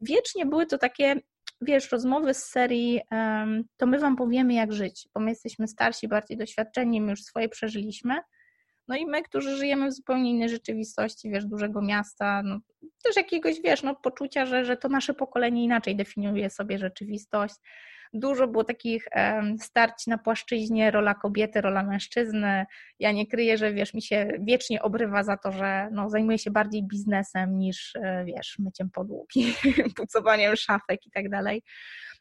wiecznie 0.00 0.46
były 0.46 0.66
to 0.66 0.78
takie 0.78 1.20
wiesz, 1.60 1.92
rozmowy 1.92 2.34
z 2.34 2.44
serii 2.44 3.00
um, 3.10 3.64
to 3.76 3.86
my 3.86 3.98
wam 3.98 4.16
powiemy, 4.16 4.54
jak 4.54 4.72
żyć, 4.72 5.08
bo 5.14 5.20
my 5.20 5.30
jesteśmy 5.30 5.68
starsi, 5.68 6.08
bardziej 6.08 6.36
doświadczeni, 6.36 7.00
my 7.00 7.10
już 7.10 7.22
swoje 7.22 7.48
przeżyliśmy. 7.48 8.14
No 8.88 8.96
i 8.96 9.06
my, 9.06 9.22
którzy 9.22 9.56
żyjemy 9.56 9.88
w 9.88 9.92
zupełnie 9.92 10.30
innej 10.30 10.48
rzeczywistości, 10.48 11.30
wiesz, 11.30 11.46
dużego 11.46 11.82
miasta, 11.82 12.42
no, 12.44 12.58
też 13.04 13.16
jakiegoś, 13.16 13.60
wiesz, 13.60 13.82
no, 13.82 13.94
poczucia, 13.94 14.46
że, 14.46 14.64
że 14.64 14.76
to 14.76 14.88
nasze 14.88 15.14
pokolenie 15.14 15.64
inaczej 15.64 15.96
definiuje 15.96 16.50
sobie 16.50 16.78
rzeczywistość 16.78 17.54
dużo 18.14 18.48
było 18.48 18.64
takich 18.64 19.08
starć 19.60 20.06
na 20.06 20.18
płaszczyźnie, 20.18 20.90
rola 20.90 21.14
kobiety, 21.14 21.60
rola 21.60 21.82
mężczyzny. 21.82 22.66
Ja 22.98 23.12
nie 23.12 23.26
kryję, 23.26 23.58
że 23.58 23.72
wiesz, 23.72 23.94
mi 23.94 24.02
się 24.02 24.28
wiecznie 24.40 24.82
obrywa 24.82 25.22
za 25.22 25.36
to, 25.36 25.52
że 25.52 25.88
no, 25.92 26.10
zajmuję 26.10 26.38
się 26.38 26.50
bardziej 26.50 26.82
biznesem 26.82 27.58
niż, 27.58 27.96
e, 27.96 28.24
wiesz, 28.24 28.56
myciem 28.58 28.90
podłogi, 28.90 29.54
pucowaniem 29.96 30.56
szafek 30.56 31.06
i 31.06 31.10
tak 31.10 31.28
dalej. 31.28 31.62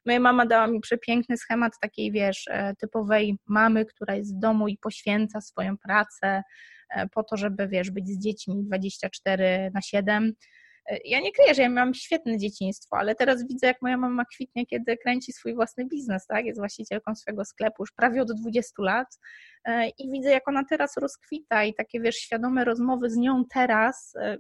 Moja 0.06 0.20
mama 0.20 0.46
dała 0.46 0.68
mi 0.68 0.80
przepiękny 0.80 1.38
schemat 1.38 1.74
takiej, 1.82 2.12
wiesz, 2.12 2.48
e, 2.48 2.76
typowej 2.76 3.38
mamy, 3.48 3.86
która 3.86 4.16
jest 4.16 4.36
w 4.36 4.40
domu 4.40 4.68
i 4.68 4.78
poświęca 4.78 5.42
swoją 5.42 5.78
pracę 5.78 6.44
e, 6.90 7.08
po 7.10 7.24
to, 7.24 7.38
żeby, 7.38 7.68
wiesz, 7.68 7.92
być 7.92 8.08
z 8.08 8.20
dziećmi 8.20 8.64
24 8.64 9.72
na 9.74 9.82
7 9.82 10.34
E, 10.34 10.63
ja 11.06 11.20
nie 11.20 11.32
kryję, 11.32 11.56
że 11.56 11.62
ja 11.62 11.70
miałam 11.70 11.94
świetne 11.94 12.38
dzieciństwo, 12.38 12.98
ale 12.98 13.16
teraz 13.16 13.48
widzę, 13.48 13.68
jak 13.68 13.82
moja 13.82 13.98
mama 13.98 14.26
kwitnie, 14.26 14.66
kiedy 14.66 14.98
kręci 14.98 15.34
swój 15.34 15.56
własny 15.56 15.86
biznes, 15.86 16.28
tak? 16.28 16.46
Jest 16.46 16.60
właścicielką 16.60 17.16
swojego 17.16 17.46
sklepu 17.46 17.84
już 17.84 17.92
prawie 17.92 18.22
od 18.22 18.32
20 18.32 18.74
lat 18.78 19.20
e, 19.66 19.90
i 19.90 20.12
widzę, 20.12 20.30
jak 20.30 20.48
ona 20.48 20.64
teraz 20.70 20.98
rozkwita 20.98 21.64
i 21.64 21.74
takie, 21.74 22.00
wiesz, 22.00 22.16
świadome 22.16 22.66
rozmowy 22.66 23.10
z 23.10 23.18
nią 23.18 23.44
teraz 23.50 24.14
e, 24.16 24.38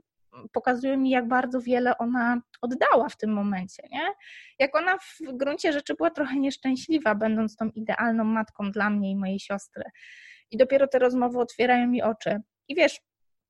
pokazują 0.51 0.97
mi, 0.97 1.09
jak 1.09 1.27
bardzo 1.27 1.61
wiele 1.61 1.97
ona 1.97 2.41
oddała 2.61 3.09
w 3.09 3.17
tym 3.17 3.33
momencie, 3.33 3.83
nie? 3.91 4.07
Jak 4.59 4.75
ona 4.75 4.97
w 4.97 5.17
gruncie 5.33 5.73
rzeczy 5.73 5.93
była 5.93 6.09
trochę 6.09 6.35
nieszczęśliwa, 6.39 7.15
będąc 7.15 7.55
tą 7.55 7.69
idealną 7.69 8.23
matką 8.23 8.71
dla 8.71 8.89
mnie 8.89 9.11
i 9.11 9.15
mojej 9.15 9.39
siostry. 9.39 9.83
I 10.51 10.57
dopiero 10.57 10.87
te 10.87 10.99
rozmowy 10.99 11.39
otwierają 11.39 11.87
mi 11.87 12.01
oczy. 12.01 12.41
I 12.67 12.75
wiesz, 12.75 13.01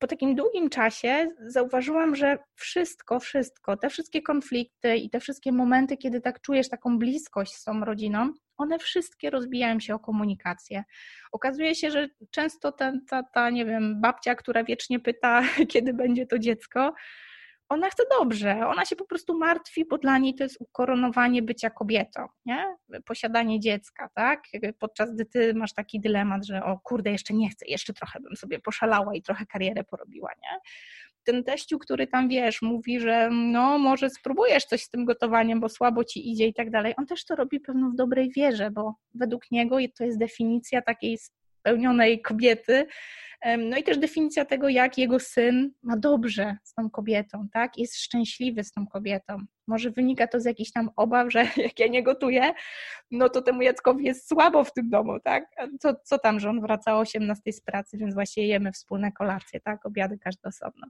po 0.04 0.08
takim 0.08 0.36
długim 0.36 0.70
czasie 0.70 1.30
zauważyłam, 1.48 2.16
że 2.16 2.38
wszystko, 2.56 3.20
wszystko, 3.20 3.78
te 3.78 3.90
wszystkie 3.90 4.22
konflikty 4.22 4.98
i 4.98 5.10
te 5.10 5.20
wszystkie 5.20 5.52
momenty, 5.52 5.98
kiedy 5.98 6.22
tak 6.22 6.42
czujesz 6.42 6.70
taką 6.70 7.00
bliskość 7.00 7.54
z 7.54 7.64
tą 7.64 7.86
rodziną, 7.86 8.34
one 8.58 8.80
wszystkie 8.80 9.30
rozbijają 9.30 9.80
się 9.80 9.96
o 9.96 10.00
komunikację. 10.00 10.84
Okazuje 11.32 11.76
się, 11.76 11.92
że 11.92 12.08
często 12.32 12.72
ta, 12.72 12.94
ta, 13.10 13.24
ta 13.24 13.50
nie 13.50 13.66
wiem, 13.66 14.02
babcia, 14.02 14.36
która 14.36 14.64
wiecznie 14.64 15.00
pyta, 15.00 15.44
kiedy 15.74 15.94
będzie 15.94 16.26
to 16.26 16.40
dziecko, 16.40 16.94
ona 17.74 17.90
chce 17.90 18.04
dobrze, 18.20 18.68
ona 18.68 18.86
się 18.86 18.96
po 18.96 19.06
prostu 19.06 19.38
martwi, 19.38 19.86
bo 19.86 19.98
dla 19.98 20.18
niej 20.18 20.36
to 20.36 20.44
jest 20.44 20.58
ukoronowanie 20.60 21.42
bycia 21.42 21.70
kobietą, 21.70 22.28
nie? 22.46 22.76
posiadanie 23.06 23.60
dziecka, 23.60 24.10
tak? 24.16 24.44
Podczas 24.80 25.14
gdy 25.14 25.26
ty 25.26 25.54
masz 25.54 25.74
taki 25.74 26.00
dylemat, 26.00 26.46
że 26.46 26.64
o 26.64 26.80
kurde, 26.84 27.12
jeszcze 27.12 27.34
nie 27.34 27.50
chcę, 27.50 27.66
jeszcze 27.68 27.94
trochę 27.94 28.20
bym 28.20 28.36
sobie 28.36 28.60
poszalała 28.60 29.16
i 29.16 29.22
trochę 29.22 29.46
karierę 29.46 29.84
porobiła, 29.84 30.30
nie? 30.30 30.60
Ten 31.24 31.44
teściu, 31.44 31.80
który 31.80 32.08
tam 32.08 32.30
wiesz, 32.30 32.62
mówi, 32.62 33.00
że 33.00 33.30
no 33.32 33.80
może 33.80 34.10
spróbujesz 34.10 34.66
coś 34.66 34.84
z 34.84 34.90
tym 34.90 35.06
gotowaniem, 35.06 35.60
bo 35.60 35.70
słabo 35.70 36.04
ci 36.04 36.32
idzie 36.32 36.48
i 36.48 36.54
tak 36.54 36.72
dalej, 36.72 36.94
on 36.98 37.06
też 37.06 37.26
to 37.26 37.36
robi 37.36 37.60
pewno 37.60 37.90
w 37.90 37.96
dobrej 37.96 38.32
wierze, 38.32 38.72
bo 38.72 38.96
według 39.14 39.52
niego 39.52 39.78
to 39.98 40.04
jest 40.04 40.20
definicja 40.20 40.82
takiej 40.82 41.18
spełnionej 41.64 42.22
kobiety, 42.22 42.88
no 43.58 43.78
i 43.78 43.84
też 43.84 43.98
definicja 43.98 44.46
tego, 44.46 44.70
jak 44.70 44.98
jego 44.98 45.20
syn 45.20 45.72
ma 45.84 45.98
dobrze 45.98 46.58
z 46.64 46.74
tą 46.74 46.90
kobietą, 46.90 47.48
tak? 47.54 47.78
Jest 47.78 47.98
szczęśliwy 47.98 48.64
z 48.64 48.72
tą 48.72 48.88
kobietą. 48.88 49.38
Może 49.68 49.92
wynika 49.92 50.28
to 50.28 50.40
z 50.40 50.46
jakichś 50.46 50.72
tam 50.72 50.90
obaw, 50.96 51.32
że 51.32 51.40
jak 51.58 51.80
ja 51.80 51.88
nie 51.88 52.04
gotuję, 52.04 52.54
no 53.12 53.30
to 53.30 53.42
temu 53.42 53.62
Jackowi 53.62 54.06
jest 54.06 54.30
słabo 54.30 54.64
w 54.64 54.74
tym 54.74 54.90
domu, 54.90 55.20
tak? 55.20 55.46
Co, 55.80 55.96
co 56.04 56.18
tam, 56.18 56.40
że 56.40 56.50
on 56.50 56.62
wraca 56.62 56.96
o 56.96 57.00
18 57.00 57.54
z 57.54 57.62
pracy, 57.62 57.98
więc 57.98 58.14
właśnie 58.14 58.48
jemy 58.48 58.72
wspólne 58.72 59.12
kolacje, 59.12 59.60
tak? 59.60 59.86
Obiady 59.86 60.18
każdy 60.18 60.48
osobno. 60.48 60.88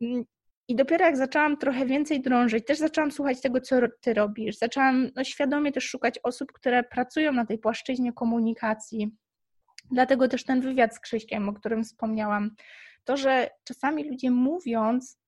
Mm, 0.00 0.24
I 0.68 0.76
dopiero 0.76 1.04
jak 1.04 1.16
zaczęłam 1.16 1.56
trochę 1.56 1.86
więcej 1.86 2.20
drążyć, 2.20 2.66
też 2.66 2.78
zaczęłam 2.78 3.10
słuchać 3.10 3.40
tego, 3.40 3.60
co 3.60 3.76
ty 4.00 4.14
robisz. 4.14 4.58
Zaczęłam 4.58 5.10
no, 5.16 5.24
świadomie 5.24 5.72
też 5.72 5.84
szukać 5.84 6.18
osób, 6.22 6.52
które 6.52 6.82
pracują 6.82 7.32
na 7.32 7.46
tej 7.46 7.58
płaszczyźnie 7.58 8.12
komunikacji, 8.12 9.10
Dlatego 9.90 10.28
też 10.28 10.44
ten 10.44 10.60
wywiad 10.60 10.94
z 10.94 11.00
Krzyśkiem, 11.00 11.48
o 11.48 11.52
którym 11.52 11.84
wspomniałam, 11.84 12.50
to, 13.04 13.16
że 13.16 13.50
czasami 13.64 14.08
ludzie 14.08 14.30
mówiąc, 14.30 15.20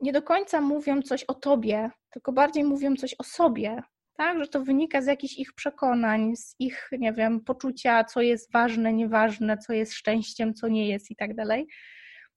nie 0.00 0.12
do 0.12 0.22
końca 0.22 0.60
mówią 0.60 1.02
coś 1.02 1.24
o 1.24 1.34
tobie, 1.34 1.90
tylko 2.10 2.32
bardziej 2.32 2.64
mówią 2.64 2.96
coś 2.96 3.14
o 3.18 3.24
sobie, 3.24 3.82
tak? 4.16 4.38
Że 4.38 4.48
to 4.48 4.64
wynika 4.64 5.02
z 5.02 5.06
jakichś 5.06 5.38
ich 5.38 5.54
przekonań, 5.54 6.36
z 6.36 6.56
ich, 6.58 6.88
nie 6.98 7.12
wiem, 7.12 7.40
poczucia, 7.40 8.04
co 8.04 8.20
jest 8.20 8.52
ważne, 8.52 8.92
nieważne, 8.92 9.58
co 9.58 9.72
jest 9.72 9.92
szczęściem, 9.92 10.54
co 10.54 10.68
nie 10.68 10.88
jest 10.88 11.10
i 11.10 11.16
tak 11.16 11.34
dalej. 11.34 11.66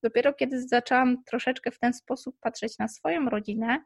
Dopiero 0.03 0.33
kiedy 0.33 0.67
zaczęłam 0.67 1.23
troszeczkę 1.23 1.71
w 1.71 1.79
ten 1.79 1.93
sposób 1.93 2.35
patrzeć 2.41 2.77
na 2.77 2.87
swoją 2.87 3.29
rodzinę, 3.29 3.83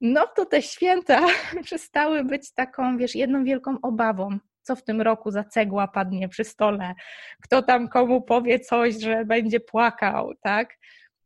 no 0.00 0.26
to 0.36 0.46
te 0.46 0.62
święta 0.62 1.26
przestały 1.64 2.24
być 2.24 2.52
taką, 2.52 2.98
wiesz, 2.98 3.14
jedną 3.14 3.44
wielką 3.44 3.76
obawą 3.82 4.38
co 4.66 4.76
w 4.76 4.82
tym 4.82 5.00
roku 5.00 5.30
za 5.30 5.44
cegła 5.44 5.88
padnie 5.88 6.28
przy 6.28 6.44
stole, 6.44 6.94
kto 7.42 7.62
tam 7.62 7.88
komu 7.88 8.22
powie 8.22 8.60
coś, 8.60 9.00
że 9.00 9.24
będzie 9.24 9.60
płakał, 9.60 10.34
tak? 10.40 10.78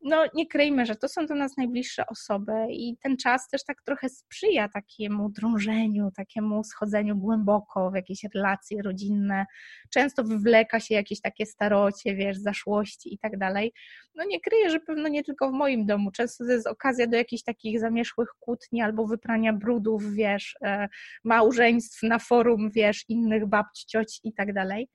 No 0.03 0.25
nie 0.33 0.47
kryjmy, 0.47 0.85
że 0.85 0.95
to 0.95 1.07
są 1.07 1.25
do 1.25 1.35
nas 1.35 1.57
najbliższe 1.57 2.07
osoby 2.07 2.53
i 2.69 2.97
ten 2.97 3.17
czas 3.17 3.49
też 3.49 3.63
tak 3.63 3.81
trochę 3.81 4.09
sprzyja 4.09 4.69
takiemu 4.69 5.29
drążeniu, 5.29 6.11
takiemu 6.15 6.63
schodzeniu 6.63 7.15
głęboko 7.17 7.91
w 7.91 7.95
jakieś 7.95 8.23
relacje 8.35 8.81
rodzinne. 8.81 9.45
Często 9.89 10.23
wywleka 10.23 10.79
się 10.79 10.95
jakieś 10.95 11.21
takie 11.21 11.45
starocie, 11.45 12.15
wiesz, 12.15 12.37
zaszłości 12.37 13.13
i 13.13 13.19
tak 13.19 13.37
dalej. 13.37 13.73
No 14.15 14.23
nie 14.23 14.39
kryję, 14.39 14.69
że 14.69 14.79
pewno 14.79 15.07
nie 15.07 15.23
tylko 15.23 15.49
w 15.49 15.53
moim 15.53 15.85
domu. 15.85 16.11
Często 16.11 16.45
to 16.45 16.51
jest 16.51 16.67
okazja 16.67 17.07
do 17.07 17.17
jakichś 17.17 17.43
takich 17.43 17.79
zamierzchłych 17.79 18.29
kłótni 18.39 18.81
albo 18.81 19.07
wyprania 19.07 19.53
brudów, 19.53 20.13
wiesz, 20.13 20.55
e, 20.61 20.87
małżeństw 21.23 22.03
na 22.03 22.19
forum, 22.19 22.69
wiesz, 22.75 23.05
innych 23.09 23.45
babci, 23.45 23.85
cioć 23.87 24.19
i 24.23 24.33
tak 24.33 24.53
dalej. 24.53 24.89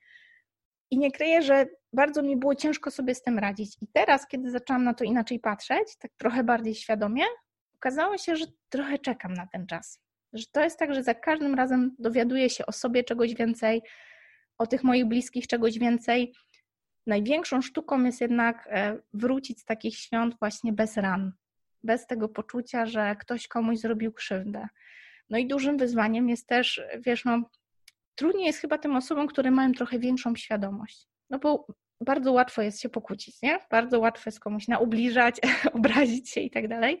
I 0.91 0.97
nie 0.97 1.11
kryję, 1.11 1.41
że 1.41 1.65
bardzo 1.93 2.21
mi 2.21 2.37
było 2.37 2.55
ciężko 2.55 2.91
sobie 2.91 3.15
z 3.15 3.21
tym 3.21 3.39
radzić. 3.39 3.77
I 3.81 3.87
teraz, 3.93 4.27
kiedy 4.27 4.51
zaczęłam 4.51 4.83
na 4.83 4.93
to 4.93 5.03
inaczej 5.03 5.39
patrzeć, 5.39 5.97
tak 5.99 6.11
trochę 6.17 6.43
bardziej 6.43 6.75
świadomie, 6.75 7.23
okazało 7.75 8.17
się, 8.17 8.35
że 8.35 8.45
trochę 8.69 8.99
czekam 8.99 9.33
na 9.33 9.47
ten 9.47 9.67
czas. 9.67 10.01
Że 10.33 10.45
to 10.51 10.61
jest 10.61 10.79
tak, 10.79 10.93
że 10.93 11.03
za 11.03 11.13
każdym 11.13 11.55
razem 11.55 11.95
dowiaduję 11.99 12.49
się 12.49 12.65
o 12.65 12.71
sobie 12.71 13.03
czegoś 13.03 13.35
więcej, 13.35 13.81
o 14.57 14.67
tych 14.67 14.83
moich 14.83 15.05
bliskich 15.05 15.47
czegoś 15.47 15.79
więcej. 15.79 16.33
Największą 17.07 17.61
sztuką 17.61 18.03
jest 18.03 18.21
jednak 18.21 18.67
e, 18.71 18.99
wrócić 19.13 19.59
z 19.59 19.65
takich 19.65 19.97
świąt 19.97 20.35
właśnie 20.39 20.73
bez 20.73 20.97
ran, 20.97 21.31
bez 21.83 22.07
tego 22.07 22.29
poczucia, 22.29 22.85
że 22.85 23.15
ktoś 23.19 23.47
komuś 23.47 23.77
zrobił 23.79 24.13
krzywdę. 24.13 24.67
No 25.29 25.37
i 25.37 25.47
dużym 25.47 25.77
wyzwaniem 25.77 26.29
jest 26.29 26.47
też, 26.47 26.81
wiesz, 26.99 27.25
no, 27.25 27.49
trudniej 28.15 28.45
jest 28.45 28.59
chyba 28.59 28.77
tym 28.77 28.95
osobom, 28.95 29.27
które 29.27 29.51
mają 29.51 29.71
trochę 29.71 29.99
większą 29.99 30.35
świadomość. 30.35 31.07
No 31.29 31.39
bo 31.39 31.67
bardzo 32.01 32.31
łatwo 32.31 32.61
jest 32.61 32.81
się 32.81 32.89
pokłócić, 32.89 33.41
nie? 33.41 33.59
Bardzo 33.71 33.99
łatwo 33.99 34.23
jest 34.25 34.39
komuś 34.39 34.67
naubliżać, 34.67 35.35
obrazić 35.73 36.29
się 36.29 36.41
i 36.41 36.51
tak 36.51 36.67
dalej. 36.67 36.99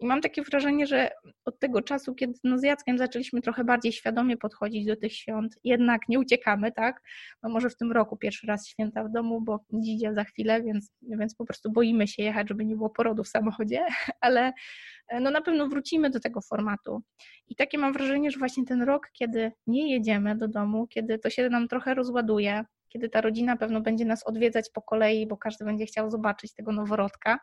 I 0.00 0.06
mam 0.06 0.20
takie 0.20 0.42
wrażenie, 0.42 0.86
że 0.86 1.10
od 1.44 1.58
tego 1.58 1.82
czasu, 1.82 2.14
kiedy 2.14 2.34
no 2.44 2.58
z 2.58 2.62
Jackiem 2.62 2.98
zaczęliśmy 2.98 3.42
trochę 3.42 3.64
bardziej 3.64 3.92
świadomie 3.92 4.36
podchodzić 4.36 4.86
do 4.86 4.96
tych 4.96 5.12
świąt, 5.12 5.58
jednak 5.64 6.00
nie 6.08 6.18
uciekamy, 6.18 6.72
tak? 6.72 7.02
No 7.42 7.48
może 7.48 7.70
w 7.70 7.76
tym 7.76 7.92
roku 7.92 8.16
pierwszy 8.16 8.46
raz 8.46 8.68
święta 8.68 9.04
w 9.04 9.10
domu, 9.10 9.40
bo 9.40 9.64
idzie 9.82 10.14
za 10.14 10.24
chwilę, 10.24 10.62
więc, 10.62 10.92
więc 11.02 11.34
po 11.34 11.44
prostu 11.44 11.72
boimy 11.72 12.08
się 12.08 12.22
jechać, 12.22 12.48
żeby 12.48 12.64
nie 12.64 12.76
było 12.76 12.90
porodu 12.90 13.24
w 13.24 13.28
samochodzie, 13.28 13.86
ale 14.20 14.52
no 15.20 15.30
na 15.30 15.40
pewno 15.40 15.68
wrócimy 15.68 16.10
do 16.10 16.20
tego 16.20 16.40
formatu. 16.40 17.02
I 17.48 17.56
takie 17.56 17.78
mam 17.78 17.92
wrażenie, 17.92 18.30
że 18.30 18.38
właśnie 18.38 18.64
ten 18.64 18.82
rok, 18.82 19.10
kiedy 19.12 19.52
nie 19.66 19.92
jedziemy 19.92 20.36
do 20.36 20.48
domu, 20.48 20.86
kiedy 20.86 21.18
to 21.18 21.30
się 21.30 21.48
nam 21.48 21.68
trochę 21.68 21.94
rozładuje, 21.94 22.64
kiedy 22.94 23.08
ta 23.08 23.20
rodzina 23.20 23.56
pewno 23.56 23.80
będzie 23.80 24.04
nas 24.04 24.26
odwiedzać 24.26 24.70
po 24.74 24.82
kolei, 24.82 25.26
bo 25.26 25.36
każdy 25.36 25.64
będzie 25.64 25.86
chciał 25.86 26.10
zobaczyć 26.10 26.54
tego 26.54 26.72
noworodka, 26.72 27.38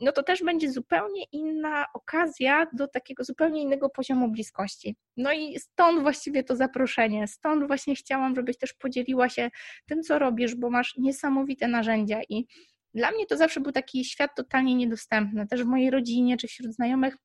no 0.00 0.12
to 0.12 0.22
też 0.22 0.42
będzie 0.42 0.70
zupełnie 0.70 1.24
inna 1.32 1.86
okazja 1.94 2.66
do 2.72 2.88
takiego 2.88 3.24
zupełnie 3.24 3.62
innego 3.62 3.90
poziomu 3.90 4.28
bliskości. 4.28 4.96
No 5.16 5.32
i 5.32 5.58
stąd 5.58 6.02
właściwie 6.02 6.44
to 6.44 6.56
zaproszenie, 6.56 7.26
stąd 7.26 7.66
właśnie 7.66 7.94
chciałam, 7.94 8.34
żebyś 8.36 8.58
też 8.58 8.72
podzieliła 8.72 9.28
się 9.28 9.50
tym, 9.86 10.02
co 10.02 10.18
robisz, 10.18 10.54
bo 10.54 10.70
masz 10.70 10.94
niesamowite 10.98 11.68
narzędzia 11.68 12.20
i 12.28 12.46
dla 12.94 13.10
mnie 13.10 13.26
to 13.26 13.36
zawsze 13.36 13.60
był 13.60 13.72
taki 13.72 14.04
świat 14.04 14.30
totalnie 14.36 14.74
niedostępny. 14.74 15.46
Też 15.46 15.62
w 15.62 15.66
mojej 15.66 15.90
rodzinie 15.90 16.36
czy 16.36 16.46
wśród 16.46 16.74
znajomych 16.74 17.16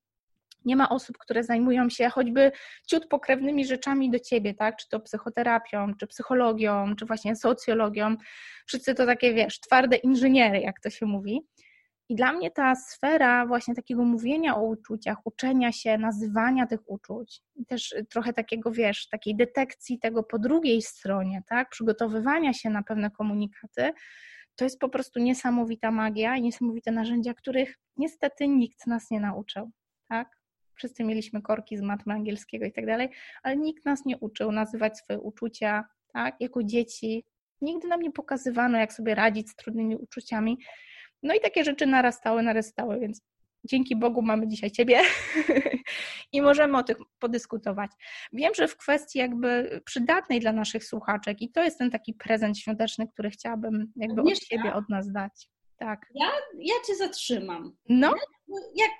nie 0.64 0.76
ma 0.76 0.88
osób, 0.88 1.18
które 1.18 1.44
zajmują 1.44 1.90
się 1.90 2.08
choćby 2.08 2.52
ciut 2.86 3.08
pokrewnymi 3.08 3.66
rzeczami 3.66 4.10
do 4.10 4.18
ciebie, 4.18 4.54
tak? 4.54 4.76
Czy 4.76 4.88
to 4.88 5.00
psychoterapią, 5.00 5.94
czy 5.94 6.06
psychologią, 6.06 6.96
czy 6.96 7.06
właśnie 7.06 7.36
socjologią. 7.36 8.16
Wszyscy 8.66 8.94
to 8.94 9.06
takie, 9.06 9.34
wiesz, 9.34 9.60
twarde 9.60 9.96
inżyniery, 9.96 10.60
jak 10.60 10.80
to 10.80 10.90
się 10.90 11.06
mówi. 11.06 11.40
I 12.10 12.14
dla 12.14 12.32
mnie 12.32 12.50
ta 12.50 12.74
sfera 12.74 13.46
właśnie 13.46 13.74
takiego 13.74 14.04
mówienia 14.04 14.56
o 14.56 14.62
uczuciach, 14.62 15.18
uczenia 15.24 15.72
się, 15.72 15.98
nazywania 15.98 16.66
tych 16.66 16.90
uczuć, 16.90 17.40
też 17.66 17.94
trochę 18.10 18.32
takiego, 18.32 18.72
wiesz, 18.72 19.08
takiej 19.08 19.36
detekcji 19.36 19.98
tego 19.98 20.22
po 20.22 20.38
drugiej 20.38 20.82
stronie, 20.82 21.42
tak? 21.48 21.68
Przygotowywania 21.70 22.52
się 22.52 22.70
na 22.70 22.82
pewne 22.82 23.10
komunikaty, 23.10 23.92
to 24.56 24.64
jest 24.64 24.78
po 24.78 24.88
prostu 24.88 25.20
niesamowita 25.20 25.90
magia 25.90 26.36
i 26.36 26.42
niesamowite 26.42 26.90
narzędzia, 26.90 27.34
których 27.34 27.78
niestety 27.96 28.48
nikt 28.48 28.86
nas 28.86 29.10
nie 29.10 29.20
nauczył, 29.20 29.70
tak? 30.08 30.37
Wszyscy 30.78 31.04
mieliśmy 31.04 31.42
korki 31.42 31.76
z 31.76 31.80
matmy 31.80 32.14
angielskiego 32.14 32.66
i 32.66 32.72
tak 32.72 32.86
dalej, 32.86 33.08
ale 33.42 33.56
nikt 33.56 33.84
nas 33.84 34.04
nie 34.04 34.18
uczył 34.18 34.52
nazywać 34.52 34.98
swoje 34.98 35.20
uczucia, 35.20 35.84
tak? 36.12 36.36
Jako 36.40 36.62
dzieci. 36.62 37.24
Nigdy 37.60 37.88
nam 37.88 38.02
nie 38.02 38.12
pokazywano, 38.12 38.78
jak 38.78 38.92
sobie 38.92 39.14
radzić 39.14 39.50
z 39.50 39.56
trudnymi 39.56 39.96
uczuciami. 39.96 40.58
No 41.22 41.34
i 41.34 41.40
takie 41.40 41.64
rzeczy 41.64 41.86
narastały, 41.86 42.42
narastały, 42.42 43.00
więc 43.00 43.22
dzięki 43.64 43.96
Bogu 43.96 44.22
mamy 44.22 44.48
dzisiaj 44.48 44.70
Ciebie 44.70 45.00
i 46.32 46.42
możemy 46.42 46.78
o 46.78 46.82
tych 46.82 46.96
podyskutować. 47.18 47.90
Wiem, 48.32 48.54
że 48.54 48.68
w 48.68 48.76
kwestii 48.76 49.18
jakby 49.18 49.80
przydatnej 49.84 50.40
dla 50.40 50.52
naszych 50.52 50.84
słuchaczek 50.84 51.42
i 51.42 51.52
to 51.52 51.64
jest 51.64 51.78
ten 51.78 51.90
taki 51.90 52.14
prezent 52.14 52.58
świąteczny, 52.58 53.08
który 53.08 53.30
chciałabym 53.30 53.92
jakby 53.96 54.22
od 54.22 54.38
Ciebie, 54.38 54.74
od 54.74 54.88
nas 54.88 55.12
dać. 55.12 55.50
Tak. 55.76 56.06
Ja, 56.14 56.30
ja 56.58 56.74
Cię 56.86 56.96
zatrzymam. 56.96 57.76
No. 57.88 58.14
Jak, 58.74 58.90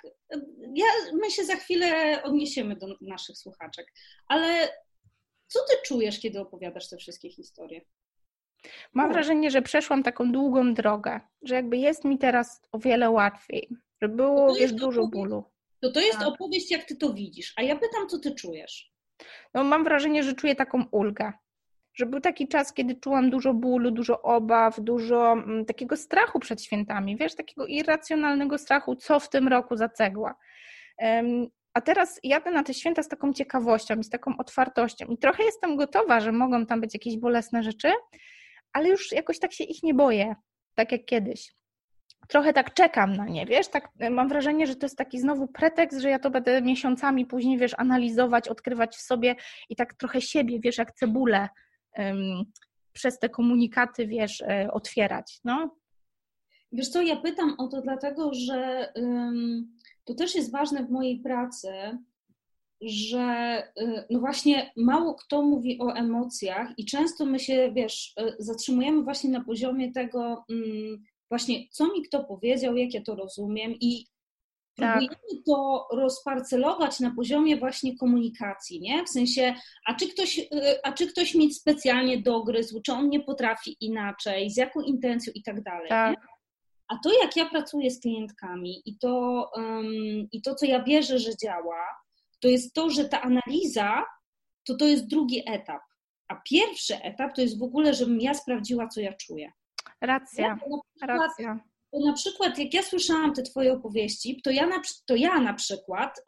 ja, 0.75 0.87
my 1.13 1.31
się 1.31 1.45
za 1.45 1.57
chwilę 1.57 2.23
odniesiemy 2.23 2.77
do 2.77 2.87
naszych 3.01 3.37
słuchaczek, 3.37 3.93
ale 4.27 4.69
co 5.47 5.59
Ty 5.69 5.77
czujesz, 5.85 6.21
kiedy 6.21 6.41
opowiadasz 6.41 6.89
te 6.89 6.97
wszystkie 6.97 7.31
historie? 7.31 7.81
Mam 8.93 9.13
wrażenie, 9.13 9.51
że 9.51 9.63
przeszłam 9.63 10.03
taką 10.03 10.33
długą 10.33 10.75
drogę, 10.75 11.21
że 11.43 11.55
jakby 11.55 11.77
jest 11.77 12.05
mi 12.05 12.19
teraz 12.19 12.61
o 12.73 12.79
wiele 12.79 13.11
łatwiej, 13.11 13.69
że 14.03 14.09
było, 14.09 14.55
wiesz, 14.55 14.73
dużo 14.73 15.03
opowieść, 15.03 15.13
bólu. 15.13 15.45
To 15.81 15.93
to 15.93 16.01
jest 16.01 16.19
tak. 16.19 16.29
opowieść, 16.29 16.71
jak 16.71 16.85
ty 16.85 16.97
to 16.97 17.15
widzisz, 17.15 17.55
a 17.57 17.63
ja 17.63 17.77
pytam, 17.77 18.09
co 18.09 18.19
ty 18.19 18.35
czujesz? 18.35 18.93
No 19.55 19.65
mam 19.65 19.85
wrażenie, 19.85 20.23
że 20.23 20.35
czuję 20.35 20.57
taką 20.57 20.85
ulgę, 20.91 21.33
że 21.99 22.07
był 22.07 22.21
taki 22.21 22.49
czas, 22.49 22.73
kiedy 22.73 22.95
czułam 22.95 23.31
dużo 23.31 23.55
bólu, 23.55 23.91
dużo 23.91 24.23
obaw, 24.23 24.81
dużo 24.81 25.33
mm, 25.33 25.65
takiego 25.65 25.97
strachu 25.97 26.41
przed 26.41 26.63
świętami, 26.63 27.17
wiesz, 27.17 27.35
takiego 27.35 27.67
irracjonalnego 27.67 28.59
strachu, 28.59 28.97
co 28.97 29.21
w 29.21 29.29
tym 29.29 29.49
roku 29.49 29.77
za 29.77 29.89
cegła. 29.89 30.35
A 31.75 31.81
teraz 31.81 32.21
jadę 32.23 32.51
na 32.51 32.63
te 32.63 32.75
święta 32.75 33.03
z 33.03 33.09
taką 33.09 33.33
ciekawością 33.33 33.97
i 33.97 34.05
z 34.05 34.11
taką 34.11 34.37
otwartością 34.37 35.07
i 35.07 35.19
trochę 35.19 35.45
jestem 35.45 35.77
gotowa, 35.77 36.21
że 36.21 36.33
mogą 36.33 36.67
tam 36.67 36.81
być 36.81 36.95
jakieś 36.95 37.17
bolesne 37.17 37.63
rzeczy, 37.63 37.93
ale 38.73 38.89
już 38.89 39.13
jakoś 39.13 39.39
tak 39.39 39.53
się 39.53 39.65
ich 39.65 39.83
nie 39.83 39.95
boję, 39.95 40.35
tak 40.75 40.93
jak 40.93 41.05
kiedyś. 41.05 41.55
Trochę 42.29 42.53
tak 42.53 42.75
czekam 42.75 43.17
na 43.17 43.25
nie, 43.27 43.47
wiesz, 43.47 43.69
tak 43.69 43.89
e, 44.01 44.11
mam 44.11 44.29
wrażenie, 44.29 44.67
że 44.67 44.77
to 44.77 44.87
jest 44.87 44.99
taki 44.99 45.21
znowu 45.21 45.49
pretekst, 45.49 46.01
że 46.01 46.11
ja 46.11 46.19
to 46.19 46.31
będę 46.31 46.63
miesiącami 46.63 47.27
później, 47.27 47.59
wiesz, 47.59 47.75
analizować, 47.79 48.49
odkrywać 48.49 48.97
w 48.97 49.01
sobie 49.01 49.37
i 49.69 49.77
tak 49.77 49.95
trochę 49.95 50.21
siebie, 50.21 50.61
wiesz, 50.61 50.79
jak 50.79 50.93
cebulę 50.93 51.49
przez 52.93 53.19
te 53.19 53.29
komunikaty, 53.29 54.07
wiesz, 54.07 54.41
e, 54.41 54.69
otwierać, 54.73 55.41
no. 55.45 55.77
Wiesz 56.73 56.89
co, 56.89 57.03
ja 57.03 57.17
pytam 57.17 57.55
o 57.59 57.69
to 57.69 57.83
dlatego, 57.83 58.31
że 58.35 58.93
to 60.05 60.15
też 60.15 60.35
jest 60.35 60.53
ważne 60.53 60.85
w 60.85 60.91
mojej 60.91 61.21
pracy, 61.21 61.69
że 62.81 63.63
y, 63.81 64.05
no 64.11 64.21
właśnie 64.21 64.73
mało 64.77 65.15
kto 65.15 65.43
mówi 65.43 65.79
o 65.81 65.93
emocjach 65.93 66.79
i 66.79 66.85
często 66.85 67.27
my 67.27 67.39
się, 67.39 67.73
wiesz, 67.75 68.15
y, 68.21 68.35
zatrzymujemy 68.39 69.03
właśnie 69.03 69.31
na 69.31 69.45
poziomie 69.45 69.93
tego, 69.93 70.45
mm, 70.51 71.05
właśnie 71.29 71.69
co 71.71 71.93
mi 71.93 72.03
kto 72.03 72.25
powiedział, 72.25 72.77
jak 72.77 72.95
ja 72.95 73.03
to 73.03 73.15
rozumiem 73.15 73.73
i 73.81 74.07
tak. 74.79 74.99
próbujemy 74.99 75.43
to 75.47 75.89
rozparcelować 75.93 77.01
na 77.01 77.11
poziomie 77.11 77.57
właśnie 77.57 77.97
komunikacji, 77.97 78.81
nie? 78.81 79.05
W 79.05 79.09
sensie, 79.09 79.55
a 79.87 79.95
czy 79.95 80.09
ktoś, 80.09 80.39
y, 80.39 80.47
a 80.83 80.93
czy 80.93 81.07
ktoś 81.07 81.35
mi 81.35 81.55
specjalnie 81.55 82.23
dogryzł, 82.23 82.81
czy 82.81 82.93
on 82.93 83.09
nie 83.09 83.21
potrafi 83.21 83.77
inaczej, 83.81 84.51
z 84.51 84.57
jaką 84.57 84.81
intencją 84.81 85.33
i 85.37 85.43
tak 85.43 85.63
dalej. 85.63 85.89
Tak. 85.89 86.27
A 86.89 86.99
to, 87.05 87.11
jak 87.23 87.37
ja 87.37 87.51
pracuję 87.51 87.91
z 87.91 88.01
klientkami 88.01 88.83
i 88.85 88.99
to, 88.99 89.45
um, 89.57 90.29
i 90.33 90.43
to, 90.43 90.55
co 90.55 90.67
ja 90.67 90.83
wierzę, 90.83 91.19
że 91.19 91.37
działa, 91.37 91.85
to 92.41 92.49
jest 92.49 92.75
to, 92.75 92.91
że 92.91 93.05
ta 93.05 93.21
analiza 93.23 94.05
to 94.69 94.77
to 94.77 94.87
jest 94.87 95.07
drugi 95.07 95.43
etap. 95.47 95.83
A 96.29 96.37
pierwszy 96.37 96.97
etap 97.03 97.35
to 97.35 97.41
jest 97.41 97.59
w 97.59 97.63
ogóle, 97.63 97.95
żebym 97.95 98.21
ja 98.21 98.35
sprawdziła, 98.35 98.89
co 98.89 99.01
ja 99.01 99.13
czuję. 99.13 99.53
Racja, 100.01 100.47
ja, 100.47 101.07
racja. 101.07 101.59
To 101.93 101.99
na 102.01 102.13
przykład, 102.13 102.59
jak 102.59 102.75
ja 102.75 102.83
słyszałam 102.83 103.35
te 103.35 103.43
Twoje 103.43 103.73
opowieści, 103.73 104.41
to 104.45 104.51
ja 104.51 104.67
na, 104.67 104.83
to 105.07 105.17
ja 105.17 105.41
na 105.41 105.55
przykład, 105.55 106.23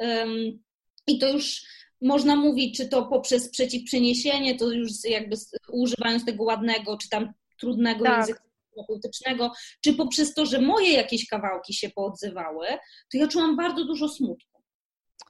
i 1.07 1.19
to 1.19 1.29
już 1.29 1.63
można 2.03 2.37
mówić, 2.37 2.77
czy 2.77 2.89
to 2.89 3.07
poprzez 3.07 3.51
przeciwprzeniesienie, 3.51 4.57
to 4.57 4.71
już 4.71 4.91
jakby 5.05 5.37
używając 5.69 6.25
tego 6.25 6.45
ładnego, 6.45 6.97
czy 6.97 7.09
tam 7.09 7.33
trudnego 7.61 8.05
tak. 8.05 8.19
języka 8.19 8.41
terapeutycznego, 8.75 9.53
czy 9.85 9.95
poprzez 9.95 10.35
to, 10.35 10.47
że 10.47 10.61
moje 10.61 10.93
jakieś 10.93 11.27
kawałki 11.27 11.75
się 11.75 11.91
poodzywały, 11.91 12.67
to 13.13 13.19
ja 13.19 13.29
czułam 13.29 13.57
bardzo 13.57 13.85
dużo 13.85 14.09
smutku. 14.09 14.63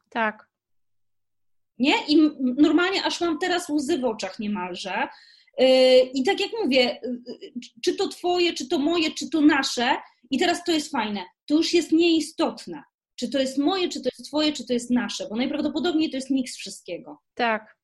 Tak 0.08 0.50
nie? 1.80 1.94
I 2.08 2.30
normalnie 2.56 3.04
aż 3.04 3.20
mam 3.20 3.38
teraz 3.38 3.68
łzy 3.68 3.98
w 3.98 4.04
oczach 4.04 4.38
niemalże. 4.38 5.08
Y, 5.62 6.10
I 6.14 6.22
tak 6.22 6.40
jak 6.40 6.50
mówię, 6.64 7.00
y, 7.04 7.52
czy 7.84 7.94
to 7.94 8.08
twoje, 8.08 8.52
czy 8.52 8.68
to 8.68 8.78
moje, 8.78 9.10
czy 9.10 9.30
to 9.30 9.40
nasze, 9.40 9.96
i 10.30 10.38
teraz 10.38 10.64
to 10.64 10.72
jest 10.72 10.90
fajne, 10.90 11.24
to 11.46 11.54
już 11.54 11.72
jest 11.72 11.92
nieistotne. 11.92 12.82
Czy 13.16 13.28
to 13.28 13.38
jest 13.38 13.58
moje, 13.58 13.88
czy 13.88 14.00
to 14.00 14.08
jest 14.18 14.28
twoje, 14.28 14.52
czy 14.52 14.66
to 14.66 14.72
jest 14.72 14.90
nasze, 14.90 15.28
bo 15.28 15.36
najprawdopodobniej 15.36 16.10
to 16.10 16.16
jest 16.16 16.30
miks 16.30 16.56
wszystkiego. 16.56 17.18
Tak. 17.34 17.76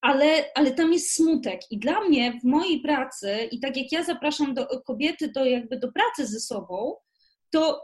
Ale, 0.00 0.44
ale 0.54 0.72
tam 0.72 0.92
jest 0.92 1.14
smutek. 1.14 1.60
I 1.70 1.78
dla 1.78 2.00
mnie 2.00 2.38
w 2.40 2.44
mojej 2.44 2.80
pracy, 2.80 3.48
i 3.50 3.60
tak 3.60 3.76
jak 3.76 3.92
ja 3.92 4.04
zapraszam 4.04 4.54
do, 4.54 4.66
kobiety 4.66 5.28
do, 5.28 5.44
jakby 5.44 5.78
do 5.78 5.92
pracy 5.92 6.26
ze 6.26 6.40
sobą, 6.40 6.96
to 7.50 7.80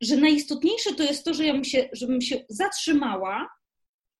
że 0.00 0.16
najistotniejsze 0.16 0.94
to 0.94 1.02
jest 1.02 1.24
to, 1.24 1.34
że 1.34 1.44
ja 1.44 1.52
bym 1.52 1.64
się, 1.64 1.88
żebym 1.92 2.20
się 2.20 2.44
zatrzymała 2.48 3.48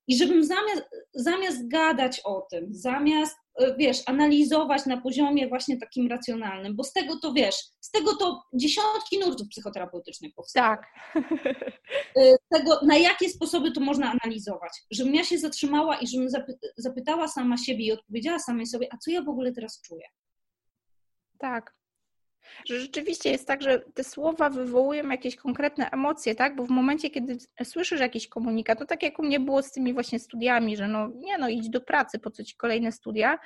i 0.09 0.17
żebym 0.17 0.45
zamiast, 0.45 0.83
zamiast 1.15 1.69
gadać 1.69 2.21
o 2.25 2.47
tym, 2.51 2.67
zamiast, 2.71 3.37
wiesz, 3.79 4.03
analizować 4.07 4.87
na 4.87 5.01
poziomie 5.01 5.49
właśnie 5.49 5.79
takim 5.79 6.09
racjonalnym, 6.09 6.77
bo 6.77 6.85
z 6.85 6.93
tego 6.93 7.19
to, 7.23 7.33
wiesz, 7.33 7.57
z 7.81 7.91
tego 7.91 8.17
to 8.17 8.43
dziesiątki 8.55 9.19
nurtów 9.19 9.49
psychoterapeutycznych 9.49 10.35
powstają. 10.35 10.67
Tak. 10.67 10.87
E, 12.17 12.33
z 12.35 12.49
tego, 12.59 12.81
na 12.83 12.97
jakie 12.97 13.29
sposoby 13.29 13.73
to 13.73 13.81
można 13.81 14.15
analizować. 14.23 14.73
Żebym 14.91 15.15
ja 15.15 15.25
się 15.25 15.39
zatrzymała 15.39 15.97
i 15.97 16.07
żebym 16.07 16.29
zapytała 16.77 17.29
sama 17.29 17.57
siebie 17.57 17.85
i 17.85 17.93
odpowiedziała 17.93 18.39
samej 18.39 18.67
sobie, 18.67 18.89
a 18.93 18.99
co 18.99 19.11
ja 19.11 19.23
w 19.23 19.29
ogóle 19.29 19.53
teraz 19.53 19.81
czuję? 19.83 20.05
Tak 21.39 21.77
że 22.67 22.81
rzeczywiście 22.81 23.31
jest 23.31 23.47
tak, 23.47 23.63
że 23.63 23.83
te 23.95 24.05
słowa 24.05 24.51
wywołują 24.51 25.09
jakieś 25.09 25.37
konkretne 25.37 25.91
emocje, 25.91 26.35
tak? 26.35 26.57
Bo 26.57 26.65
w 26.65 26.71
momencie, 26.71 27.11
kiedy 27.11 27.37
słyszysz 27.65 28.01
jakiś 28.01 28.29
komunikat, 28.29 28.79
to 28.79 28.87
tak 28.87 29.03
jak 29.03 29.19
u 29.19 29.23
mnie 29.23 29.41
było 29.41 29.63
z 29.63 29.73
tymi 29.73 29.95
właśnie 29.95 30.19
studiami, 30.19 30.77
że 30.77 30.89
no 30.89 31.09
nie 31.15 31.39
no, 31.39 31.49
idź 31.49 31.71
do 31.71 31.81
pracy, 31.81 32.19
po 32.19 32.31
co 32.31 32.45
ci 32.45 32.57
kolejne 32.57 32.93
studia, 32.93 33.39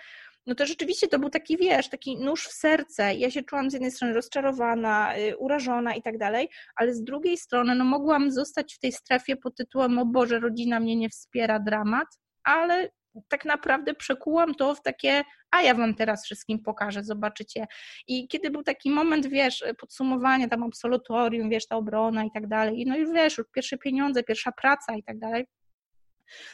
no 0.47 0.55
to 0.55 0.67
rzeczywiście 0.67 1.09
to 1.09 1.19
był 1.19 1.31
taki, 1.31 1.57
wiesz, 1.57 1.89
taki 1.89 2.19
nóż 2.19 2.47
w 2.47 2.53
serce. 2.53 3.15
Ja 3.15 3.31
się 3.31 3.43
czułam 3.43 3.71
z 3.71 3.73
jednej 3.73 3.91
strony 3.91 4.15
rozczarowana, 4.15 5.17
y, 5.19 5.37
urażona 5.37 5.95
i 5.95 6.03
tak 6.03 6.19
dalej, 6.19 6.49
ale 6.77 6.95
z 6.95 7.05
drugiej 7.05 7.37
strony, 7.37 7.75
no 7.75 7.85
mogłam 7.85 8.31
zostać 8.31 8.75
w 8.75 8.79
tej 8.79 8.93
strefie 8.93 9.37
pod 9.37 9.57
tytułem, 9.57 9.99
o 9.99 10.07
Boże, 10.07 10.41
rodzina 10.41 10.81
mnie 10.81 10.97
nie 10.97 11.09
wspiera, 11.09 11.59
dramat, 11.59 12.09
ale 12.45 12.89
tak 13.29 13.45
naprawdę 13.45 13.95
przekułam 13.95 14.55
to 14.55 14.75
w 14.75 14.83
takie, 14.83 15.23
a 15.51 15.63
ja 15.63 15.75
wam 15.75 15.95
teraz 15.95 16.25
wszystkim 16.25 16.63
pokażę, 16.63 17.05
zobaczycie. 17.05 17.67
I 18.07 18.29
kiedy 18.29 18.51
był 18.51 18.63
taki 18.63 18.91
moment, 18.91 19.27
wiesz, 19.27 19.65
podsumowanie 19.79 20.49
tam 20.49 20.63
absolutorium, 20.63 21.51
wiesz, 21.51 21.67
ta 21.67 21.77
obrona 21.77 22.25
i 22.25 22.31
tak 22.35 22.47
dalej, 22.47 22.85
no 22.87 22.97
już 22.97 23.11
wiesz, 23.13 23.39
już 23.39 23.47
pierwsze 23.53 23.79
pieniądze, 23.79 24.23
pierwsza 24.23 24.53
praca 24.53 24.97
i 24.97 25.03
tak 25.03 25.19
dalej, 25.19 25.47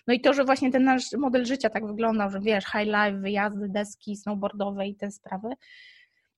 no 0.06 0.14
i 0.14 0.20
to, 0.20 0.34
że 0.34 0.44
właśnie 0.44 0.72
ten 0.72 0.84
nasz 0.84 1.12
model 1.12 1.44
życia 1.44 1.70
tak 1.70 1.86
wyglądał, 1.86 2.30
że 2.30 2.40
wiesz, 2.40 2.64
high 2.64 2.86
life, 2.86 3.12
wyjazdy, 3.12 3.68
deski 3.68 4.16
snowboardowe 4.16 4.86
i 4.86 4.94
te 4.94 5.10
sprawy, 5.10 5.48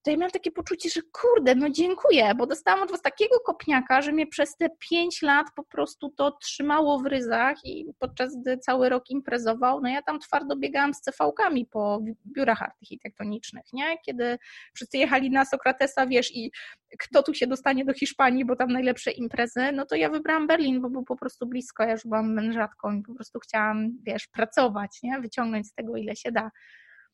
to 0.08 0.12
ja 0.12 0.16
miałam 0.16 0.30
takie 0.30 0.50
poczucie, 0.50 0.90
że 0.90 1.00
kurde, 1.12 1.54
no 1.54 1.70
dziękuję, 1.70 2.34
bo 2.34 2.46
dostałam 2.46 2.82
od 2.82 2.90
was 2.90 3.02
takiego 3.02 3.40
kopniaka, 3.40 4.02
że 4.02 4.12
mnie 4.12 4.26
przez 4.26 4.56
te 4.56 4.68
pięć 4.90 5.22
lat 5.22 5.46
po 5.56 5.64
prostu 5.64 6.10
to 6.16 6.30
trzymało 6.30 6.98
w 6.98 7.06
ryzach 7.06 7.56
i 7.64 7.86
podczas 7.98 8.36
gdy 8.40 8.58
cały 8.58 8.88
rok 8.88 9.10
imprezował, 9.10 9.80
no 9.80 9.88
ja 9.88 10.02
tam 10.02 10.18
twardo 10.18 10.56
biegałam 10.56 10.94
z 10.94 11.00
CV-kami 11.00 11.66
po 11.66 12.02
biurach 12.26 12.62
architektonicznych, 12.62 13.64
nie? 13.72 13.98
Kiedy 14.06 14.38
wszyscy 14.74 14.98
jechali 14.98 15.30
na 15.30 15.44
Sokratesa, 15.44 16.06
wiesz, 16.06 16.36
i 16.36 16.50
kto 16.98 17.22
tu 17.22 17.34
się 17.34 17.46
dostanie 17.46 17.84
do 17.84 17.94
Hiszpanii, 17.94 18.44
bo 18.44 18.56
tam 18.56 18.72
najlepsze 18.72 19.10
imprezy, 19.10 19.72
no 19.72 19.86
to 19.86 19.96
ja 19.96 20.10
wybrałam 20.10 20.46
Berlin, 20.46 20.80
bo 20.80 20.90
był 20.90 21.04
po 21.04 21.16
prostu 21.16 21.46
blisko, 21.46 21.82
ja 21.82 21.92
już 21.92 22.02
byłam 22.04 22.34
mężatką 22.34 22.92
i 22.92 23.02
po 23.02 23.14
prostu 23.14 23.38
chciałam, 23.40 23.90
wiesz, 24.02 24.26
pracować, 24.26 24.98
nie? 25.02 25.20
Wyciągnąć 25.20 25.66
z 25.66 25.74
tego 25.74 25.96
ile 25.96 26.16
się 26.16 26.32
da. 26.32 26.50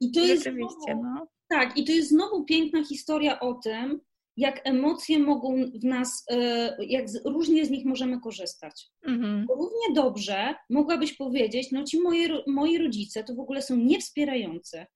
I 0.01 0.13
to 0.13 0.21
Rzeczywiście, 0.21 0.91
jest 0.91 1.03
no. 1.03 1.27
Tak, 1.55 1.77
i 1.77 1.85
to 1.85 1.93
jest 1.93 2.09
znowu 2.09 2.45
piękna 2.45 2.85
historia 2.85 3.41
o 3.41 3.55
tym, 3.55 4.01
jak 4.37 4.61
emocje 4.65 5.19
mogą 5.19 5.71
w 5.75 5.85
nas, 5.85 6.25
e, 6.31 6.77
jak 6.87 7.07
różnie 7.25 7.67
z 7.67 7.71
nich 7.71 7.85
możemy 7.85 8.21
korzystać. 8.21 8.91
Mhm. 9.07 9.47
Równie 9.49 9.95
dobrze 9.95 10.55
mogłabyś 10.71 11.13
powiedzieć, 11.13 11.73
no 11.73 11.85
ci 11.85 12.01
moje, 12.01 12.29
moi 12.47 12.79
rodzice 12.79 13.25
to 13.25 13.35
w 13.35 13.41
ogóle 13.41 13.63
są 13.63 13.77
niewspierający. 13.77 14.87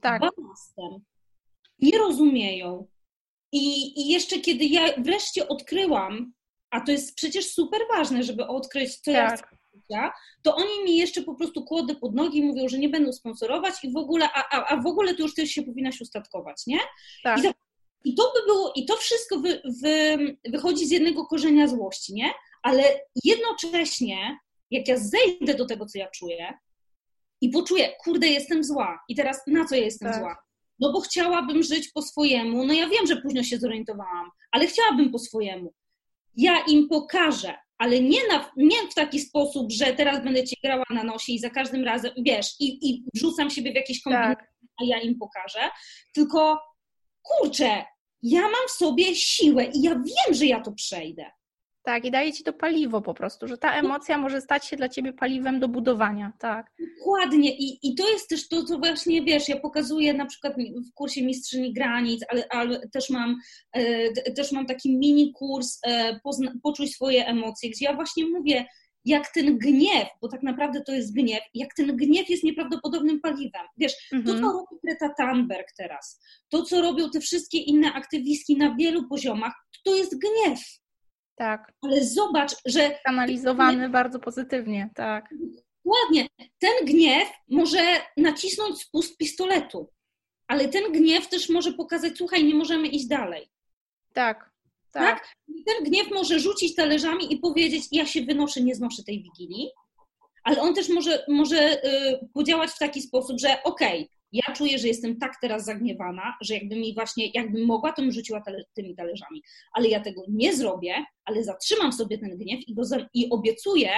Tak. 0.00 0.20
Balastem. 0.20 1.04
Nie 1.78 1.98
rozumieją. 1.98 2.86
I, 3.52 4.00
I 4.00 4.08
jeszcze 4.08 4.40
kiedy 4.40 4.64
ja 4.64 4.86
wreszcie 4.98 5.48
odkryłam, 5.48 6.32
a 6.70 6.80
to 6.80 6.92
jest 6.92 7.14
przecież 7.14 7.46
super 7.46 7.80
ważne, 7.96 8.22
żeby 8.22 8.46
odkryć, 8.46 8.96
co 8.96 9.12
tak. 9.12 9.30
ja 9.30 9.36
chcę 9.36 9.56
życia, 9.84 10.12
to 10.42 10.56
oni 10.56 10.84
mi 10.84 10.96
jeszcze 10.96 11.22
po 11.22 11.34
prostu 11.34 11.64
kłody 11.64 11.96
pod 11.96 12.14
nogi 12.14 12.42
mówią, 12.42 12.68
że 12.68 12.78
nie 12.78 12.88
będą 12.88 13.12
sponsorować 13.12 13.74
i 13.82 13.92
w 13.92 13.96
ogóle, 13.96 14.28
a, 14.34 14.48
a, 14.50 14.66
a 14.68 14.82
w 14.82 14.86
ogóle 14.86 15.14
to 15.14 15.22
już 15.22 15.34
też 15.34 15.50
się 15.50 15.62
powinnaś 15.62 16.00
ustatkować, 16.00 16.66
nie? 16.66 16.78
Tak. 17.22 17.38
I, 17.38 17.42
to, 17.42 17.52
I, 18.04 18.14
to 18.14 18.32
by 18.34 18.46
było, 18.46 18.72
i 18.76 18.86
to 18.86 18.96
wszystko 18.96 19.38
wy, 19.38 19.62
wy, 19.82 20.16
wychodzi 20.48 20.86
z 20.86 20.90
jednego 20.90 21.26
korzenia 21.26 21.68
złości, 21.68 22.14
nie? 22.14 22.32
Ale 22.62 23.00
jednocześnie, 23.24 24.38
jak 24.70 24.88
ja 24.88 24.96
zejdę 24.98 25.54
do 25.54 25.66
tego, 25.66 25.86
co 25.86 25.98
ja 25.98 26.10
czuję 26.10 26.54
i 27.40 27.48
poczuję, 27.48 27.92
kurde, 28.04 28.26
jestem 28.26 28.64
zła 28.64 29.04
i 29.08 29.14
teraz 29.14 29.42
na 29.46 29.64
co 29.64 29.74
ja 29.74 29.84
jestem 29.84 30.12
tak. 30.12 30.20
zła? 30.20 30.36
No 30.78 30.92
bo 30.92 31.00
chciałabym 31.00 31.62
żyć 31.62 31.88
po 31.92 32.02
swojemu, 32.02 32.64
no 32.64 32.74
ja 32.74 32.88
wiem, 32.88 33.06
że 33.06 33.16
późno 33.16 33.42
się 33.42 33.58
zorientowałam, 33.58 34.30
ale 34.52 34.66
chciałabym 34.66 35.12
po 35.12 35.18
swojemu. 35.18 35.72
Ja 36.36 36.64
im 36.68 36.88
pokażę, 36.88 37.54
ale 37.78 38.00
nie, 38.00 38.28
na, 38.28 38.50
nie 38.56 38.88
w 38.90 38.94
taki 38.94 39.20
sposób, 39.20 39.72
że 39.72 39.94
teraz 39.94 40.24
będę 40.24 40.44
cię 40.44 40.56
grała 40.64 40.84
na 40.90 41.04
nosie 41.04 41.32
i 41.32 41.38
za 41.38 41.50
każdym 41.50 41.84
razem, 41.84 42.12
wiesz, 42.18 42.46
i, 42.60 42.90
i 42.90 43.04
wrzucam 43.14 43.50
siebie 43.50 43.72
w 43.72 43.74
jakieś 43.74 44.02
kombinacje, 44.02 44.36
tak. 44.36 44.52
a 44.82 44.84
ja 44.84 45.00
im 45.00 45.18
pokażę, 45.18 45.70
tylko 46.14 46.58
kurczę, 47.22 47.84
ja 48.22 48.40
mam 48.40 48.68
w 48.68 48.70
sobie 48.70 49.14
siłę 49.14 49.64
i 49.64 49.82
ja 49.82 49.94
wiem, 49.94 50.34
że 50.34 50.46
ja 50.46 50.60
to 50.60 50.72
przejdę. 50.72 51.30
Tak, 51.84 52.04
i 52.04 52.10
daje 52.10 52.32
ci 52.32 52.44
to 52.44 52.52
paliwo 52.52 53.00
po 53.00 53.14
prostu, 53.14 53.48
że 53.48 53.58
ta 53.58 53.74
emocja 53.74 54.18
może 54.18 54.40
stać 54.40 54.66
się 54.66 54.76
dla 54.76 54.88
ciebie 54.88 55.12
paliwem 55.12 55.60
do 55.60 55.68
budowania, 55.68 56.32
tak. 56.38 56.72
Dokładnie 56.98 57.56
I, 57.56 57.78
i 57.82 57.94
to 57.94 58.10
jest 58.10 58.28
też 58.28 58.48
to, 58.48 58.64
co 58.64 58.78
właśnie, 58.78 59.22
wiesz, 59.22 59.48
ja 59.48 59.60
pokazuję 59.60 60.14
na 60.14 60.26
przykład 60.26 60.54
w 60.90 60.94
kursie 60.94 61.22
Mistrzyni 61.22 61.72
Granic, 61.72 62.24
ale, 62.28 62.44
ale 62.50 62.88
też, 62.88 63.10
mam, 63.10 63.36
e, 63.72 64.12
też 64.32 64.52
mam 64.52 64.66
taki 64.66 64.96
mini 64.96 65.32
kurs 65.32 65.78
e, 65.86 66.20
pozna, 66.20 66.52
Poczuj 66.62 66.88
swoje 66.88 67.26
emocje, 67.26 67.70
gdzie 67.70 67.84
ja 67.84 67.94
właśnie 67.94 68.26
mówię, 68.26 68.66
jak 69.04 69.32
ten 69.32 69.58
gniew, 69.58 70.08
bo 70.20 70.28
tak 70.28 70.42
naprawdę 70.42 70.80
to 70.80 70.92
jest 70.92 71.14
gniew, 71.14 71.40
jak 71.54 71.74
ten 71.74 71.96
gniew 71.96 72.30
jest 72.30 72.44
nieprawdopodobnym 72.44 73.20
paliwem. 73.20 73.66
Wiesz, 73.76 73.92
mhm. 74.12 74.24
to 74.24 74.42
co 74.42 74.52
robi 74.52 74.80
Greta 74.84 75.14
Thunberg 75.18 75.68
teraz, 75.76 76.20
to 76.48 76.62
co 76.62 76.82
robią 76.82 77.10
te 77.10 77.20
wszystkie 77.20 77.58
inne 77.58 77.92
aktywistki 77.92 78.56
na 78.56 78.74
wielu 78.74 79.08
poziomach, 79.08 79.52
to 79.84 79.96
jest 79.96 80.18
gniew. 80.18 80.60
Tak. 81.36 81.72
Ale 81.82 82.04
zobacz, 82.04 82.52
że. 82.64 82.98
Kanalizowany 83.04 83.88
bardzo 83.88 84.18
pozytywnie, 84.18 84.90
tak. 84.94 85.34
Ładnie. 85.84 86.26
Ten 86.58 86.86
gniew 86.86 87.28
może 87.48 87.80
nacisnąć 88.16 88.78
spust 88.78 89.16
pistoletu, 89.16 89.90
ale 90.46 90.68
ten 90.68 90.92
gniew 90.92 91.28
też 91.28 91.48
może 91.48 91.72
pokazać, 91.72 92.12
słuchaj, 92.16 92.44
nie 92.44 92.54
możemy 92.54 92.88
iść 92.88 93.06
dalej. 93.06 93.50
Tak. 94.12 94.50
Tak. 94.92 95.20
tak? 95.20 95.34
Ten 95.66 95.84
gniew 95.84 96.10
może 96.10 96.40
rzucić 96.40 96.74
talerzami 96.74 97.32
i 97.32 97.38
powiedzieć: 97.38 97.84
Ja 97.92 98.06
się 98.06 98.22
wynoszę, 98.22 98.60
nie 98.60 98.74
znoszę 98.74 99.02
tej 99.02 99.22
wigilii, 99.22 99.70
ale 100.44 100.60
on 100.60 100.74
też 100.74 100.88
może, 100.88 101.24
może 101.28 101.84
y, 101.84 102.28
podziałać 102.34 102.70
w 102.70 102.78
taki 102.78 103.02
sposób, 103.02 103.40
że 103.40 103.62
okej, 103.62 104.02
okay, 104.02 104.13
ja 104.34 104.54
czuję, 104.54 104.78
że 104.78 104.88
jestem 104.88 105.18
tak 105.18 105.32
teraz 105.40 105.64
zagniewana, 105.64 106.36
że 106.40 106.54
jakby 106.54 106.76
mi 106.76 106.94
właśnie, 106.94 107.30
jakbym 107.34 107.66
mogła, 107.66 107.92
to 107.92 108.02
bym 108.02 108.12
rzuciła 108.12 108.40
tale, 108.40 108.64
tymi 108.74 108.96
talerzami. 108.96 109.42
Ale 109.72 109.88
ja 109.88 110.00
tego 110.00 110.22
nie 110.28 110.56
zrobię, 110.56 111.04
ale 111.24 111.44
zatrzymam 111.44 111.92
sobie 111.92 112.18
ten 112.18 112.38
gniew 112.38 112.68
i, 112.68 112.74
go, 112.74 112.82
i 113.14 113.30
obiecuję 113.30 113.90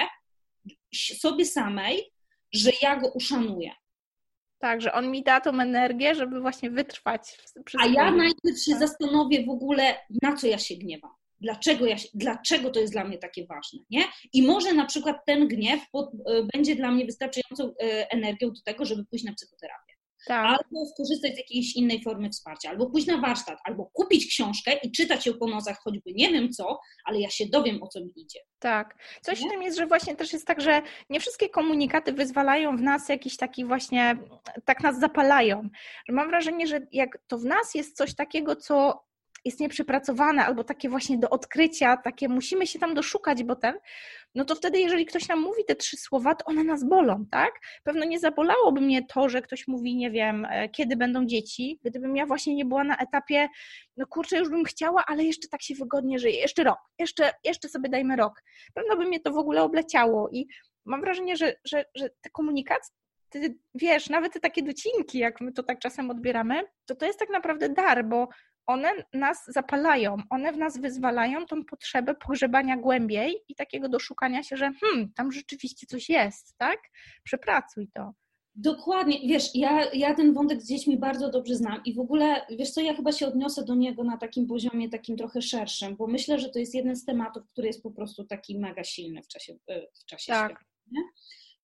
sobie 0.95 1.45
samej, 1.45 2.13
że 2.53 2.71
ja 2.83 2.97
go 2.97 3.09
uszanuję. 3.09 3.71
Tak, 4.59 4.81
że 4.81 4.93
on 4.93 5.11
mi 5.11 5.23
da 5.23 5.41
tą 5.41 5.61
energię, 5.61 6.15
żeby 6.15 6.41
właśnie 6.41 6.71
wytrwać. 6.71 7.39
A 7.83 7.87
ja 7.87 8.11
najpierw 8.11 8.63
się 8.65 8.73
tak. 8.73 8.81
zastanowię 8.81 9.45
w 9.45 9.51
ogóle, 9.51 9.97
na 10.23 10.37
co 10.37 10.47
ja 10.47 10.59
się 10.59 10.75
gniewam. 10.75 11.11
Dlaczego, 11.41 11.87
ja 11.87 11.99
się, 11.99 12.09
dlaczego 12.15 12.71
to 12.71 12.81
jest 12.81 12.93
dla 12.93 13.05
mnie 13.05 13.19
takie 13.19 13.47
ważne, 13.47 13.81
nie? 13.91 14.05
I 14.33 14.43
może 14.43 14.73
na 14.73 14.87
przykład 14.87 15.17
ten 15.27 15.49
gniew 15.49 15.91
pod, 15.91 16.11
e, 16.15 16.43
będzie 16.55 16.77
dla 16.77 16.91
mnie 16.91 17.07
wystarczającą 17.07 17.75
e, 17.83 18.11
energią 18.11 18.49
do 18.49 18.61
tego, 18.65 18.85
żeby 18.85 19.05
pójść 19.05 19.25
na 19.25 19.33
psychoterapię 19.33 19.86
tak. 20.27 20.47
albo 20.47 20.87
skorzystać 20.87 21.35
z 21.35 21.39
jakiejś 21.39 21.77
innej 21.77 22.03
formy 22.03 22.31
wsparcia, 22.31 22.71
albo 22.71 22.91
pójść 22.91 23.07
na 23.07 23.21
warsztat, 23.21 23.59
albo 23.65 23.91
kupić 23.93 24.27
książkę 24.27 24.73
i 24.83 24.93
czytać 24.93 25.27
ją 25.27 25.35
po 25.35 25.47
nocach, 25.47 25.79
choćby 25.79 26.13
nie 26.13 26.33
wiem 26.33 26.53
co, 26.53 26.81
ale 27.05 27.21
ja 27.21 27.31
się 27.31 27.47
dowiem, 27.47 27.83
o 27.83 27.89
co 27.89 28.01
mi 28.01 28.13
idzie. 28.17 28.41
Tak. 28.59 28.97
Coś 29.23 29.39
w 29.39 29.51
tym 29.51 29.63
jest, 29.63 29.79
że 29.79 29.87
właśnie 29.87 30.17
też 30.17 30.33
jest 30.33 30.47
tak, 30.47 30.61
że 30.61 30.83
nie 31.11 31.21
wszystkie 31.21 31.49
komunikaty 31.49 32.13
wyzwalają 32.13 32.77
w 32.77 32.83
nas 32.83 33.09
jakiś 33.09 33.37
taki 33.37 33.65
właśnie, 33.65 34.19
tak 34.65 34.83
nas 34.83 35.01
zapalają. 35.01 35.69
Mam 36.09 36.29
wrażenie, 36.29 36.67
że 36.67 36.81
jak 36.93 37.19
to 37.27 37.39
w 37.39 37.45
nas 37.45 37.75
jest 37.75 37.97
coś 37.97 38.15
takiego, 38.15 38.57
co 38.57 39.07
jest 39.47 39.61
nieprzepracowane 39.61 40.47
albo 40.47 40.65
takie 40.65 40.89
właśnie 40.89 41.19
do 41.19 41.31
odkrycia, 41.31 41.97
takie 41.97 42.29
musimy 42.29 42.67
się 42.67 42.79
tam 42.79 42.95
doszukać, 42.95 43.43
bo 43.43 43.57
ten, 43.57 43.75
no 44.35 44.45
to 44.45 44.55
wtedy, 44.55 44.79
jeżeli 44.79 45.07
ktoś 45.07 45.29
nam 45.29 45.41
mówi 45.41 45.65
te 45.65 45.75
trzy 45.77 45.97
słowa, 45.97 46.35
to 46.35 46.45
one 46.45 46.65
nas 46.65 46.85
bolą, 46.85 47.27
tak? 47.31 47.53
Pewno 47.85 48.05
nie 48.05 48.19
zabolałoby 48.19 48.81
mnie 48.81 49.07
to, 49.07 49.29
że 49.29 49.43
ktoś 49.43 49.69
mówi, 49.69 49.97
nie 49.97 50.11
wiem, 50.11 50.47
e, 50.51 50.69
kiedy 50.69 50.97
będą 50.97 51.27
dzieci, 51.27 51.81
gdybym 51.85 52.17
ja 52.17 52.27
właśnie 52.27 52.55
nie 52.55 52.65
była 52.65 52.85
na 52.85 52.97
etapie, 52.97 53.49
no 53.97 54.07
kurczę, 54.07 54.39
już 54.39 54.49
bym 54.49 54.65
chciała, 54.65 55.05
ale 55.07 55.25
jeszcze 55.25 55.49
tak 55.49 55.63
się 55.63 55.75
wygodnie 55.75 56.19
żyje, 56.19 56.41
jeszcze 56.41 56.65
rok, 56.65 56.79
jeszcze, 56.99 57.31
jeszcze 57.45 57.69
sobie 57.69 57.89
dajmy 57.89 58.17
rok. 58.17 58.43
Pewno 58.75 58.97
by 58.97 59.07
mnie 59.07 59.21
to 59.21 59.33
w 59.33 59.39
ogóle 59.39 59.63
obleciało 59.63 60.29
i 60.33 60.47
mam 60.85 61.01
wrażenie, 61.01 61.37
że, 61.37 61.55
że, 61.65 61.85
że 61.95 62.11
te 62.21 62.31
komunikacje, 62.31 62.95
ty, 63.29 63.59
wiesz, 63.75 64.09
nawet 64.09 64.33
te 64.33 64.41
takie 64.41 64.63
docinki, 64.63 65.19
jak 65.19 65.41
my 65.41 65.53
to 65.53 65.63
tak 65.63 65.79
czasem 65.79 66.11
odbieramy, 66.11 66.63
to 66.87 66.95
to 66.95 67.07
jest 67.07 67.19
tak 67.19 67.31
naprawdę 67.31 67.69
dar, 67.69 68.05
bo 68.05 68.29
one 68.67 68.93
nas 69.13 69.45
zapalają, 69.47 70.17
one 70.31 70.53
w 70.53 70.57
nas 70.57 70.79
wyzwalają 70.81 71.47
tą 71.47 71.65
potrzebę 71.65 72.15
pogrzebania 72.15 72.77
głębiej 72.77 73.35
i 73.49 73.55
takiego 73.55 73.89
doszukania 73.89 74.43
się, 74.43 74.57
że 74.57 74.73
hmm, 74.81 75.13
tam 75.13 75.33
rzeczywiście 75.33 75.87
coś 75.87 76.09
jest, 76.09 76.55
tak? 76.59 76.79
Przepracuj 77.25 77.89
to. 77.95 78.13
Dokładnie, 78.59 79.21
wiesz, 79.29 79.55
ja, 79.55 79.91
ja 79.93 80.15
ten 80.15 80.35
wątek 80.35 80.63
z 80.63 80.69
dziećmi 80.69 80.99
bardzo 80.99 81.31
dobrze 81.31 81.55
znam 81.55 81.81
i 81.85 81.95
w 81.95 82.01
ogóle, 82.01 82.47
wiesz 82.59 82.71
co, 82.71 82.81
ja 82.81 82.95
chyba 82.95 83.13
się 83.13 83.27
odniosę 83.27 83.65
do 83.65 83.75
niego 83.75 84.05
na 84.05 84.17
takim 84.17 84.47
poziomie, 84.47 84.89
takim 84.89 85.17
trochę 85.17 85.43
szerszym, 85.43 85.97
bo 85.97 86.07
myślę, 86.07 86.39
że 86.39 86.49
to 86.49 86.59
jest 86.59 86.75
jeden 86.75 86.97
z 86.97 87.05
tematów, 87.05 87.43
który 87.53 87.67
jest 87.67 87.83
po 87.83 87.91
prostu 87.91 88.25
taki 88.25 88.59
mega 88.59 88.85
silny 88.85 89.23
w 89.23 89.29
czasie, 89.29 89.55
w 90.03 90.05
czasie 90.05 90.33
tak. 90.33 90.51
świata. 90.51 90.65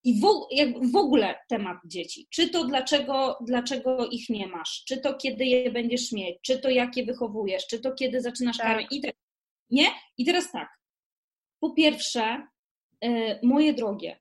I 0.05 0.21
w, 0.21 0.27
jak 0.51 0.91
w 0.91 0.97
ogóle 0.97 1.35
temat 1.49 1.79
dzieci. 1.87 2.27
Czy 2.31 2.49
to 2.49 2.65
dlaczego, 2.65 3.39
dlaczego 3.47 4.09
ich 4.09 4.29
nie 4.29 4.47
masz, 4.47 4.85
czy 4.87 4.97
to 4.97 5.15
kiedy 5.15 5.45
je 5.45 5.71
będziesz 5.71 6.13
mieć, 6.13 6.39
czy 6.43 6.59
to 6.59 6.71
jak 6.71 6.97
je 6.97 7.05
wychowujesz, 7.05 7.67
czy 7.67 7.81
to 7.81 7.93
kiedy 7.95 8.21
zaczynasz 8.21 8.57
tak. 8.57 8.67
karmić. 8.67 8.93
I 8.93 9.03
nie? 9.71 9.87
I 10.19 10.25
teraz 10.25 10.53
tak. 10.53 10.69
Po 11.61 11.71
pierwsze, 11.71 12.47
yy, 13.03 13.39
moje 13.43 13.75
drogie, 13.75 14.21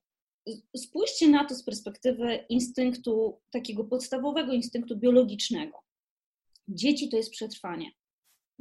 spójrzcie 0.77 1.27
na 1.27 1.45
to 1.45 1.55
z 1.55 1.63
perspektywy 1.63 2.45
instynktu, 2.49 3.41
takiego 3.51 3.84
podstawowego 3.84 4.53
instynktu 4.53 4.97
biologicznego. 4.97 5.77
Dzieci 6.67 7.09
to 7.09 7.17
jest 7.17 7.32
przetrwanie. 7.32 7.91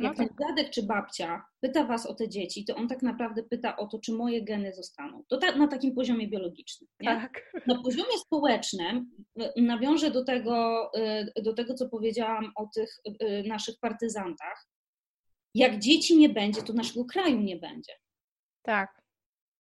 No 0.00 0.08
Jak 0.08 0.18
no 0.18 0.24
tak. 0.24 0.36
ten 0.36 0.48
dziadek 0.48 0.70
czy 0.70 0.82
babcia 0.82 1.44
pyta 1.60 1.84
was 1.84 2.06
o 2.06 2.14
te 2.14 2.28
dzieci, 2.28 2.64
to 2.64 2.76
on 2.76 2.88
tak 2.88 3.02
naprawdę 3.02 3.42
pyta 3.42 3.76
o 3.76 3.86
to, 3.86 3.98
czy 3.98 4.12
moje 4.12 4.44
geny 4.44 4.72
zostaną. 4.72 5.24
To 5.28 5.36
ta, 5.36 5.56
na 5.56 5.68
takim 5.68 5.94
poziomie 5.94 6.28
biologicznym. 6.28 6.88
Nie? 7.00 7.08
Tak. 7.08 7.52
Na 7.66 7.82
poziomie 7.82 8.18
społecznym 8.18 9.10
y, 9.42 9.62
nawiążę 9.62 10.10
do 10.10 10.24
tego, 10.24 10.90
y, 11.36 11.42
do 11.42 11.52
tego, 11.52 11.74
co 11.74 11.88
powiedziałam 11.88 12.52
o 12.56 12.68
tych 12.74 13.00
y, 13.22 13.42
naszych 13.46 13.78
partyzantach. 13.80 14.66
Jak 15.54 15.78
dzieci 15.78 16.16
nie 16.16 16.28
będzie, 16.28 16.62
to 16.62 16.72
naszego 16.72 17.04
kraju 17.04 17.40
nie 17.40 17.56
będzie. 17.56 17.92
Tak. 18.62 19.02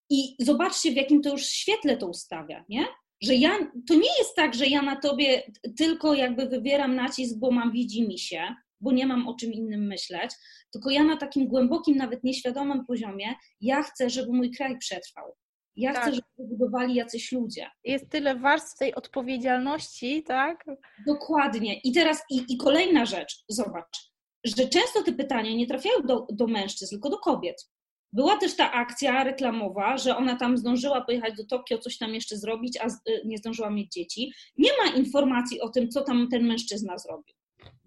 I 0.09 0.35
zobaczcie, 0.39 0.91
w 0.91 0.95
jakim 0.95 1.21
to 1.21 1.29
już 1.29 1.45
świetle 1.45 1.97
to 1.97 2.07
ustawia, 2.07 2.65
nie? 2.69 2.87
Że 3.21 3.35
ja, 3.35 3.57
to 3.87 3.93
nie 3.93 4.17
jest 4.19 4.35
tak, 4.35 4.55
że 4.55 4.65
ja 4.65 4.81
na 4.81 4.95
tobie 4.95 5.51
tylko 5.77 6.13
jakby 6.13 6.45
wywieram 6.45 6.95
nacisk, 6.95 7.37
bo 7.37 7.51
mam 7.51 7.71
widzi 7.71 8.07
mi 8.07 8.19
się, 8.19 8.55
bo 8.81 8.91
nie 8.91 9.07
mam 9.07 9.27
o 9.27 9.35
czym 9.35 9.53
innym 9.53 9.87
myśleć, 9.87 10.31
tylko 10.71 10.89
ja 10.89 11.03
na 11.03 11.17
takim 11.17 11.47
głębokim, 11.47 11.97
nawet 11.97 12.23
nieświadomym 12.23 12.85
poziomie, 12.85 13.35
ja 13.61 13.83
chcę, 13.83 14.09
żeby 14.09 14.33
mój 14.33 14.51
kraj 14.51 14.77
przetrwał. 14.77 15.35
Ja 15.75 15.93
tak. 15.93 16.01
chcę, 16.01 16.13
żeby 16.13 16.47
budowali 16.49 16.95
jacyś 16.95 17.31
ludzie. 17.31 17.67
Jest 17.83 18.09
tyle 18.09 18.35
warstw 18.35 18.77
tej 18.77 18.95
odpowiedzialności, 18.95 20.23
tak? 20.23 20.65
Dokładnie. 21.07 21.79
I 21.79 21.91
teraz, 21.91 22.23
i, 22.29 22.45
i 22.49 22.57
kolejna 22.57 23.05
rzecz, 23.05 23.43
zobacz, 23.49 24.11
że 24.43 24.67
często 24.67 25.03
te 25.03 25.13
pytania 25.13 25.55
nie 25.55 25.67
trafiają 25.67 25.95
do, 26.05 26.27
do 26.31 26.47
mężczyzn, 26.47 26.95
tylko 26.95 27.09
do 27.09 27.17
kobiet. 27.17 27.69
Była 28.13 28.37
też 28.37 28.55
ta 28.55 28.71
akcja 28.71 29.23
reklamowa, 29.23 29.97
że 29.97 30.17
ona 30.17 30.35
tam 30.35 30.57
zdążyła 30.57 31.01
pojechać 31.01 31.35
do 31.37 31.45
Tokio, 31.45 31.77
coś 31.77 31.97
tam 31.97 32.13
jeszcze 32.13 32.37
zrobić, 32.37 32.77
a 32.77 32.87
y, 32.87 33.21
nie 33.25 33.37
zdążyła 33.37 33.69
mieć 33.69 33.93
dzieci. 33.93 34.33
Nie 34.57 34.69
ma 34.83 34.91
informacji 34.97 35.61
o 35.61 35.69
tym, 35.69 35.89
co 35.89 36.01
tam 36.01 36.27
ten 36.31 36.47
mężczyzna 36.47 36.97
zrobił. 36.97 37.35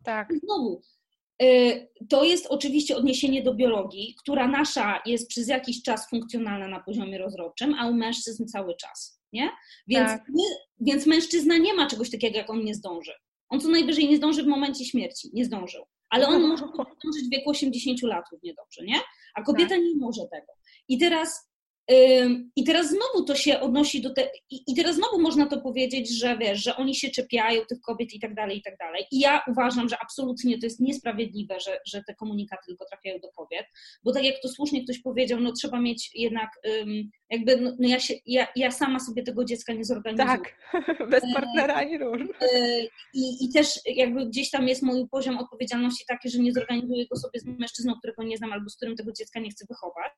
Tak. 0.05 0.31
I 0.31 0.39
znowu, 0.39 0.83
y, 1.43 1.89
to 2.09 2.25
jest 2.25 2.47
oczywiście 2.47 2.97
odniesienie 2.97 3.43
do 3.43 3.55
biologii, 3.55 4.15
która 4.19 4.49
nasza 4.49 5.03
jest 5.07 5.29
przez 5.29 5.49
jakiś 5.49 5.83
czas 5.83 6.11
funkcjonalna 6.11 6.69
na 6.69 6.81
poziomie 6.81 7.19
rozrodczym, 7.19 7.75
a 7.75 7.89
u 7.89 7.95
mężczyzn 7.95 8.47
cały 8.47 8.77
czas. 8.77 9.21
Nie? 9.33 9.51
Więc, 9.87 10.09
tak. 10.09 10.29
my, 10.29 10.43
więc 10.81 11.07
mężczyzna 11.07 11.59
nie 11.59 11.75
ma 11.75 11.87
czegoś 11.87 12.11
takiego, 12.11 12.39
jak 12.39 12.51
on 12.51 12.65
nie 12.65 12.75
zdąży. 12.75 13.13
On 13.49 13.61
co 13.61 13.69
najwyżej 13.69 14.09
nie 14.09 14.17
zdąży 14.17 14.43
w 14.43 14.47
momencie 14.47 14.85
śmierci, 14.85 15.31
nie 15.33 15.45
zdążył. 15.45 15.85
Ale 16.11 16.29
on 16.29 16.43
może 16.43 16.65
zdążyć 16.65 17.27
w 17.27 17.31
wieku 17.31 17.51
80 17.51 18.03
lat 18.03 18.25
równie 18.33 18.55
dobrze, 18.55 18.85
nie? 18.85 19.01
A 19.35 19.43
kobieta 19.43 19.75
tak. 19.75 19.85
nie 19.85 19.97
może 19.97 20.23
tego. 20.33 20.53
I 20.89 20.99
teraz 20.99 21.52
i 22.57 22.65
teraz 22.65 22.89
znowu 22.89 23.27
to 23.27 23.35
się 23.35 23.61
odnosi 23.61 24.03
do 24.03 24.15
tego, 24.15 24.29
i 24.51 24.75
teraz 24.75 24.97
znowu 24.97 25.21
można 25.21 25.47
to 25.47 25.61
powiedzieć, 25.61 26.19
że 26.19 26.39
wiesz, 26.39 26.63
że 26.63 26.77
oni 26.77 26.95
się 26.95 27.11
czepiają 27.11 27.63
tych 27.65 27.81
kobiet 27.81 28.15
i 28.15 28.21
tak 28.21 28.35
dalej, 28.35 28.59
i 28.59 28.63
tak 28.63 28.77
dalej. 28.77 29.05
I 29.11 29.21
ja 29.21 29.43
uważam, 29.49 29.89
że 29.89 29.97
absolutnie 30.03 30.59
to 30.59 30.67
jest 30.67 30.81
niesprawiedliwe, 30.81 31.61
że, 31.61 31.79
że 31.87 32.03
te 32.07 32.15
komunikaty 32.15 32.63
tylko 32.67 32.85
trafiają 32.85 33.21
do 33.21 33.29
kobiet, 33.29 33.67
bo 34.05 34.13
tak 34.13 34.25
jak 34.25 34.35
to 34.43 34.49
słusznie 34.49 34.85
ktoś 34.85 34.99
powiedział, 34.99 35.41
no 35.41 35.53
trzeba 35.53 35.81
mieć 35.81 36.11
jednak 36.15 36.51
jakby, 37.31 37.57
no, 37.57 37.73
no 37.79 37.89
ja, 37.89 38.01
się, 38.01 38.15
ja, 38.27 38.47
ja 38.57 38.71
sama 38.71 39.01
sobie 39.01 39.23
tego 39.23 39.45
dziecka 39.45 39.73
nie 39.73 39.85
zorganizuję. 39.85 40.29
Tak, 40.29 40.57
bez 41.11 41.23
partnera 41.35 41.75
ani 41.75 41.99
rusz. 41.99 42.23
E, 42.23 42.81
I, 43.15 43.45
I 43.45 43.53
też 43.53 43.81
jakby 43.87 44.27
gdzieś 44.27 44.51
tam 44.51 44.69
jest 44.69 44.83
mój 44.83 45.09
poziom 45.09 45.39
odpowiedzialności 45.39 46.05
taki, 46.09 46.31
że 46.31 46.39
nie 46.39 46.53
zorganizuję 46.53 47.07
go 47.07 47.17
sobie 47.17 47.41
z 47.41 47.45
mężczyzną, 47.45 47.95
którego 47.99 48.23
nie 48.23 48.37
znam 48.37 48.53
albo 48.53 48.71
z 48.71 48.77
którym 48.77 48.97
tego 48.97 49.13
dziecka 49.13 49.41
nie 49.41 49.51
chcę 49.51 49.67
wychować. 49.69 50.13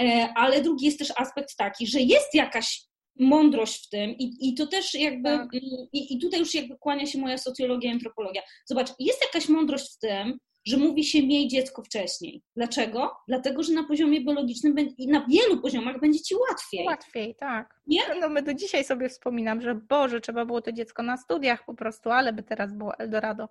E, 0.00 0.32
ale 0.36 0.62
drugi 0.62 0.86
jest 0.86 0.98
też 0.98 1.12
aspekt 1.16 1.56
taki, 1.56 1.86
że 1.86 2.00
jest 2.00 2.34
jakaś 2.34 2.88
mądrość 3.18 3.86
w 3.86 3.88
tym 3.88 4.10
i, 4.10 4.48
i 4.48 4.54
to 4.54 4.66
też 4.66 4.94
jakby, 4.94 5.28
tak. 5.28 5.48
i, 5.92 6.14
i 6.14 6.18
tutaj 6.18 6.40
już 6.40 6.54
jakby 6.54 6.78
kłania 6.78 7.06
się 7.06 7.18
moja 7.18 7.38
socjologia, 7.38 7.92
antropologia. 7.92 8.42
Zobacz, 8.66 8.88
jest 8.98 9.22
jakaś 9.22 9.48
mądrość 9.48 9.94
w 9.94 9.98
tym, 9.98 10.38
że 10.68 10.76
mówi 10.76 11.04
się 11.04 11.26
miej 11.26 11.48
dziecko 11.48 11.82
wcześniej. 11.82 12.42
Dlaczego? 12.56 13.10
Dlatego, 13.28 13.62
że 13.62 13.72
na 13.72 13.84
poziomie 13.84 14.20
biologicznym 14.20 14.78
i 14.98 15.08
na 15.08 15.26
wielu 15.26 15.60
poziomach 15.60 16.00
będzie 16.00 16.20
ci 16.20 16.34
łatwiej. 16.34 16.86
Łatwiej, 16.86 17.34
tak. 17.34 17.80
Nie? 17.86 18.00
No 18.20 18.28
my 18.28 18.42
do 18.42 18.54
dzisiaj 18.54 18.84
sobie 18.84 19.08
wspominam, 19.08 19.60
że 19.60 19.74
Boże, 19.74 20.20
trzeba 20.20 20.44
było 20.44 20.62
to 20.62 20.72
dziecko 20.72 21.02
na 21.02 21.16
studiach 21.16 21.64
po 21.64 21.74
prostu, 21.74 22.10
ale 22.10 22.32
by 22.32 22.42
teraz 22.42 22.72
było 22.72 22.98
Eldorado. 22.98 23.48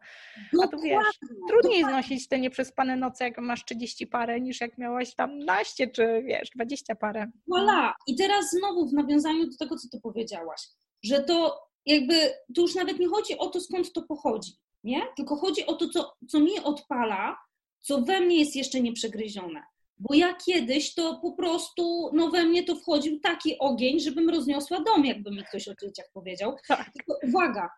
A 0.64 0.68
tu 0.68 0.82
wiesz, 0.82 1.20
trudniej 1.50 1.82
dokładnie. 1.82 2.04
znosić 2.04 2.28
te 2.28 2.40
nieprzespane 2.40 2.96
noce, 2.96 3.24
jak 3.24 3.38
masz 3.38 3.66
30 3.66 4.08
parę, 4.08 4.42
niż 4.42 4.62
jak 4.62 4.78
miałaś 4.78 5.16
tam 5.16 5.40
naście, 5.40 5.88
czy 5.88 6.24
wiesz, 6.26 6.50
20 6.56 6.96
parę. 6.96 7.32
Voilà. 7.52 7.92
I 8.08 8.16
teraz 8.16 8.46
znowu 8.50 8.88
w 8.88 8.94
nawiązaniu 8.94 9.46
do 9.46 9.58
tego, 9.58 9.78
co 9.78 9.88
ty 9.92 10.02
powiedziałaś, 10.02 10.62
że 11.04 11.24
to 11.24 11.68
jakby, 11.86 12.14
tu 12.56 12.62
już 12.62 12.76
nawet 12.76 13.00
nie 13.00 13.08
chodzi 13.08 13.38
o 13.38 13.48
to, 13.48 13.62
skąd 13.62 13.94
to 13.94 14.02
pochodzi 14.02 14.52
nie? 14.84 15.02
Tylko 15.16 15.36
chodzi 15.36 15.66
o 15.66 15.74
to, 15.74 15.90
co, 15.90 16.14
co 16.28 16.40
mi 16.40 16.60
odpala, 16.64 17.38
co 17.80 18.02
we 18.02 18.20
mnie 18.20 18.40
jest 18.40 18.56
jeszcze 18.56 18.82
nieprzegryzione. 18.82 19.64
Bo 19.98 20.14
ja 20.14 20.34
kiedyś 20.34 20.94
to 20.94 21.20
po 21.22 21.32
prostu, 21.32 22.10
no 22.14 22.32
we 22.32 22.46
mnie 22.46 22.64
to 22.64 22.76
wchodził 22.76 23.20
taki 23.20 23.60
ogień, 23.60 24.00
żebym 24.00 24.30
rozniosła 24.30 24.80
dom, 24.84 25.06
jakby 25.06 25.32
mi 25.32 25.44
ktoś 25.44 25.68
o 25.68 25.76
dzieciach 25.82 26.06
powiedział. 26.14 26.56
Tak. 26.68 26.92
Tylko 26.94 27.20
uwaga, 27.24 27.70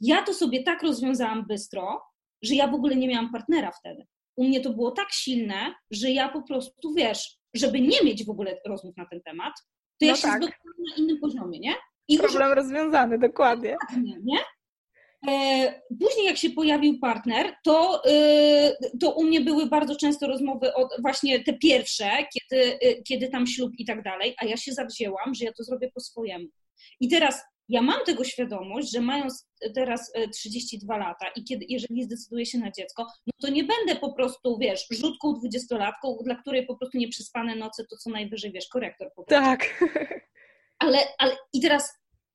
ja 0.00 0.22
to 0.22 0.34
sobie 0.34 0.62
tak 0.62 0.82
rozwiązałam 0.82 1.46
bystro, 1.46 2.02
że 2.42 2.54
ja 2.54 2.68
w 2.68 2.74
ogóle 2.74 2.96
nie 2.96 3.08
miałam 3.08 3.32
partnera 3.32 3.70
wtedy. 3.70 4.06
U 4.36 4.44
mnie 4.44 4.60
to 4.60 4.70
było 4.70 4.90
tak 4.90 5.12
silne, 5.12 5.74
że 5.90 6.10
ja 6.10 6.28
po 6.28 6.42
prostu, 6.42 6.94
wiesz, 6.94 7.38
żeby 7.54 7.80
nie 7.80 8.02
mieć 8.04 8.24
w 8.24 8.30
ogóle 8.30 8.60
rozmów 8.66 8.96
na 8.96 9.06
ten 9.06 9.20
temat, 9.22 9.52
to 10.00 10.06
ja 10.06 10.12
no 10.12 10.16
się 10.16 10.28
tak. 10.28 10.40
na 10.40 10.96
innym 10.96 11.20
poziomie, 11.20 11.58
nie? 11.58 11.74
I 12.08 12.18
Problem 12.18 12.48
już... 12.48 12.56
rozwiązany, 12.56 13.18
dokładnie. 13.18 13.76
dokładnie. 13.80 14.18
Nie? 14.24 14.38
E, 15.28 15.82
później, 16.00 16.26
jak 16.26 16.36
się 16.36 16.50
pojawił 16.50 16.98
partner, 16.98 17.54
to, 17.64 18.02
e, 18.06 18.76
to 19.00 19.10
u 19.14 19.24
mnie 19.24 19.40
były 19.40 19.66
bardzo 19.66 19.96
często 19.96 20.26
rozmowy, 20.26 20.74
o, 20.74 20.88
właśnie 21.02 21.44
te 21.44 21.52
pierwsze, 21.52 22.10
kiedy, 22.34 22.78
e, 22.80 23.02
kiedy 23.02 23.28
tam 23.28 23.46
ślub 23.46 23.72
i 23.78 23.84
tak 23.84 24.02
dalej, 24.02 24.34
a 24.38 24.44
ja 24.44 24.56
się 24.56 24.72
zawzięłam, 24.72 25.34
że 25.34 25.44
ja 25.44 25.52
to 25.52 25.64
zrobię 25.64 25.90
po 25.94 26.00
swojemu. 26.00 26.46
I 27.00 27.08
teraz 27.08 27.42
ja 27.68 27.82
mam 27.82 28.04
tego 28.06 28.24
świadomość, 28.24 28.92
że 28.92 29.00
mając 29.00 29.48
teraz 29.74 30.12
32 30.32 30.96
lata 30.96 31.26
i 31.36 31.44
kiedy, 31.44 31.66
jeżeli 31.68 32.02
zdecyduję 32.02 32.46
się 32.46 32.58
na 32.58 32.70
dziecko, 32.70 33.06
no 33.26 33.32
to 33.40 33.48
nie 33.48 33.64
będę 33.64 33.96
po 34.00 34.12
prostu, 34.12 34.58
wiesz, 34.58 34.86
rzutką 34.90 35.34
dwudziestolatką, 35.34 36.16
dla 36.24 36.34
której 36.34 36.66
po 36.66 36.76
prostu 36.76 36.98
nieprzespane 36.98 37.56
noce 37.56 37.84
to 37.90 37.96
co 37.96 38.10
najwyżej, 38.10 38.52
wiesz, 38.52 38.68
korektor. 38.68 39.10
Tak. 39.28 39.68
Ale, 40.78 40.98
ale 41.18 41.36
i 41.52 41.60
teraz 41.60 41.92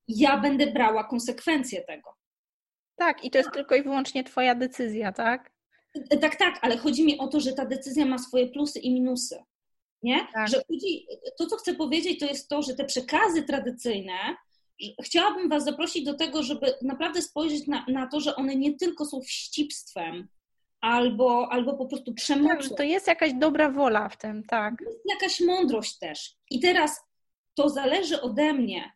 ja 0.08 0.38
będę 0.38 0.68
brała 0.68 1.04
konsekwencje 1.04 1.82
tego. 1.84 2.19
Tak, 3.00 3.26
i 3.26 3.32
to 3.32 3.38
jest 3.38 3.52
tylko 3.54 3.76
i 3.76 3.84
wyłącznie 3.84 4.24
Twoja 4.24 4.56
decyzja, 4.56 5.12
tak? 5.12 5.52
Tak, 6.22 6.36
tak, 6.36 6.60
ale 6.62 6.78
chodzi 6.78 7.06
mi 7.06 7.18
o 7.20 7.28
to, 7.28 7.40
że 7.40 7.54
ta 7.54 7.66
decyzja 7.66 8.06
ma 8.06 8.18
swoje 8.18 8.48
plusy 8.48 8.80
i 8.80 8.94
minusy. 8.94 9.44
Nie? 10.04 10.28
Tak. 10.34 10.50
Że 10.50 10.62
chodzi, 10.68 11.08
to, 11.38 11.46
co 11.46 11.58
chcę 11.58 11.76
powiedzieć, 11.76 12.20
to 12.20 12.26
jest 12.26 12.50
to, 12.50 12.62
że 12.62 12.76
te 12.76 12.86
przekazy 12.86 13.44
tradycyjne, 13.44 14.14
chciałabym 15.04 15.50
Was 15.50 15.64
zaprosić 15.64 16.06
do 16.06 16.14
tego, 16.14 16.44
żeby 16.44 16.74
naprawdę 16.82 17.22
spojrzeć 17.22 17.68
na, 17.68 17.86
na 17.88 18.08
to, 18.08 18.20
że 18.20 18.36
one 18.36 18.56
nie 18.56 18.78
tylko 18.78 19.06
są 19.06 19.22
wścibstwem, 19.22 20.28
albo, 20.82 21.52
albo 21.52 21.74
po 21.74 21.86
prostu 21.86 22.14
przemocą. 22.14 22.70
Tak, 22.70 22.78
to 22.78 22.84
jest 22.84 23.08
jakaś 23.08 23.34
dobra 23.34 23.70
wola 23.70 24.10
w 24.10 24.18
tym, 24.18 24.44
tak. 24.44 24.74
Jest 24.82 25.02
jakaś 25.10 25.42
mądrość 25.42 25.98
też. 25.98 26.36
I 26.50 26.60
teraz 26.60 27.02
to 27.54 27.70
zależy 27.70 28.22
ode 28.22 28.54
mnie, 28.54 28.92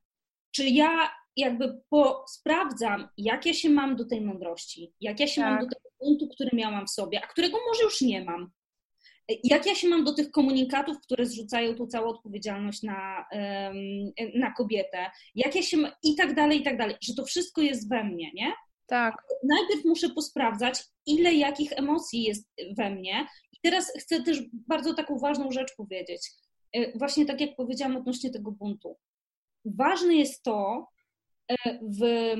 czy 0.52 0.66
ja 0.66 1.12
jakby 1.38 1.82
po, 1.90 2.26
sprawdzam, 2.28 3.08
jak 3.18 3.46
ja 3.46 3.54
się 3.54 3.70
mam 3.70 3.96
do 3.96 4.06
tej 4.06 4.22
mądrości, 4.22 4.94
jak 5.02 5.20
ja 5.20 5.28
się 5.28 5.42
tak. 5.42 5.52
mam 5.52 5.60
do 5.60 5.76
tego 5.76 5.90
punktu, 6.00 6.28
który 6.28 6.50
miałam 6.54 6.88
w 6.88 6.92
sobie, 6.92 7.22
a 7.24 7.28
którego 7.28 7.58
może 7.68 7.84
już 7.84 8.02
nie 8.02 8.26
mam. 8.26 8.52
Jak 9.44 9.66
ja 9.66 9.76
się 9.76 9.88
mam 9.88 10.04
do 10.04 10.14
tych 10.14 10.32
komunikatów, 10.32 10.98
które 11.02 11.26
zrzucają 11.26 11.76
tu 11.76 11.88
całą 11.88 12.08
odpowiedzialność 12.08 12.84
na, 12.84 13.26
na 14.36 14.52
kobietę, 14.52 15.12
jak 15.36 15.56
ja 15.56 15.62
się 15.62 15.78
i 16.04 16.16
tak 16.16 16.36
dalej, 16.36 16.62
i 16.62 16.64
tak 16.64 16.78
dalej, 16.78 16.96
że 17.02 17.14
to 17.14 17.26
wszystko 17.26 17.62
jest 17.62 17.90
we 17.90 18.04
mnie, 18.04 18.32
nie? 18.34 18.54
Tak. 18.88 19.24
Najpierw 19.44 19.86
muszę 19.86 20.10
posprawdzać, 20.10 20.84
ile 21.06 21.34
jakich 21.34 21.72
emocji 21.72 22.24
jest 22.24 22.54
we 22.78 22.90
mnie. 22.90 23.28
I 23.54 23.58
teraz 23.62 23.92
chcę 24.00 24.24
też 24.24 24.42
bardzo 24.52 24.94
taką 24.94 25.20
ważną 25.20 25.52
rzecz 25.52 25.76
powiedzieć. 25.76 26.32
E, 26.74 26.98
właśnie 26.98 27.26
tak 27.26 27.42
jak 27.42 27.56
powiedziałam 27.56 27.98
odnośnie 27.98 28.30
tego 28.30 28.52
buntu. 28.52 28.98
Ważne 29.66 30.16
jest 30.16 30.44
to, 30.44 30.88
w 31.82 32.36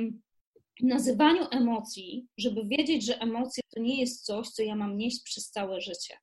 nazywaniu 0.82 1.48
emocji, 1.52 2.28
żeby 2.38 2.62
wiedzieć, 2.66 3.06
że 3.06 3.22
emocje 3.22 3.64
to 3.76 3.82
nie 3.82 4.00
jest 4.00 4.26
coś, 4.26 4.50
co 4.50 4.64
ja 4.64 4.76
mam 4.76 4.98
nieść 4.98 5.24
przez 5.24 5.52
całe 5.52 5.82
życie. 5.82 6.18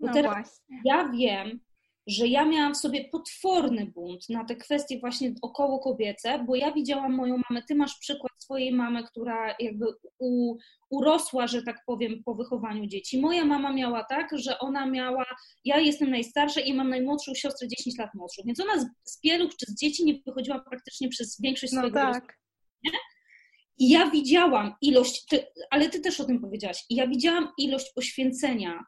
Bo 0.00 0.06
no 0.06 0.12
teraz 0.12 0.32
właśnie. 0.32 0.80
ja 0.84 1.08
wiem, 1.08 1.60
że 2.06 2.26
ja 2.26 2.44
miałam 2.44 2.74
w 2.74 2.76
sobie 2.76 3.04
potworny 3.04 3.86
bunt 3.86 4.28
na 4.28 4.44
te 4.44 4.56
kwestie 4.56 5.00
właśnie 5.00 5.34
około 5.42 5.78
kobiece, 5.78 6.44
bo 6.46 6.56
ja 6.56 6.72
widziałam 6.72 7.14
moją 7.14 7.40
mamę, 7.50 7.62
ty 7.68 7.74
masz 7.74 7.98
przykład 7.98 8.32
swojej 8.38 8.72
mamy, 8.72 9.04
która 9.04 9.56
jakby 9.60 9.86
u, 10.18 10.56
urosła, 10.90 11.46
że 11.46 11.62
tak 11.62 11.76
powiem, 11.86 12.22
po 12.24 12.34
wychowaniu 12.34 12.86
dzieci. 12.86 13.20
Moja 13.20 13.44
mama 13.44 13.72
miała 13.72 14.04
tak, 14.04 14.30
że 14.38 14.58
ona 14.58 14.86
miała, 14.86 15.24
ja 15.64 15.78
jestem 15.78 16.10
najstarsza 16.10 16.60
i 16.60 16.74
mam 16.74 16.88
najmłodszą 16.88 17.34
siostrę 17.34 17.68
10 17.68 17.98
lat 17.98 18.10
młodszą, 18.14 18.42
więc 18.46 18.60
ona 18.60 18.80
z, 18.80 18.86
z 19.04 19.20
pieluch 19.20 19.56
czy 19.56 19.66
z 19.72 19.80
dzieci 19.80 20.04
nie 20.04 20.14
wychodziła 20.26 20.58
praktycznie 20.58 21.08
przez 21.08 21.40
większość 21.40 21.72
no 21.72 21.78
swojego 21.78 22.00
tak. 22.00 22.38
I 23.78 23.88
ja 23.88 24.10
widziałam 24.10 24.74
ilość, 24.82 25.26
ty, 25.26 25.46
ale 25.70 25.88
ty 25.88 26.00
też 26.00 26.20
o 26.20 26.24
tym 26.24 26.40
powiedziałaś, 26.40 26.84
i 26.90 26.94
ja 26.94 27.06
widziałam 27.06 27.52
ilość 27.58 27.92
poświęcenia 27.94 28.84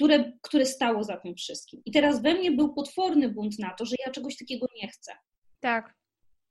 które, 0.00 0.32
które 0.42 0.66
stało 0.66 1.04
za 1.04 1.16
tym 1.16 1.34
wszystkim. 1.34 1.82
I 1.84 1.92
teraz 1.92 2.22
we 2.22 2.34
mnie 2.34 2.52
był 2.52 2.74
potworny 2.74 3.28
bunt 3.28 3.58
na 3.58 3.74
to, 3.74 3.84
że 3.84 3.96
ja 4.06 4.12
czegoś 4.12 4.36
takiego 4.36 4.66
nie 4.82 4.88
chcę. 4.88 5.12
Tak. 5.60 5.94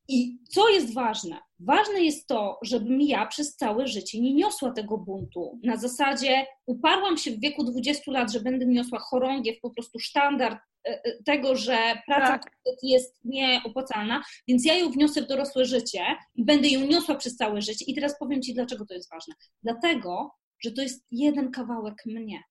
I 0.07 0.37
co 0.49 0.69
jest 0.69 0.93
ważne? 0.93 1.37
Ważne 1.59 2.01
jest 2.01 2.27
to, 2.27 2.59
żebym 2.61 3.01
ja 3.01 3.25
przez 3.25 3.55
całe 3.55 3.87
życie 3.87 4.21
nie 4.21 4.33
niosła 4.33 4.71
tego 4.71 4.97
buntu. 4.97 5.59
Na 5.63 5.77
zasadzie 5.77 6.45
uparłam 6.65 7.17
się 7.17 7.31
w 7.31 7.39
wieku 7.39 7.63
20 7.63 8.11
lat, 8.11 8.31
że 8.31 8.39
będę 8.39 8.65
niosła 8.65 8.99
chorągiew, 8.99 9.59
po 9.61 9.69
prostu 9.69 9.99
sztandard 9.99 10.59
e, 10.87 10.89
e, 10.89 11.23
tego, 11.23 11.55
że 11.55 11.77
praca 12.07 12.39
tak. 12.39 12.51
jest 12.83 13.19
nieopłacalna, 13.25 14.23
więc 14.47 14.65
ja 14.65 14.73
ją 14.73 14.91
wniosę 14.91 15.21
w 15.21 15.27
dorosłe 15.27 15.65
życie 15.65 16.01
i 16.35 16.45
będę 16.45 16.67
ją 16.67 16.87
niosła 16.87 17.15
przez 17.15 17.35
całe 17.35 17.61
życie. 17.61 17.85
I 17.87 17.95
teraz 17.95 18.19
powiem 18.19 18.41
Ci, 18.41 18.53
dlaczego 18.53 18.85
to 18.85 18.93
jest 18.93 19.09
ważne. 19.11 19.33
Dlatego, 19.63 20.31
że 20.63 20.71
to 20.71 20.81
jest 20.81 21.07
jeden 21.11 21.51
kawałek 21.51 21.95
mnie. 22.05 22.43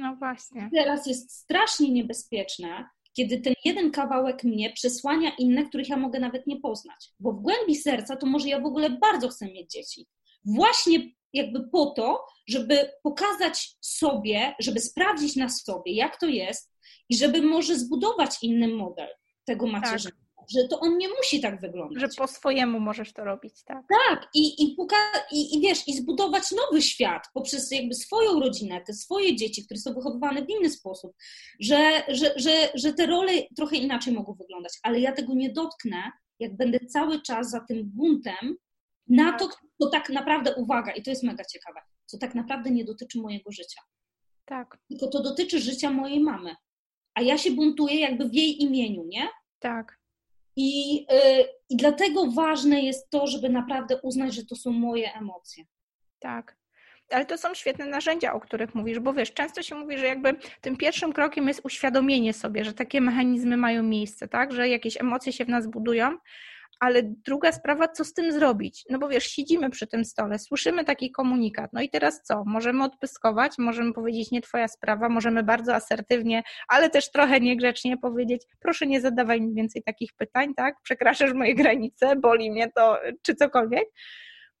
No 0.00 0.16
właśnie. 0.16 0.70
Teraz 0.74 1.06
jest 1.06 1.32
strasznie 1.32 1.90
niebezpieczne, 1.90 2.88
kiedy 3.12 3.40
ten 3.40 3.54
jeden 3.64 3.90
kawałek 3.90 4.44
mnie 4.44 4.72
przesłania 4.72 5.32
inne, 5.38 5.66
których 5.66 5.88
ja 5.88 5.96
mogę 5.96 6.20
nawet 6.20 6.46
nie 6.46 6.60
poznać. 6.60 7.08
Bo 7.20 7.32
w 7.32 7.40
głębi 7.40 7.76
serca 7.76 8.16
to 8.16 8.26
może 8.26 8.48
ja 8.48 8.60
w 8.60 8.66
ogóle 8.66 8.90
bardzo 8.90 9.28
chcę 9.28 9.46
mieć 9.46 9.72
dzieci. 9.72 10.06
Właśnie 10.44 10.98
jakby 11.32 11.68
po 11.68 11.86
to, 11.86 12.26
żeby 12.48 12.90
pokazać 13.02 13.76
sobie, 13.80 14.54
żeby 14.60 14.80
sprawdzić 14.80 15.36
na 15.36 15.48
sobie, 15.48 15.92
jak 15.92 16.20
to 16.20 16.26
jest 16.26 16.72
i 17.08 17.16
żeby 17.16 17.42
może 17.42 17.78
zbudować 17.78 18.36
inny 18.42 18.68
model 18.68 19.08
tego 19.44 19.66
tak. 19.66 19.72
macierzyństwa. 19.72 20.10
Tak 20.10 20.29
że 20.50 20.68
to 20.68 20.80
on 20.80 20.98
nie 20.98 21.08
musi 21.08 21.40
tak 21.40 21.60
wyglądać. 21.60 22.00
Że 22.00 22.08
po 22.16 22.26
swojemu 22.26 22.80
możesz 22.80 23.12
to 23.12 23.24
robić, 23.24 23.64
tak? 23.64 23.84
Tak, 24.08 24.28
i, 24.34 24.64
i, 24.64 24.76
puka, 24.76 24.96
i, 25.32 25.56
i 25.56 25.60
wiesz, 25.60 25.88
i 25.88 25.94
zbudować 25.94 26.42
nowy 26.50 26.82
świat 26.82 27.26
poprzez 27.34 27.70
jakby 27.70 27.94
swoją 27.94 28.40
rodzinę, 28.40 28.80
te 28.80 28.92
swoje 28.92 29.36
dzieci, 29.36 29.64
które 29.64 29.80
są 29.80 29.94
wychowywane 29.94 30.44
w 30.44 30.48
inny 30.48 30.70
sposób, 30.70 31.12
że, 31.60 32.02
że, 32.08 32.32
że, 32.36 32.68
że 32.74 32.92
te 32.92 33.06
role 33.06 33.32
trochę 33.56 33.76
inaczej 33.76 34.12
mogą 34.12 34.34
wyglądać, 34.34 34.72
ale 34.82 35.00
ja 35.00 35.12
tego 35.12 35.34
nie 35.34 35.52
dotknę, 35.52 36.12
jak 36.38 36.56
będę 36.56 36.78
cały 36.78 37.22
czas 37.22 37.50
za 37.50 37.60
tym 37.60 37.82
buntem 37.84 38.56
na 39.08 39.38
to, 39.38 39.48
tak. 39.48 39.58
to 39.78 39.90
tak 39.90 40.10
naprawdę, 40.10 40.54
uwaga, 40.54 40.92
i 40.92 41.02
to 41.02 41.10
jest 41.10 41.22
mega 41.22 41.44
ciekawe, 41.44 41.80
co 42.06 42.18
tak 42.18 42.34
naprawdę 42.34 42.70
nie 42.70 42.84
dotyczy 42.84 43.18
mojego 43.18 43.52
życia. 43.52 43.80
Tak. 44.44 44.78
Tylko 44.88 45.06
to 45.08 45.22
dotyczy 45.22 45.60
życia 45.60 45.90
mojej 45.90 46.20
mamy. 46.20 46.54
A 47.14 47.22
ja 47.22 47.38
się 47.38 47.50
buntuję 47.50 48.00
jakby 48.00 48.28
w 48.28 48.34
jej 48.34 48.62
imieniu, 48.62 49.04
nie? 49.04 49.28
Tak. 49.58 49.99
I, 50.56 50.94
yy, 50.94 51.44
I 51.70 51.76
dlatego 51.76 52.26
ważne 52.30 52.82
jest 52.82 53.10
to, 53.10 53.26
żeby 53.26 53.48
naprawdę 53.48 54.00
uznać, 54.02 54.34
że 54.34 54.44
to 54.44 54.56
są 54.56 54.70
moje 54.70 55.14
emocje. 55.14 55.64
Tak. 56.18 56.56
Ale 57.10 57.26
to 57.26 57.38
są 57.38 57.54
świetne 57.54 57.86
narzędzia, 57.86 58.32
o 58.32 58.40
których 58.40 58.74
mówisz, 58.74 58.98
bo 58.98 59.12
wiesz, 59.12 59.32
często 59.32 59.62
się 59.62 59.74
mówi, 59.74 59.98
że 59.98 60.06
jakby 60.06 60.36
tym 60.60 60.76
pierwszym 60.76 61.12
krokiem 61.12 61.48
jest 61.48 61.60
uświadomienie 61.64 62.32
sobie, 62.32 62.64
że 62.64 62.72
takie 62.72 63.00
mechanizmy 63.00 63.56
mają 63.56 63.82
miejsce, 63.82 64.28
tak? 64.28 64.52
Że 64.52 64.68
jakieś 64.68 65.00
emocje 65.00 65.32
się 65.32 65.44
w 65.44 65.48
nas 65.48 65.66
budują, 65.66 66.18
ale 66.80 67.02
druga 67.02 67.52
sprawa, 67.52 67.88
co 67.88 68.04
z 68.04 68.12
tym 68.12 68.32
zrobić? 68.32 68.84
No 68.90 68.98
bo 68.98 69.08
wiesz, 69.08 69.24
siedzimy 69.24 69.70
przy 69.70 69.86
tym 69.86 70.04
stole, 70.04 70.38
słyszymy 70.38 70.84
taki 70.84 71.10
komunikat, 71.10 71.72
no 71.72 71.82
i 71.82 71.88
teraz 71.90 72.22
co? 72.22 72.42
Możemy 72.46 72.84
odpyskować, 72.84 73.52
możemy 73.58 73.92
powiedzieć 73.92 74.30
nie 74.30 74.40
twoja 74.40 74.68
sprawa, 74.68 75.08
możemy 75.08 75.42
bardzo 75.42 75.74
asertywnie, 75.74 76.42
ale 76.68 76.90
też 76.90 77.10
trochę 77.10 77.40
niegrzecznie 77.40 77.96
powiedzieć, 77.96 78.42
proszę 78.60 78.86
nie 78.86 79.00
zadawaj 79.00 79.40
mi 79.40 79.54
więcej 79.54 79.82
takich 79.82 80.10
pytań, 80.12 80.54
tak? 80.54 80.74
Przekraczasz 80.82 81.32
moje 81.32 81.54
granice, 81.54 82.16
boli 82.16 82.50
mnie 82.50 82.70
to, 82.76 82.98
czy 83.22 83.34
cokolwiek. 83.34 83.84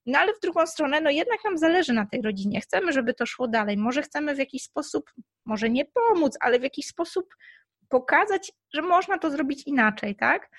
No 0.06 0.18
ale 0.18 0.34
w 0.34 0.40
drugą 0.40 0.66
stronę, 0.66 1.00
no 1.00 1.10
jednak 1.10 1.44
nam 1.44 1.58
zależy 1.58 1.92
na 1.92 2.06
tej 2.06 2.22
rodzinie. 2.22 2.60
Chcemy, 2.60 2.92
żeby 2.92 3.14
to 3.14 3.26
szło 3.26 3.48
dalej. 3.48 3.76
Może 3.76 4.02
chcemy 4.02 4.34
w 4.34 4.38
jakiś 4.38 4.62
sposób, 4.62 5.10
może 5.46 5.70
nie 5.70 5.84
pomóc, 5.84 6.36
ale 6.40 6.58
w 6.58 6.62
jakiś 6.62 6.86
sposób 6.86 7.26
pokazać, 7.90 8.52
że 8.74 8.82
można 8.82 9.18
to 9.18 9.30
zrobić 9.30 9.66
inaczej, 9.66 10.16
tak? 10.16 10.50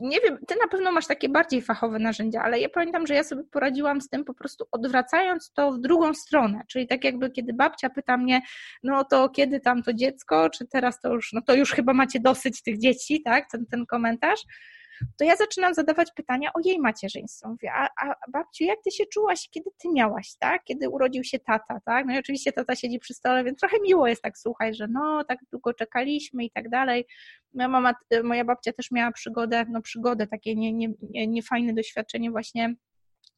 Nie 0.00 0.20
wiem, 0.20 0.38
ty 0.48 0.54
na 0.62 0.68
pewno 0.70 0.92
masz 0.92 1.06
takie 1.06 1.28
bardziej 1.28 1.62
fachowe 1.62 1.98
narzędzia, 1.98 2.42
ale 2.42 2.60
ja 2.60 2.68
pamiętam, 2.68 3.06
że 3.06 3.14
ja 3.14 3.24
sobie 3.24 3.42
poradziłam 3.44 4.00
z 4.00 4.08
tym 4.08 4.24
po 4.24 4.34
prostu 4.34 4.64
odwracając 4.72 5.52
to 5.52 5.72
w 5.72 5.80
drugą 5.80 6.14
stronę, 6.14 6.60
czyli 6.68 6.86
tak 6.86 7.04
jakby 7.04 7.30
kiedy 7.30 7.52
babcia 7.52 7.90
pyta 7.90 8.16
mnie, 8.16 8.40
no 8.82 9.04
to 9.04 9.28
kiedy 9.28 9.60
tam 9.60 9.82
to 9.82 9.94
dziecko, 9.94 10.50
czy 10.50 10.66
teraz 10.66 11.00
to 11.00 11.14
już, 11.14 11.32
no 11.32 11.42
to 11.42 11.54
już 11.54 11.72
chyba 11.72 11.92
macie 11.92 12.20
dosyć 12.20 12.62
tych 12.62 12.78
dzieci, 12.78 13.22
tak? 13.22 13.50
Ten, 13.50 13.66
ten 13.66 13.86
komentarz 13.86 14.40
to 15.18 15.24
ja 15.24 15.36
zaczynam 15.36 15.74
zadawać 15.74 16.12
pytania 16.16 16.52
o 16.52 16.60
jej 16.64 16.78
macierzyństwo. 16.78 17.48
Mówię, 17.48 17.72
a, 17.72 17.88
a 17.96 18.14
babciu, 18.32 18.64
jak 18.64 18.78
ty 18.84 18.90
się 18.90 19.04
czułaś, 19.06 19.48
kiedy 19.50 19.70
ty 19.78 19.88
miałaś, 19.94 20.34
tak? 20.38 20.64
Kiedy 20.64 20.88
urodził 20.88 21.24
się 21.24 21.38
tata, 21.38 21.80
tak? 21.84 22.06
No 22.06 22.14
i 22.14 22.18
oczywiście 22.18 22.52
tata 22.52 22.76
siedzi 22.76 22.98
przy 22.98 23.14
stole, 23.14 23.44
więc 23.44 23.60
trochę 23.60 23.76
miło 23.82 24.06
jest 24.06 24.22
tak 24.22 24.38
słuchać, 24.38 24.76
że 24.76 24.86
no, 24.88 25.24
tak 25.24 25.38
długo 25.50 25.74
czekaliśmy 25.74 26.44
i 26.44 26.50
tak 26.50 26.68
dalej. 26.68 27.06
Moja 27.54 27.68
mama, 27.68 27.94
moja 28.24 28.44
babcia 28.44 28.72
też 28.72 28.90
miała 28.90 29.12
przygodę, 29.12 29.64
no 29.70 29.82
przygodę, 29.82 30.26
takie 30.26 30.56
niefajne 30.56 31.66
nie, 31.66 31.66
nie, 31.66 31.66
nie 31.66 31.74
doświadczenie 31.74 32.30
właśnie 32.30 32.74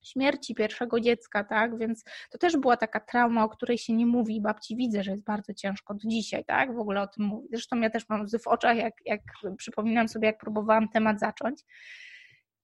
śmierci 0.03 0.55
pierwszego 0.55 1.01
dziecka, 1.01 1.45
tak? 1.45 1.79
Więc 1.79 2.05
to 2.31 2.39
też 2.39 2.57
była 2.57 2.77
taka 2.77 3.01
trauma, 3.01 3.45
o 3.45 3.49
której 3.49 3.79
się 3.79 3.93
nie 3.93 4.07
mówi. 4.07 4.41
Babci 4.41 4.77
widzę, 4.77 5.03
że 5.03 5.11
jest 5.11 5.25
bardzo 5.25 5.55
ciężko 5.55 5.95
do 5.95 6.09
dzisiaj, 6.09 6.45
tak? 6.45 6.75
W 6.75 6.79
ogóle 6.79 7.03
o 7.03 7.07
tym 7.07 7.25
mówić. 7.25 7.51
Zresztą 7.51 7.81
ja 7.81 7.91
też 7.91 8.09
mam 8.09 8.23
łzy 8.23 8.39
w 8.39 8.47
oczach, 8.47 8.77
jak, 8.77 8.95
jak 9.07 9.21
przypominam 9.59 10.09
sobie, 10.09 10.27
jak 10.27 10.39
próbowałam 10.39 10.89
temat 10.89 11.21
zacząć. 11.21 11.61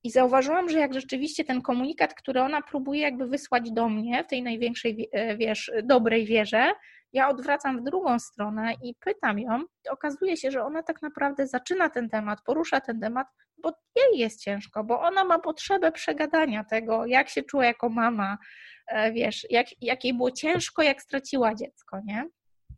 I 0.04 0.10
zauważyłam, 0.10 0.68
że 0.68 0.78
jak 0.78 0.94
rzeczywiście 0.94 1.44
ten 1.44 1.62
komunikat, 1.62 2.14
który 2.14 2.40
ona 2.40 2.62
próbuje 2.62 3.00
jakby 3.00 3.26
wysłać 3.26 3.70
do 3.70 3.88
mnie 3.88 4.24
w 4.24 4.26
tej 4.26 4.42
największej, 4.42 5.10
wiesz, 5.38 5.72
dobrej 5.84 6.26
wierze, 6.26 6.72
ja 7.12 7.28
odwracam 7.28 7.80
w 7.80 7.84
drugą 7.84 8.18
stronę 8.18 8.72
i 8.82 8.94
pytam 8.94 9.38
ją, 9.38 9.62
okazuje 9.90 10.36
się, 10.36 10.50
że 10.50 10.64
ona 10.64 10.82
tak 10.82 11.02
naprawdę 11.02 11.46
zaczyna 11.46 11.90
ten 11.90 12.08
temat, 12.08 12.38
porusza 12.44 12.80
ten 12.80 13.00
temat, 13.00 13.26
bo 13.62 13.72
jej 13.96 14.20
jest 14.20 14.42
ciężko, 14.42 14.84
bo 14.84 15.00
ona 15.00 15.24
ma 15.24 15.38
potrzebę 15.38 15.92
przegadania 15.92 16.64
tego, 16.64 17.06
jak 17.06 17.28
się 17.28 17.42
czuła 17.42 17.64
jako 17.64 17.88
mama, 17.88 18.38
e, 18.88 19.12
wiesz, 19.12 19.46
jak, 19.50 19.66
jak 19.82 20.04
jej 20.04 20.14
było 20.14 20.30
ciężko, 20.30 20.82
jak 20.82 21.02
straciła 21.02 21.54
dziecko, 21.54 22.00
nie? 22.04 22.24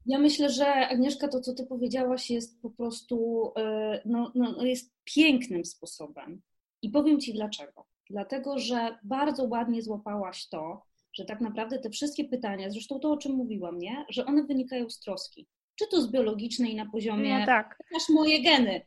Ja 0.07 0.19
myślę, 0.19 0.51
że 0.51 0.67
Agnieszka, 0.67 1.29
to 1.29 1.41
co 1.41 1.55
ty 1.55 1.67
powiedziałaś 1.67 2.31
jest 2.31 2.63
po 2.63 2.71
prostu, 2.71 3.45
e, 3.57 4.01
no, 4.05 4.33
no, 4.35 4.53
no 4.53 4.65
jest 4.65 4.95
pięknym 5.05 5.65
sposobem. 5.65 6.43
I 6.83 6.91
powiem 6.91 7.21
ci 7.21 7.33
dlaczego. 7.33 7.87
Dlatego, 8.11 8.59
że 8.59 8.99
bardzo 9.03 9.45
ładnie 9.45 9.83
złapałaś 9.83 10.49
to, 10.49 10.83
że 11.21 11.27
tak 11.27 11.41
naprawdę 11.41 11.79
te 11.79 11.91
wszystkie 11.91 12.25
pytania, 12.25 12.71
zresztą 12.71 13.01
to, 13.01 13.13
o 13.13 13.17
czym 13.17 13.33
mówiłam, 13.33 13.79
nie? 13.79 14.05
że 14.09 14.27
one 14.27 14.45
wynikają 14.45 14.91
z 14.91 15.01
troski. 15.01 15.47
Czy 15.79 15.87
to 15.87 16.03
z 16.03 16.11
biologicznej 16.11 16.75
na 16.75 16.87
poziomie, 16.91 17.39
no 17.39 17.47
tak. 17.47 17.79
masz 17.93 18.09
moje 18.09 18.43
geny, 18.43 18.87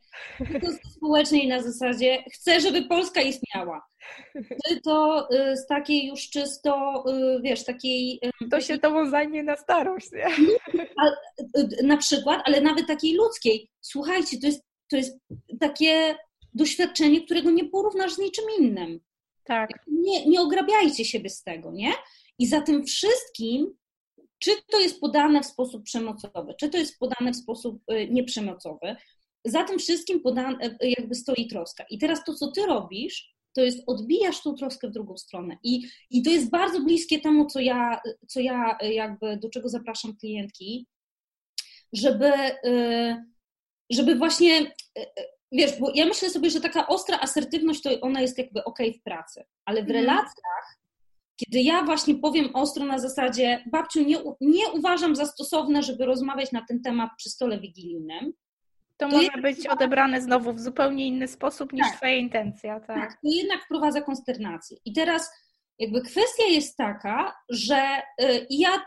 czy 0.52 0.60
to 0.60 0.72
z 0.72 0.94
społecznej 0.96 1.48
na 1.48 1.62
zasadzie, 1.62 2.24
chcę, 2.32 2.60
żeby 2.60 2.82
Polska 2.82 3.20
istniała. 3.22 3.86
Czy 4.68 4.80
to 4.80 5.28
y, 5.32 5.56
z 5.56 5.66
takiej 5.66 6.06
już 6.06 6.30
czysto, 6.30 7.04
y, 7.08 7.42
wiesz, 7.42 7.64
takiej... 7.64 8.20
Y, 8.42 8.48
to 8.48 8.60
się 8.60 8.78
tobą 8.78 9.10
zajmie 9.10 9.42
na 9.42 9.56
starość, 9.56 10.08
nie? 10.12 10.26
A, 11.02 11.10
na 11.82 11.96
przykład, 11.96 12.42
ale 12.44 12.60
nawet 12.60 12.86
takiej 12.86 13.14
ludzkiej. 13.14 13.70
Słuchajcie, 13.80 14.38
to 14.40 14.46
jest, 14.46 14.62
to 14.90 14.96
jest 14.96 15.18
takie 15.60 16.16
doświadczenie, 16.54 17.20
którego 17.20 17.50
nie 17.50 17.64
porównasz 17.64 18.12
z 18.12 18.18
niczym 18.18 18.44
innym. 18.58 19.00
Tak. 19.44 19.70
Nie, 19.86 20.26
nie 20.26 20.40
ograbiajcie 20.40 21.04
siebie 21.04 21.30
z 21.30 21.42
tego, 21.42 21.72
nie? 21.72 21.92
I 22.38 22.46
za 22.46 22.60
tym 22.60 22.84
wszystkim, 22.84 23.74
czy 24.38 24.50
to 24.70 24.80
jest 24.80 25.00
podane 25.00 25.42
w 25.42 25.46
sposób 25.46 25.82
przemocowy, 25.84 26.54
czy 26.60 26.68
to 26.68 26.78
jest 26.78 26.98
podane 26.98 27.32
w 27.32 27.36
sposób 27.36 27.82
y, 27.92 28.08
nieprzemocowy, 28.10 28.96
za 29.44 29.64
tym 29.64 29.78
wszystkim 29.78 30.20
podane, 30.20 30.66
y, 30.66 30.88
jakby 30.98 31.14
stoi 31.14 31.48
troska. 31.48 31.84
I 31.90 31.98
teraz 31.98 32.24
to, 32.24 32.34
co 32.34 32.52
ty 32.52 32.66
robisz, 32.66 33.34
to 33.52 33.62
jest 33.62 33.82
odbijasz 33.86 34.42
tą 34.42 34.54
troskę 34.54 34.88
w 34.88 34.92
drugą 34.92 35.16
stronę. 35.16 35.56
I, 35.62 35.88
i 36.10 36.22
to 36.22 36.30
jest 36.30 36.50
bardzo 36.50 36.80
bliskie 36.80 37.20
temu, 37.20 37.46
co 37.46 37.60
ja, 37.60 38.00
co 38.28 38.40
ja 38.40 38.78
y, 38.82 38.92
jakby, 38.92 39.36
do 39.36 39.48
czego 39.48 39.68
zapraszam 39.68 40.16
klientki, 40.16 40.86
żeby, 41.92 42.32
żeby 43.90 44.14
właśnie 44.14 44.72
wiesz, 45.52 45.80
bo 45.80 45.92
ja 45.94 46.06
myślę 46.06 46.30
sobie, 46.30 46.50
że 46.50 46.60
taka 46.60 46.86
ostra 46.86 47.18
asertywność 47.20 47.82
to 47.82 48.00
ona 48.00 48.20
jest 48.20 48.38
jakby 48.38 48.64
ok 48.64 48.78
w 48.98 49.02
pracy, 49.02 49.44
ale 49.64 49.82
w 49.82 49.90
mhm. 49.90 50.00
relacjach, 50.00 50.78
kiedy 51.36 51.60
ja 51.60 51.82
właśnie 51.82 52.14
powiem 52.14 52.50
ostro 52.54 52.84
na 52.84 52.98
zasadzie, 52.98 53.64
babciu, 53.72 54.04
nie, 54.04 54.16
nie 54.40 54.68
uważam 54.72 55.16
za 55.16 55.26
stosowne, 55.26 55.82
żeby 55.82 56.06
rozmawiać 56.06 56.52
na 56.52 56.64
ten 56.68 56.82
temat 56.82 57.10
przy 57.16 57.30
stole 57.30 57.60
wigilijnym, 57.60 58.32
to, 58.96 59.08
to 59.08 59.16
może 59.16 59.30
być 59.42 59.66
odebrane 59.66 60.22
znowu 60.22 60.52
w 60.52 60.60
zupełnie 60.60 61.06
inny 61.06 61.28
sposób 61.28 61.72
niż 61.72 61.86
tak. 61.86 61.96
Twoja 61.96 62.16
intencja. 62.16 62.80
Tak. 62.80 62.86
tak, 62.86 63.12
to 63.12 63.28
jednak 63.30 63.64
wprowadza 63.64 64.00
konsternację. 64.00 64.76
I 64.84 64.92
teraz 64.92 65.30
jakby 65.78 66.02
kwestia 66.02 66.44
jest 66.50 66.76
taka, 66.76 67.36
że 67.48 68.02
y, 68.22 68.46
ja 68.50 68.82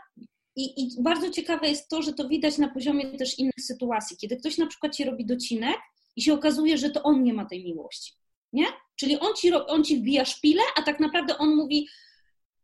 i, 0.56 0.82
I, 0.82 1.02
bardzo 1.02 1.30
ciekawe 1.30 1.68
jest 1.68 1.88
to, 1.88 2.02
że 2.02 2.12
to 2.12 2.28
widać 2.28 2.58
na 2.58 2.68
poziomie 2.68 3.18
też 3.18 3.38
innych 3.38 3.60
sytuacji, 3.60 4.16
kiedy 4.16 4.36
ktoś 4.36 4.58
na 4.58 4.66
przykład 4.66 4.94
ci 4.94 5.04
robi 5.04 5.26
docinek 5.26 5.76
i 6.16 6.22
się 6.22 6.34
okazuje, 6.34 6.78
że 6.78 6.90
to 6.90 7.02
on 7.02 7.22
nie 7.22 7.34
ma 7.34 7.44
tej 7.44 7.64
miłości. 7.64 8.12
Nie? 8.52 8.66
Czyli 8.96 9.20
on 9.20 9.34
ci, 9.34 9.52
on 9.54 9.84
ci 9.84 9.96
wbija 9.96 10.24
szpilę, 10.24 10.62
a 10.76 10.82
tak 10.82 11.00
naprawdę 11.00 11.38
on 11.38 11.56
mówi, 11.56 11.88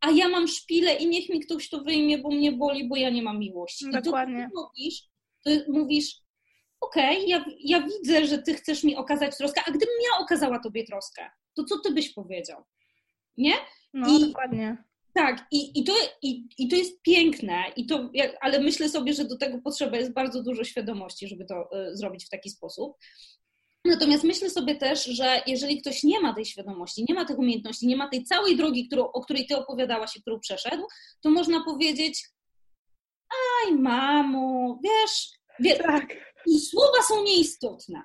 a 0.05 0.11
ja 0.11 0.29
mam 0.29 0.49
szpilę 0.49 0.95
i 0.95 1.07
niech 1.09 1.29
mi 1.29 1.41
ktoś 1.41 1.69
to 1.69 1.81
wyjmie, 1.81 2.19
bo 2.19 2.31
mnie 2.31 2.53
boli, 2.53 2.89
bo 2.89 2.97
ja 2.97 3.11
nie 3.11 3.23
mam 3.23 3.39
miłości. 3.39 3.85
Dokładnie. 4.05 4.49
I 4.51 4.55
to 4.55 4.63
mówisz, 4.63 5.03
to 5.45 5.51
mówisz, 5.73 6.17
okej, 6.81 7.17
okay, 7.17 7.29
ja, 7.29 7.45
ja 7.61 7.87
widzę, 7.87 8.27
że 8.27 8.39
ty 8.39 8.55
chcesz 8.55 8.85
mi 8.85 8.97
okazać 8.97 9.37
troskę, 9.37 9.61
a 9.67 9.71
gdybym 9.71 9.95
ja 10.13 10.25
okazała 10.25 10.59
tobie 10.59 10.85
troskę, 10.85 11.31
to 11.55 11.65
co 11.65 11.79
ty 11.79 11.93
byś 11.93 12.13
powiedział? 12.13 12.65
Nie? 13.37 13.55
No, 13.95 14.19
I, 14.19 14.27
dokładnie. 14.27 14.85
Tak, 15.15 15.47
i, 15.51 15.81
i, 15.81 15.85
to, 15.85 15.93
i, 16.23 16.49
i 16.59 16.69
to 16.69 16.77
jest 16.77 17.03
piękne, 17.03 17.63
i 17.77 17.87
to, 17.87 18.11
ale 18.41 18.61
myślę 18.61 18.89
sobie, 18.89 19.13
że 19.13 19.25
do 19.25 19.39
tego 19.39 19.59
potrzeba 19.59 19.97
jest 19.97 20.13
bardzo 20.13 20.43
dużo 20.43 20.65
świadomości, 20.65 21.29
żeby 21.29 21.45
to 21.45 21.69
y, 21.79 21.97
zrobić 21.97 22.25
w 22.25 22.29
taki 22.29 22.51
sposób. 22.51 22.97
Natomiast 23.85 24.25
myślę 24.25 24.51
sobie 24.51 24.75
też, 24.75 25.05
że 25.05 25.43
jeżeli 25.47 25.81
ktoś 25.81 26.03
nie 26.03 26.21
ma 26.21 26.35
tej 26.35 26.45
świadomości, 26.45 27.05
nie 27.09 27.15
ma 27.15 27.25
tych 27.25 27.39
umiejętności, 27.39 27.87
nie 27.87 27.97
ma 27.97 28.09
tej 28.09 28.25
całej 28.25 28.57
drogi, 28.57 28.87
którą, 28.87 29.05
o 29.05 29.21
której 29.21 29.47
ty 29.47 29.57
opowiadałaś 29.57 30.17
i 30.17 30.21
którą 30.21 30.41
przeszedł, 30.41 30.87
to 31.21 31.31
można 31.31 31.65
powiedzieć, 31.65 32.29
aj 33.65 33.73
mamo, 33.73 34.79
wiesz, 34.85 35.31
wiesz 35.61 35.79
tak. 35.79 36.07
i 36.47 36.61
słowa 36.61 37.03
są 37.09 37.23
nieistotne. 37.23 38.03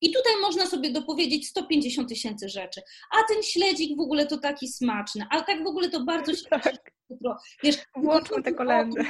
I 0.00 0.12
tutaj 0.12 0.32
można 0.40 0.66
sobie 0.66 0.90
dopowiedzieć 0.90 1.48
150 1.48 2.08
tysięcy 2.08 2.48
rzeczy. 2.48 2.80
A 3.10 3.34
ten 3.34 3.42
śledzik 3.42 3.96
w 3.96 4.00
ogóle 4.00 4.26
to 4.26 4.38
taki 4.38 4.68
smaczny, 4.68 5.26
a 5.30 5.42
tak 5.42 5.64
w 5.64 5.66
ogóle 5.66 5.90
to 5.90 6.04
bardzo 6.04 6.34
się 6.36 6.44
tak. 6.50 6.92
Wiesz, 7.62 7.76
Włączmy 7.96 8.42
te 8.42 8.52
kolendy. 8.52 9.04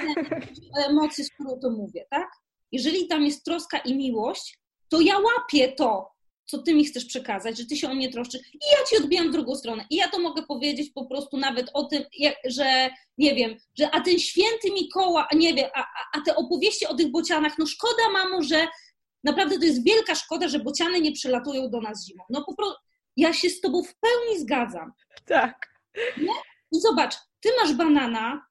Emocje, 0.88 1.24
z 1.24 1.30
którą 1.30 1.60
to 1.60 1.70
mówię, 1.70 2.06
tak? 2.10 2.28
Jeżeli 2.72 3.08
tam 3.08 3.24
jest 3.24 3.44
troska 3.44 3.78
i 3.78 3.96
miłość, 3.96 4.58
to 4.88 5.00
ja 5.00 5.18
łapię 5.18 5.72
to, 5.72 6.16
co 6.46 6.58
ty 6.58 6.74
mi 6.74 6.84
chcesz 6.84 7.04
przekazać, 7.04 7.58
że 7.58 7.66
ty 7.66 7.76
się 7.76 7.90
o 7.90 7.94
mnie 7.94 8.12
troszczysz 8.12 8.40
i 8.54 8.58
ja 8.72 8.84
ci 8.90 8.96
odbijam 8.96 9.28
w 9.28 9.32
drugą 9.32 9.54
stronę. 9.54 9.84
I 9.90 9.96
ja 9.96 10.08
to 10.08 10.18
mogę 10.18 10.42
powiedzieć 10.42 10.90
po 10.90 11.06
prostu 11.06 11.36
nawet 11.36 11.70
o 11.74 11.84
tym, 11.84 12.02
że 12.44 12.90
nie 13.18 13.34
wiem, 13.34 13.56
że 13.78 13.90
a 13.90 14.00
ten 14.00 14.18
święty 14.18 14.70
Mikoła, 14.72 15.28
nie 15.34 15.54
wiem, 15.54 15.70
a, 15.74 15.80
a, 15.80 16.18
a 16.18 16.20
te 16.20 16.36
opowieści 16.36 16.86
o 16.86 16.94
tych 16.94 17.10
bocianach, 17.10 17.58
no 17.58 17.66
szkoda 17.66 18.10
mamo, 18.12 18.42
że 18.42 18.66
naprawdę 19.24 19.58
to 19.58 19.64
jest 19.64 19.84
wielka 19.84 20.14
szkoda, 20.14 20.48
że 20.48 20.58
bociany 20.58 21.00
nie 21.00 21.12
przylatują 21.12 21.70
do 21.70 21.80
nas 21.80 22.06
zimą. 22.06 22.24
No 22.30 22.44
po 22.44 22.54
prostu 22.54 22.76
ja 23.16 23.32
się 23.32 23.50
z 23.50 23.60
tobą 23.60 23.82
w 23.82 23.94
pełni 24.00 24.40
zgadzam. 24.40 24.92
Tak. 25.24 25.68
Nie? 26.16 26.32
I 26.72 26.80
zobacz, 26.80 27.14
ty 27.40 27.48
masz 27.60 27.74
banana, 27.74 28.45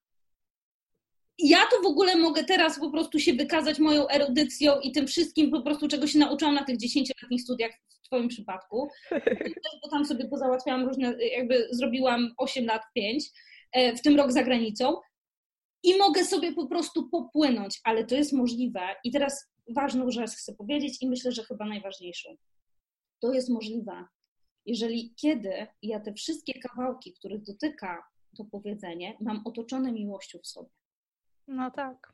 ja 1.39 1.59
to 1.71 1.81
w 1.81 1.85
ogóle 1.85 2.15
mogę 2.15 2.43
teraz 2.43 2.79
po 2.79 2.91
prostu 2.91 3.19
się 3.19 3.33
wykazać 3.33 3.79
moją 3.79 4.07
erudycją 4.07 4.79
i 4.79 4.91
tym 4.91 5.07
wszystkim 5.07 5.51
po 5.51 5.61
prostu, 5.61 5.87
czego 5.87 6.07
się 6.07 6.19
nauczyłam 6.19 6.55
na 6.55 6.63
tych 6.63 6.77
dziesięcioletnich 6.77 7.41
studiach 7.41 7.71
w 7.89 8.07
Twoim 8.07 8.27
przypadku. 8.27 8.89
Bo 9.83 9.89
tam 9.91 10.05
sobie 10.05 10.27
pozałatwiałam 10.27 10.87
różne, 10.87 11.15
jakby 11.37 11.67
zrobiłam 11.71 12.33
8 12.37 12.65
lat 12.65 12.81
5, 12.95 13.25
e, 13.71 13.95
w 13.95 14.01
tym 14.01 14.15
rok 14.15 14.31
za 14.31 14.43
granicą 14.43 14.95
i 15.83 15.97
mogę 15.97 16.25
sobie 16.25 16.53
po 16.53 16.67
prostu 16.67 17.09
popłynąć, 17.09 17.79
ale 17.83 18.05
to 18.05 18.15
jest 18.15 18.33
możliwe. 18.33 18.81
I 19.03 19.11
teraz 19.11 19.51
ważną 19.75 20.11
rzecz 20.11 20.31
chcę 20.31 20.55
powiedzieć 20.55 20.97
i 21.01 21.09
myślę, 21.09 21.31
że 21.31 21.43
chyba 21.43 21.65
najważniejszą. 21.65 22.37
To 23.21 23.33
jest 23.33 23.49
możliwe, 23.49 24.05
jeżeli 24.65 25.13
kiedy 25.21 25.67
ja 25.81 25.99
te 25.99 26.13
wszystkie 26.13 26.59
kawałki, 26.59 27.13
których 27.13 27.43
dotyka 27.43 28.03
to 28.37 28.45
powiedzenie, 28.51 29.17
mam 29.21 29.41
otoczone 29.45 29.91
miłością 29.91 30.39
w 30.43 30.47
sobie. 30.47 30.69
No 31.47 31.71
tak. 31.71 32.13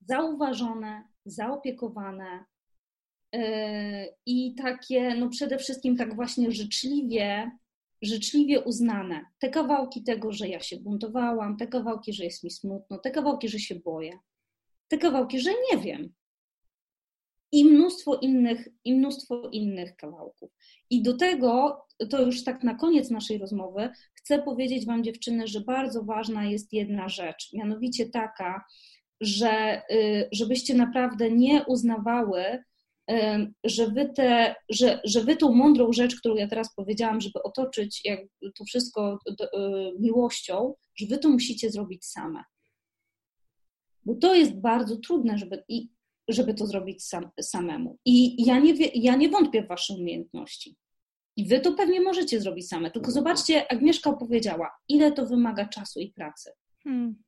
Zauważone, 0.00 1.08
zaopiekowane 1.24 2.44
yy, 3.32 3.40
i 4.26 4.54
takie, 4.54 5.14
no 5.14 5.28
przede 5.28 5.58
wszystkim 5.58 5.96
tak 5.96 6.14
właśnie 6.14 6.52
życzliwie, 6.52 7.50
życzliwie 8.02 8.60
uznane. 8.60 9.24
Te 9.38 9.50
kawałki 9.50 10.02
tego, 10.02 10.32
że 10.32 10.48
ja 10.48 10.60
się 10.60 10.76
buntowałam, 10.76 11.56
te 11.56 11.66
kawałki, 11.66 12.12
że 12.12 12.24
jest 12.24 12.44
mi 12.44 12.50
smutno, 12.50 12.98
te 12.98 13.10
kawałki, 13.10 13.48
że 13.48 13.58
się 13.58 13.74
boję, 13.74 14.18
te 14.88 14.98
kawałki, 14.98 15.40
że 15.40 15.50
nie 15.72 15.78
wiem, 15.78 16.14
i 17.52 17.64
mnóstwo 17.64 18.14
innych, 18.16 18.68
i 18.84 18.94
mnóstwo 18.94 19.48
innych 19.52 19.96
kawałków. 19.96 20.50
I 20.90 21.02
do 21.02 21.16
tego, 21.16 21.84
to 22.10 22.22
już 22.22 22.44
tak 22.44 22.62
na 22.62 22.74
koniec 22.74 23.10
naszej 23.10 23.38
rozmowy, 23.38 23.90
chcę 24.14 24.42
powiedzieć 24.42 24.86
Wam, 24.86 25.04
dziewczyny, 25.04 25.46
że 25.46 25.60
bardzo 25.60 26.02
ważna 26.02 26.44
jest 26.44 26.72
jedna 26.72 27.08
rzecz, 27.08 27.52
mianowicie 27.52 28.06
taka, 28.06 28.64
że 29.20 29.82
y, 29.90 30.28
żebyście 30.32 30.74
naprawdę 30.74 31.30
nie 31.30 31.64
uznawały, 31.64 32.42
y, 33.10 33.14
że 33.64 33.88
wy, 33.88 34.12
te, 34.16 34.54
że, 34.68 35.00
że 35.04 35.20
wy 35.20 35.36
tą 35.36 35.52
mądrą 35.52 35.92
rzecz, 35.92 36.16
którą 36.16 36.34
ja 36.34 36.48
teraz 36.48 36.74
powiedziałam, 36.74 37.20
żeby 37.20 37.42
otoczyć 37.42 38.00
jak 38.04 38.20
to 38.58 38.64
wszystko 38.64 39.18
y, 39.30 39.34
miłością, 40.00 40.74
że 40.96 41.06
wy 41.06 41.18
to 41.18 41.28
musicie 41.28 41.70
zrobić 41.70 42.04
same. 42.04 42.44
Bo 44.04 44.14
to 44.14 44.34
jest 44.34 44.60
bardzo 44.60 44.96
trudne, 44.96 45.38
żeby. 45.38 45.64
I 45.68 45.88
żeby 46.28 46.54
to 46.54 46.66
zrobić 46.66 47.04
sam, 47.04 47.30
samemu. 47.40 47.98
I 48.04 48.44
ja 48.46 48.58
nie, 48.58 48.74
ja 48.94 49.16
nie 49.16 49.28
wątpię 49.28 49.62
w 49.62 49.68
Wasze 49.68 49.94
umiejętności. 49.94 50.76
I 51.36 51.48
Wy 51.48 51.60
to 51.60 51.72
pewnie 51.72 52.00
możecie 52.00 52.40
zrobić 52.40 52.68
same. 52.68 52.90
Tylko 52.90 53.10
zobaczcie, 53.10 53.72
Agnieszka 53.72 54.10
opowiedziała, 54.10 54.70
ile 54.88 55.12
to 55.12 55.26
wymaga 55.26 55.68
czasu 55.68 56.00
i 56.00 56.12
pracy. 56.12 56.50
Hmm. 56.84 57.22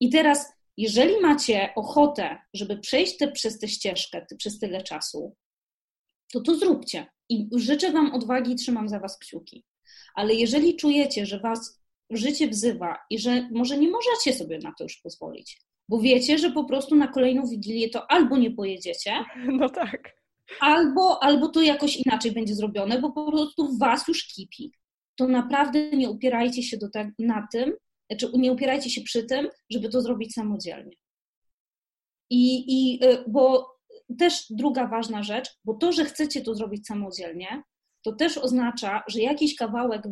I 0.00 0.10
teraz, 0.10 0.52
jeżeli 0.76 1.20
macie 1.20 1.68
ochotę, 1.76 2.38
żeby 2.54 2.78
przejść 2.78 3.16
te, 3.16 3.32
przez 3.32 3.58
tę 3.58 3.68
ścieżkę 3.68 4.26
ty, 4.28 4.36
przez 4.36 4.58
tyle 4.58 4.82
czasu, 4.82 5.36
to 6.32 6.40
to 6.40 6.54
zróbcie. 6.54 7.06
I 7.28 7.48
życzę 7.56 7.92
Wam 7.92 8.12
odwagi 8.12 8.52
i 8.52 8.56
trzymam 8.56 8.88
za 8.88 9.00
Was 9.00 9.18
kciuki. 9.18 9.64
Ale 10.14 10.34
jeżeli 10.34 10.76
czujecie, 10.76 11.26
że 11.26 11.40
Was 11.40 11.84
życie 12.10 12.48
wzywa 12.48 12.96
i 13.10 13.18
że 13.18 13.48
może 13.52 13.78
nie 13.78 13.90
możecie 13.90 14.38
sobie 14.38 14.58
na 14.58 14.72
to 14.78 14.84
już 14.84 14.96
pozwolić, 14.96 15.60
bo 15.88 15.98
wiecie, 15.98 16.38
że 16.38 16.50
po 16.50 16.64
prostu 16.64 16.96
na 16.96 17.08
kolejną 17.08 17.46
wigilię 17.46 17.90
to 17.90 18.10
albo 18.10 18.36
nie 18.36 18.50
pojedziecie. 18.50 19.12
No 19.58 19.68
tak. 19.68 20.16
Albo, 20.60 21.22
albo 21.22 21.48
to 21.48 21.62
jakoś 21.62 21.96
inaczej 21.96 22.32
będzie 22.32 22.54
zrobione, 22.54 23.00
bo 23.00 23.12
po 23.12 23.32
prostu 23.32 23.78
was 23.78 24.08
już 24.08 24.24
kipi. 24.24 24.72
To 25.16 25.28
naprawdę 25.28 25.90
nie 25.90 26.10
upierajcie 26.10 26.62
się 26.62 26.76
do 26.76 26.90
te, 26.90 27.10
na 27.18 27.48
tym, 27.52 27.72
znaczy 28.10 28.38
nie 28.38 28.52
upierajcie 28.52 28.90
się 28.90 29.00
przy 29.00 29.24
tym, 29.24 29.48
żeby 29.70 29.88
to 29.88 30.00
zrobić 30.00 30.32
samodzielnie. 30.32 30.96
I, 32.30 32.64
i 32.68 33.04
y, 33.04 33.24
bo 33.28 33.74
też 34.18 34.46
druga 34.50 34.86
ważna 34.86 35.22
rzecz, 35.22 35.48
bo 35.64 35.74
to, 35.74 35.92
że 35.92 36.04
chcecie 36.04 36.40
to 36.40 36.54
zrobić 36.54 36.86
samodzielnie, 36.86 37.62
to 38.02 38.12
też 38.12 38.38
oznacza, 38.38 39.02
że 39.08 39.20
jakiś 39.20 39.56
kawałek 39.56 40.02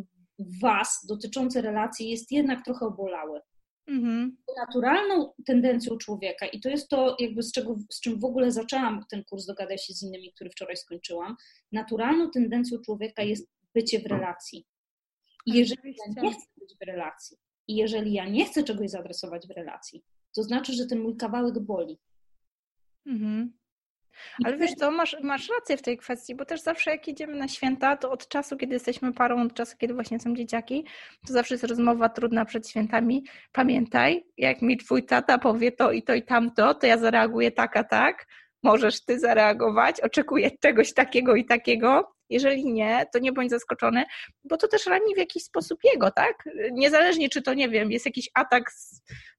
was 0.61 1.05
dotyczący 1.09 1.61
relacji 1.61 2.09
jest 2.09 2.31
jednak 2.31 2.65
trochę 2.65 2.85
obolały. 2.85 3.39
Mhm. 3.87 4.37
Naturalną 4.57 5.33
tendencją 5.45 5.97
człowieka, 5.97 6.47
i 6.47 6.59
to 6.59 6.69
jest 6.69 6.89
to, 6.89 7.15
jakby 7.19 7.43
z, 7.43 7.51
czego, 7.51 7.75
z 7.91 8.01
czym 8.01 8.19
w 8.19 8.25
ogóle 8.25 8.51
zaczęłam 8.51 9.05
ten 9.09 9.23
kurs 9.23 9.45
Dogadaj 9.45 9.77
się 9.77 9.93
z 9.93 10.03
innymi, 10.03 10.33
który 10.33 10.49
wczoraj 10.49 10.77
skończyłam, 10.77 11.35
naturalną 11.71 12.31
tendencją 12.31 12.77
człowieka 12.85 13.23
jest 13.23 13.49
bycie 13.75 13.99
w 13.99 14.05
relacji. 14.05 14.65
I 15.45 15.53
jeżeli 15.53 15.95
ja 16.07 16.21
nie 16.21 16.31
chcę 16.31 16.45
być 16.57 16.75
w 16.81 16.85
relacji, 16.85 17.37
i 17.67 17.75
jeżeli 17.75 18.13
ja 18.13 18.29
nie 18.29 18.45
chcę 18.45 18.63
czegoś 18.63 18.89
zaadresować 18.89 19.47
w 19.47 19.51
relacji, 19.51 20.03
to 20.35 20.43
znaczy, 20.43 20.73
że 20.73 20.85
ten 20.85 20.99
mój 20.99 21.17
kawałek 21.17 21.59
boli. 21.59 21.99
Mhm. 23.05 23.53
Ale 24.45 24.57
wiesz 24.57 24.71
co, 24.71 24.91
masz, 24.91 25.17
masz 25.23 25.49
rację 25.49 25.77
w 25.77 25.81
tej 25.81 25.97
kwestii, 25.97 26.35
bo 26.35 26.45
też 26.45 26.61
zawsze 26.61 26.91
jak 26.91 27.07
idziemy 27.07 27.35
na 27.35 27.47
święta, 27.47 27.97
to 27.97 28.11
od 28.11 28.27
czasu, 28.27 28.57
kiedy 28.57 28.73
jesteśmy 28.73 29.13
parą, 29.13 29.41
od 29.41 29.53
czasu, 29.53 29.77
kiedy 29.77 29.93
właśnie 29.93 30.19
są 30.19 30.35
dzieciaki, 30.35 30.85
to 31.27 31.33
zawsze 31.33 31.53
jest 31.53 31.63
rozmowa 31.63 32.09
trudna 32.09 32.45
przed 32.45 32.69
świętami. 32.69 33.23
Pamiętaj, 33.51 34.25
jak 34.37 34.61
mi 34.61 34.77
twój 34.77 35.03
tata 35.05 35.37
powie 35.37 35.71
to 35.71 35.91
i 35.91 36.03
to 36.03 36.13
i 36.13 36.23
tamto, 36.23 36.73
to 36.73 36.87
ja 36.87 36.97
zareaguję 36.97 37.51
tak, 37.51 37.77
a 37.77 37.83
tak, 37.83 38.25
możesz 38.63 39.05
ty 39.05 39.19
zareagować, 39.19 40.01
oczekuję 40.01 40.51
czegoś 40.61 40.93
takiego 40.93 41.35
i 41.35 41.45
takiego. 41.45 42.12
Jeżeli 42.33 42.73
nie, 42.73 43.05
to 43.13 43.19
nie 43.19 43.31
bądź 43.31 43.49
zaskoczony, 43.49 44.03
bo 44.43 44.57
to 44.57 44.67
też 44.67 44.85
rani 44.85 45.15
w 45.15 45.17
jakiś 45.17 45.43
sposób 45.43 45.79
jego, 45.93 46.11
tak? 46.11 46.43
Niezależnie, 46.71 47.29
czy 47.29 47.41
to, 47.41 47.53
nie 47.53 47.69
wiem, 47.69 47.91
jest 47.91 48.05
jakiś 48.05 48.29
atak 48.33 48.71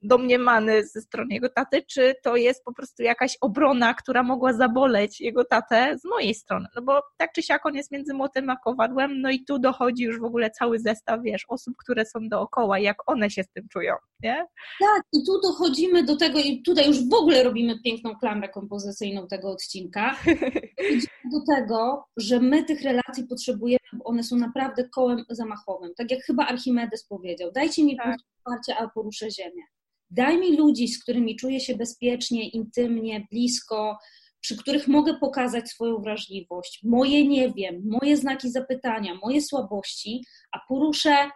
domniemany 0.02 0.86
ze 0.86 1.00
strony 1.00 1.34
jego 1.34 1.48
taty, 1.48 1.82
czy 1.82 2.14
to 2.22 2.36
jest 2.36 2.64
po 2.64 2.72
prostu 2.72 3.02
jakaś 3.02 3.36
obrona, 3.40 3.94
która 3.94 4.22
mogła 4.22 4.52
zaboleć 4.52 5.20
jego 5.20 5.44
tatę 5.44 5.98
z 5.98 6.04
mojej 6.04 6.34
strony. 6.34 6.66
No 6.76 6.82
bo 6.82 7.02
tak 7.16 7.32
czy 7.32 7.42
siak 7.42 7.66
on 7.66 7.74
jest 7.74 7.90
między 7.90 8.14
młotem 8.14 8.50
a 8.50 8.56
kowadłem, 8.56 9.20
no 9.20 9.30
i 9.30 9.44
tu 9.44 9.58
dochodzi 9.58 10.04
już 10.04 10.20
w 10.20 10.24
ogóle 10.24 10.50
cały 10.50 10.78
zestaw, 10.78 11.20
wiesz, 11.22 11.44
osób, 11.48 11.74
które 11.78 12.06
są 12.06 12.28
dookoła, 12.28 12.78
jak 12.78 12.96
one 13.10 13.30
się 13.30 13.42
z 13.42 13.48
tym 13.48 13.68
czują, 13.68 13.94
nie? 14.22 14.46
Tak, 14.80 15.02
i 15.12 15.26
tu 15.26 15.40
dochodzimy 15.40 16.04
do 16.04 16.16
tego, 16.16 16.38
i 16.38 16.62
tutaj 16.62 16.86
już 16.86 17.08
w 17.08 17.14
ogóle 17.14 17.42
robimy 17.42 17.80
piękną 17.84 18.16
klamrę 18.16 18.48
kompozycyjną 18.48 19.26
tego 19.28 19.50
odcinka. 19.50 20.16
do 21.32 21.54
tego, 21.56 22.04
że 22.16 22.40
my 22.40 22.64
tych 22.64 22.82
relacji 22.84 23.26
potrzebujemy, 23.28 23.88
bo 23.92 24.04
one 24.04 24.22
są 24.22 24.36
naprawdę 24.36 24.88
kołem 24.88 25.24
zamachowym. 25.28 25.94
Tak 25.96 26.10
jak 26.10 26.20
chyba 26.22 26.46
Archimedes 26.46 27.06
powiedział, 27.06 27.52
dajcie 27.52 27.84
mi 27.84 27.96
tak. 27.96 28.16
wsparcia, 28.18 28.76
a 28.78 28.88
poruszę 28.88 29.30
ziemię. 29.30 29.62
Daj 30.10 30.38
mi 30.38 30.56
ludzi, 30.56 30.88
z 30.88 31.02
którymi 31.02 31.36
czuję 31.36 31.60
się 31.60 31.76
bezpiecznie, 31.76 32.48
intymnie, 32.48 33.26
blisko, 33.30 33.98
przy 34.40 34.56
których 34.56 34.88
mogę 34.88 35.14
pokazać 35.14 35.70
swoją 35.70 35.98
wrażliwość, 35.98 36.80
moje 36.82 37.28
nie 37.28 37.52
wiem, 37.52 37.82
moje 37.84 38.16
znaki 38.16 38.50
zapytania, 38.50 39.14
moje 39.14 39.42
słabości, 39.42 40.24
a 40.52 40.58
poruszę 40.68 41.30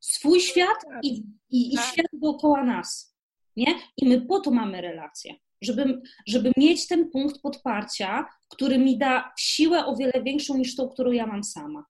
swój 0.00 0.40
świat 0.40 0.76
i, 1.02 1.22
i, 1.50 1.74
i 1.74 1.76
tak. 1.76 1.86
świat 1.86 2.06
dookoła 2.12 2.64
nas. 2.64 3.16
Nie? 3.56 3.74
I 3.96 4.08
my 4.08 4.20
po 4.20 4.40
to 4.40 4.50
mamy 4.50 4.80
relacje, 4.80 5.34
żeby, 5.64 6.00
żeby 6.26 6.52
mieć 6.56 6.86
ten 6.86 7.10
punkt 7.10 7.40
podparcia, 7.40 8.26
który 8.48 8.78
mi 8.78 8.98
da 8.98 9.32
siłę 9.38 9.86
o 9.86 9.96
wiele 9.96 10.22
większą 10.22 10.56
niż 10.58 10.76
tą, 10.76 10.88
którą 10.88 11.12
ja 11.12 11.26
mam 11.26 11.44
sama. 11.44 11.84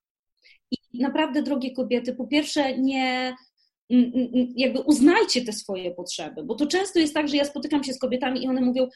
I 0.70 1.00
naprawdę, 1.00 1.42
drogie 1.42 1.72
kobiety, 1.72 2.14
po 2.14 2.26
pierwsze, 2.26 2.78
nie, 2.78 3.34
jakby 4.56 4.80
uznajcie 4.80 5.44
te 5.44 5.52
swoje 5.52 5.94
potrzeby, 5.94 6.44
bo 6.44 6.54
to 6.54 6.66
często 6.66 6.98
jest 6.98 7.14
tak, 7.14 7.28
że 7.28 7.36
ja 7.36 7.44
spotykam 7.44 7.84
się 7.84 7.92
z 7.92 7.98
kobietami 7.98 8.44
i 8.44 8.48
one 8.48 8.60
mówią: 8.60 8.88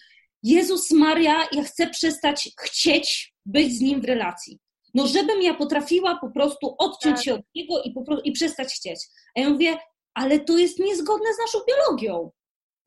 Jezus 0.42 0.90
Maria, 0.90 1.48
ja 1.52 1.62
chcę 1.62 1.90
przestać 1.90 2.48
chcieć 2.60 3.34
być 3.46 3.72
z 3.78 3.80
nim 3.80 4.00
w 4.00 4.04
relacji. 4.04 4.58
No, 4.94 5.06
żebym 5.06 5.42
ja 5.42 5.54
potrafiła 5.54 6.18
po 6.20 6.30
prostu 6.30 6.74
odciąć 6.78 7.16
tak. 7.16 7.24
się 7.24 7.34
od 7.34 7.40
niego 7.54 7.82
i, 7.82 7.92
po, 7.92 8.20
i 8.24 8.32
przestać 8.32 8.74
chcieć. 8.74 9.00
A 9.36 9.40
ja 9.40 9.50
mówię, 9.50 9.76
ale 10.14 10.40
to 10.40 10.58
jest 10.58 10.78
niezgodne 10.78 11.34
z 11.34 11.38
naszą 11.38 11.58
biologią. 11.68 12.30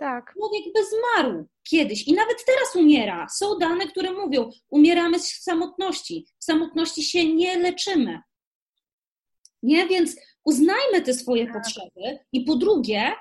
Tak. 0.02 0.34
Człowiek 0.34 0.64
by 0.74 0.80
zmarł 0.86 1.48
kiedyś 1.64 2.08
i 2.08 2.14
nawet 2.14 2.46
teraz 2.46 2.76
umiera. 2.76 3.28
Są 3.30 3.58
dane, 3.60 3.88
które 3.88 4.12
mówią, 4.12 4.50
umieramy 4.70 5.20
z 5.20 5.44
samotności. 5.44 6.26
W 6.40 6.44
samotności 6.44 7.04
się 7.04 7.34
nie 7.34 7.60
leczymy. 7.60 8.20
Nie? 9.64 9.88
Więc 9.88 10.16
uznajmy 10.44 11.02
te 11.02 11.14
swoje 11.14 11.46
tak. 11.46 11.54
potrzeby 11.54 12.20
i 12.32 12.42
po 12.42 12.56
drugie, 12.56 13.12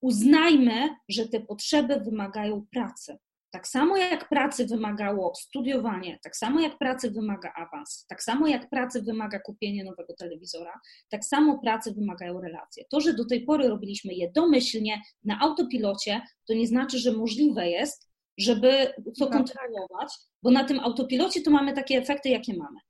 uznajmy, 0.00 0.88
że 1.08 1.28
te 1.28 1.40
potrzeby 1.40 2.00
wymagają 2.00 2.66
pracy. 2.70 3.18
Tak 3.56 3.68
samo 3.68 3.96
jak 3.96 4.28
pracy 4.28 4.66
wymagało 4.66 5.34
studiowanie, 5.34 6.18
tak 6.22 6.36
samo 6.36 6.60
jak 6.60 6.78
pracy 6.78 7.10
wymaga 7.10 7.52
awans, 7.54 8.06
tak 8.08 8.22
samo 8.22 8.46
jak 8.46 8.68
pracy 8.70 9.02
wymaga 9.02 9.40
kupienie 9.40 9.84
nowego 9.84 10.14
telewizora, 10.14 10.80
tak 11.08 11.24
samo 11.24 11.58
pracy 11.58 11.94
wymagają 11.94 12.40
relacje. 12.40 12.84
To, 12.90 13.00
że 13.00 13.14
do 13.14 13.24
tej 13.24 13.44
pory 13.44 13.68
robiliśmy 13.68 14.14
je 14.14 14.30
domyślnie, 14.32 15.02
na 15.24 15.40
autopilocie, 15.40 16.20
to 16.48 16.54
nie 16.54 16.66
znaczy, 16.66 16.98
że 16.98 17.12
możliwe 17.12 17.68
jest, 17.68 18.10
żeby 18.38 18.94
to 19.04 19.10
no 19.20 19.26
tak. 19.26 19.36
kontynuować, 19.36 20.14
bo 20.42 20.50
na 20.50 20.64
tym 20.64 20.80
autopilocie 20.80 21.42
to 21.42 21.50
mamy 21.50 21.72
takie 21.72 21.98
efekty, 21.98 22.28
jakie 22.28 22.54
mamy. 22.56 22.80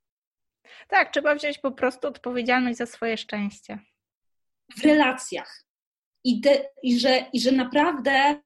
Tak, 0.87 1.11
trzeba 1.13 1.35
wziąć 1.35 1.57
po 1.57 1.71
prostu 1.71 2.07
odpowiedzialność 2.07 2.77
za 2.77 2.85
swoje 2.85 3.17
szczęście. 3.17 3.79
W 4.77 4.83
relacjach. 4.83 5.63
I, 6.23 6.41
de, 6.41 6.69
i, 6.83 6.99
że, 6.99 7.25
I 7.33 7.39
że 7.39 7.51
naprawdę 7.51 8.41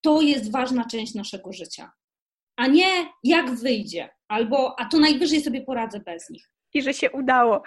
to 0.00 0.20
jest 0.20 0.52
ważna 0.52 0.84
część 0.84 1.14
naszego 1.14 1.52
życia. 1.52 1.90
A 2.56 2.66
nie 2.66 3.06
jak 3.24 3.50
wyjdzie, 3.50 4.08
albo 4.28 4.80
a 4.80 4.84
to 4.84 4.98
najwyżej 4.98 5.40
sobie 5.40 5.62
poradzę 5.62 6.00
bez 6.00 6.30
nich. 6.30 6.50
I 6.74 6.82
że 6.82 6.94
się 6.94 7.10
udało. 7.10 7.62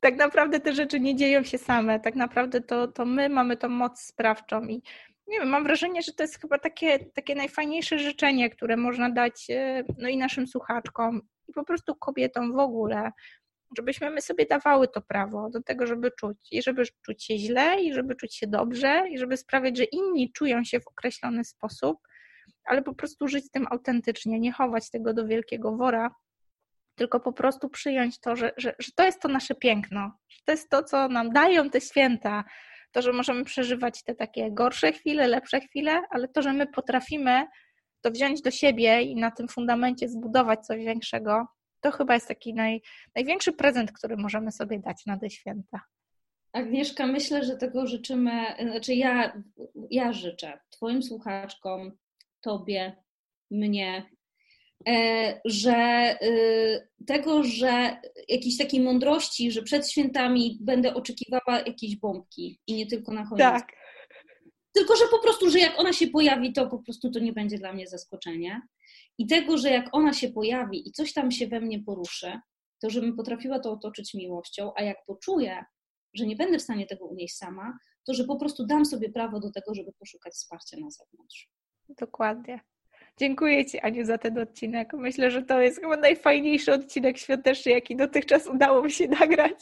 Tak 0.00 0.16
naprawdę 0.16 0.60
te 0.60 0.74
rzeczy 0.74 1.00
nie 1.00 1.16
dzieją 1.16 1.44
się 1.44 1.58
same. 1.58 2.00
Tak 2.00 2.14
naprawdę 2.14 2.60
to, 2.60 2.88
to 2.88 3.04
my 3.04 3.28
mamy 3.28 3.56
tą 3.56 3.68
moc 3.68 4.00
sprawczą 4.00 4.62
i 4.62 4.82
nie 5.28 5.38
wiem, 5.40 5.48
mam 5.48 5.64
wrażenie, 5.64 6.02
że 6.02 6.12
to 6.12 6.22
jest 6.22 6.40
chyba 6.40 6.58
takie, 6.58 6.98
takie 6.98 7.34
najfajniejsze 7.34 7.98
życzenie, 7.98 8.50
które 8.50 8.76
można 8.76 9.10
dać 9.10 9.46
e, 9.50 9.84
no 9.98 10.08
i 10.08 10.16
naszym 10.16 10.46
słuchaczkom 10.46 11.22
i 11.48 11.52
po 11.52 11.64
prostu 11.64 11.94
kobietom 11.94 12.52
w 12.52 12.58
ogóle, 12.58 13.12
żebyśmy 13.76 14.10
my 14.10 14.20
sobie 14.20 14.46
dawały 14.46 14.88
to 14.88 15.02
prawo 15.02 15.50
do 15.50 15.62
tego, 15.62 15.86
żeby 15.86 16.10
czuć. 16.10 16.36
I 16.50 16.62
żeby 16.62 16.82
czuć 17.06 17.24
się 17.24 17.38
źle, 17.38 17.82
i 17.82 17.94
żeby 17.94 18.14
czuć 18.14 18.36
się 18.36 18.46
dobrze, 18.46 19.04
i 19.10 19.18
żeby 19.18 19.36
sprawiać, 19.36 19.76
że 19.76 19.84
inni 19.84 20.32
czują 20.32 20.64
się 20.64 20.80
w 20.80 20.88
określony 20.88 21.44
sposób, 21.44 21.98
ale 22.64 22.82
po 22.82 22.94
prostu 22.94 23.28
żyć 23.28 23.50
tym 23.50 23.66
autentycznie, 23.70 24.40
nie 24.40 24.52
chować 24.52 24.90
tego 24.90 25.14
do 25.14 25.26
wielkiego 25.26 25.76
wora, 25.76 26.10
tylko 26.94 27.20
po 27.20 27.32
prostu 27.32 27.68
przyjąć 27.68 28.20
to, 28.20 28.36
że, 28.36 28.52
że, 28.56 28.74
że 28.78 28.92
to 28.96 29.04
jest 29.04 29.22
to 29.22 29.28
nasze 29.28 29.54
piękno, 29.54 30.12
że 30.28 30.38
to 30.44 30.52
jest 30.52 30.70
to, 30.70 30.82
co 30.82 31.08
nam 31.08 31.30
dają 31.30 31.70
te 31.70 31.80
święta, 31.80 32.44
to, 32.92 33.02
że 33.02 33.12
możemy 33.12 33.44
przeżywać 33.44 34.04
te 34.04 34.14
takie 34.14 34.52
gorsze 34.52 34.92
chwile, 34.92 35.28
lepsze 35.28 35.60
chwile, 35.60 36.02
ale 36.10 36.28
to, 36.28 36.42
że 36.42 36.52
my 36.52 36.66
potrafimy 36.66 37.46
to 38.00 38.10
wziąć 38.10 38.42
do 38.42 38.50
siebie 38.50 39.02
i 39.02 39.16
na 39.16 39.30
tym 39.30 39.48
fundamencie 39.48 40.08
zbudować 40.08 40.66
coś 40.66 40.84
większego, 40.84 41.46
to 41.80 41.90
chyba 41.90 42.14
jest 42.14 42.28
taki 42.28 42.54
naj, 42.54 42.82
największy 43.14 43.52
prezent, 43.52 43.92
który 43.92 44.16
możemy 44.16 44.52
sobie 44.52 44.78
dać 44.78 45.06
na 45.06 45.18
te 45.18 45.30
święta. 45.30 45.80
Agnieszka, 46.52 47.06
myślę, 47.06 47.44
że 47.44 47.56
tego 47.56 47.86
życzymy, 47.86 48.32
znaczy 48.62 48.94
ja, 48.94 49.42
ja 49.90 50.12
życzę 50.12 50.60
Twoim 50.70 51.02
słuchaczkom, 51.02 51.92
Tobie, 52.40 52.96
mnie, 53.50 54.10
e, 54.88 55.40
że 55.44 56.16
y, 56.22 56.88
tego, 57.06 57.44
że 57.44 57.96
jakiejś 58.28 58.58
takiej 58.58 58.80
mądrości, 58.80 59.50
że 59.50 59.62
przed 59.62 59.90
świętami 59.90 60.58
będę 60.60 60.94
oczekiwała 60.94 61.60
jakiejś 61.66 61.96
bombki 61.96 62.60
i 62.66 62.74
nie 62.74 62.86
tylko 62.86 63.12
na 63.12 63.24
choinkę. 63.24 63.50
Tak. 63.50 63.72
Tylko, 64.72 64.96
że 64.96 65.04
po 65.10 65.18
prostu, 65.18 65.50
że 65.50 65.58
jak 65.58 65.80
ona 65.80 65.92
się 65.92 66.06
pojawi, 66.06 66.52
to 66.52 66.66
po 66.66 66.78
prostu 66.78 67.10
to 67.10 67.18
nie 67.18 67.32
będzie 67.32 67.58
dla 67.58 67.72
mnie 67.72 67.86
zaskoczenie 67.86 68.62
i 69.18 69.26
tego, 69.26 69.58
że 69.58 69.70
jak 69.70 69.88
ona 69.92 70.12
się 70.12 70.28
pojawi 70.28 70.88
i 70.88 70.92
coś 70.92 71.12
tam 71.12 71.30
się 71.30 71.46
we 71.46 71.60
mnie 71.60 71.82
poruszy, 71.82 72.40
to 72.80 72.90
żebym 72.90 73.16
potrafiła 73.16 73.58
to 73.58 73.72
otoczyć 73.72 74.14
miłością, 74.14 74.72
a 74.76 74.82
jak 74.82 74.96
poczuję, 75.06 75.64
że 76.14 76.26
nie 76.26 76.36
będę 76.36 76.58
w 76.58 76.62
stanie 76.62 76.86
tego 76.86 77.06
unieść 77.06 77.36
sama, 77.36 77.78
to 78.06 78.14
że 78.14 78.24
po 78.24 78.36
prostu 78.36 78.66
dam 78.66 78.84
sobie 78.84 79.12
prawo 79.12 79.40
do 79.40 79.50
tego, 79.50 79.74
żeby 79.74 79.92
poszukać 79.98 80.32
wsparcia 80.32 80.76
na 80.80 80.90
zewnątrz. 80.90 81.50
Dokładnie. 81.88 82.60
Dziękuję 83.18 83.66
Ci, 83.66 83.80
Aniu, 83.80 84.04
za 84.04 84.18
ten 84.18 84.38
odcinek. 84.38 84.92
Myślę, 84.92 85.30
że 85.30 85.42
to 85.42 85.60
jest 85.60 85.80
chyba 85.80 85.96
najfajniejszy 85.96 86.72
odcinek 86.72 87.18
świąteczny, 87.18 87.72
jaki 87.72 87.96
dotychczas 87.96 88.46
udało 88.46 88.82
mi 88.82 88.90
się 88.90 89.08
nagrać. 89.20 89.54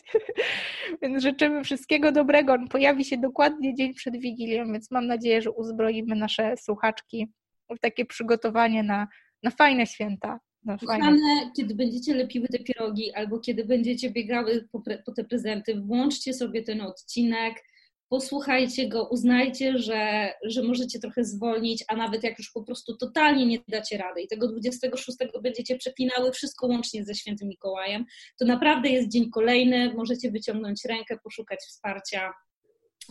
więc 1.03 1.23
życzymy 1.23 1.65
wszystkiego 1.65 2.13
dobrego. 2.13 2.53
On 2.53 2.69
pojawi 2.69 3.05
się 3.05 3.19
dokładnie 3.19 3.75
dzień 3.75 3.95
przed 3.95 4.17
Wigilią, 4.17 4.73
więc 4.73 4.91
mam 4.91 5.07
nadzieję, 5.07 5.43
że 5.43 5.51
uzbroimy 5.51 6.17
nasze 6.17 6.57
słuchaczki 6.57 7.33
w 7.71 7.81
takie 7.81 8.05
przygotowanie 8.05 8.83
na 8.83 9.09
na 9.43 9.51
fajne 9.51 9.87
święta. 9.87 10.41
Fajne. 10.87 11.17
kiedy 11.57 11.75
będziecie 11.75 12.15
lepiły 12.15 12.49
te 12.49 12.59
pierogi 12.59 13.13
albo 13.13 13.41
kiedy 13.41 13.65
będziecie 13.65 14.11
biegały 14.11 14.69
po, 14.73 14.83
po 15.07 15.13
te 15.13 15.25
prezenty, 15.25 15.81
włączcie 15.81 16.35
sobie 16.35 16.63
ten 16.63 16.81
odcinek, 16.81 17.63
posłuchajcie 18.09 18.89
go, 18.89 19.09
uznajcie, 19.09 19.79
że, 19.79 20.33
że 20.45 20.63
możecie 20.63 20.99
trochę 20.99 21.25
zwolnić, 21.25 21.85
a 21.89 21.97
nawet 21.97 22.25
jak 22.25 22.39
już 22.39 22.51
po 22.51 22.63
prostu 22.63 22.97
totalnie 22.97 23.47
nie 23.47 23.59
dacie 23.69 23.99
rady 23.99 24.23
i 24.23 24.29
tego 24.29 24.49
26 24.49 25.19
będziecie 25.43 25.77
przeklinały 25.77 26.33
wszystko 26.33 26.67
łącznie 26.67 27.05
ze 27.05 27.15
świętym 27.15 27.49
Mikołajem, 27.49 28.05
to 28.39 28.45
naprawdę 28.45 28.89
jest 28.89 29.09
dzień 29.09 29.31
kolejny, 29.31 29.95
możecie 29.95 30.31
wyciągnąć 30.31 30.85
rękę, 30.85 31.19
poszukać 31.25 31.59
wsparcia. 31.59 32.33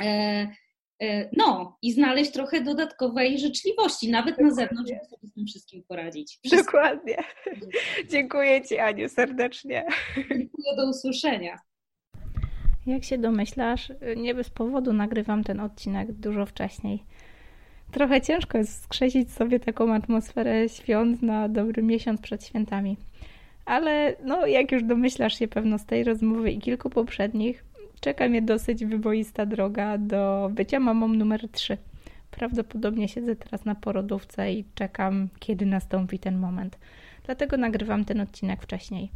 E, 0.02 0.48
no, 1.38 1.78
i 1.82 1.94
znaleźć 1.94 2.32
trochę 2.32 2.62
dodatkowej 2.62 3.40
życzliwości, 3.40 4.12
nawet 4.12 4.42
na 4.42 4.52
zewnątrz, 4.52 4.90
żeby 4.90 5.06
sobie 5.06 5.28
z 5.28 5.34
tym 5.34 5.46
wszystkim 5.46 5.84
poradzić. 5.88 6.40
Wszystko. 6.46 6.78
Dokładnie. 6.78 7.18
Dziękuję 8.12 8.62
Ci, 8.62 8.80
Aniu, 8.80 9.10
serdecznie. 9.10 9.86
Dziękuję, 10.16 10.76
do 10.78 10.90
usłyszenia. 10.90 11.60
Jak 12.88 13.04
się 13.04 13.18
domyślasz, 13.18 13.92
nie 14.18 14.36
bez 14.36 14.50
powodu 14.50 14.94
nagrywam 14.94 15.44
ten 15.44 15.60
odcinek 15.60 16.12
dużo 16.12 16.46
wcześniej. 16.46 17.04
Trochę 17.92 18.22
ciężko 18.22 18.58
jest 18.58 18.84
skrzesić 18.84 19.32
sobie 19.32 19.60
taką 19.60 19.94
atmosferę 19.94 20.70
świąt 20.70 21.22
na 21.22 21.50
dobry 21.50 21.84
miesiąc 21.84 22.22
przed 22.22 22.46
świętami. 22.46 22.98
Ale 23.66 24.16
no, 24.24 24.46
jak 24.46 24.72
już 24.72 24.84
domyślasz 24.84 25.40
się 25.40 25.48
pewno 25.48 25.80
z 25.80 25.86
tej 25.86 26.04
rozmowy 26.04 26.52
i 26.52 26.60
kilku 26.60 26.90
poprzednich, 26.90 27.64
czeka 28.06 28.30
mnie 28.30 28.42
dosyć 28.42 28.86
wyboista 28.86 29.46
droga 29.46 29.98
do 29.98 30.50
bycia 30.54 30.80
mamą 30.80 31.08
numer 31.08 31.50
3. 31.52 31.78
Prawdopodobnie 32.32 33.08
siedzę 33.08 33.36
teraz 33.36 33.66
na 33.66 33.76
porodówce 33.76 34.54
i 34.54 34.66
czekam, 34.76 35.30
kiedy 35.40 35.66
nastąpi 35.66 36.20
ten 36.20 36.38
moment. 36.38 36.78
Dlatego 37.24 37.58
nagrywam 37.58 38.06
ten 38.06 38.22
odcinek 38.22 38.62
wcześniej. 38.62 39.12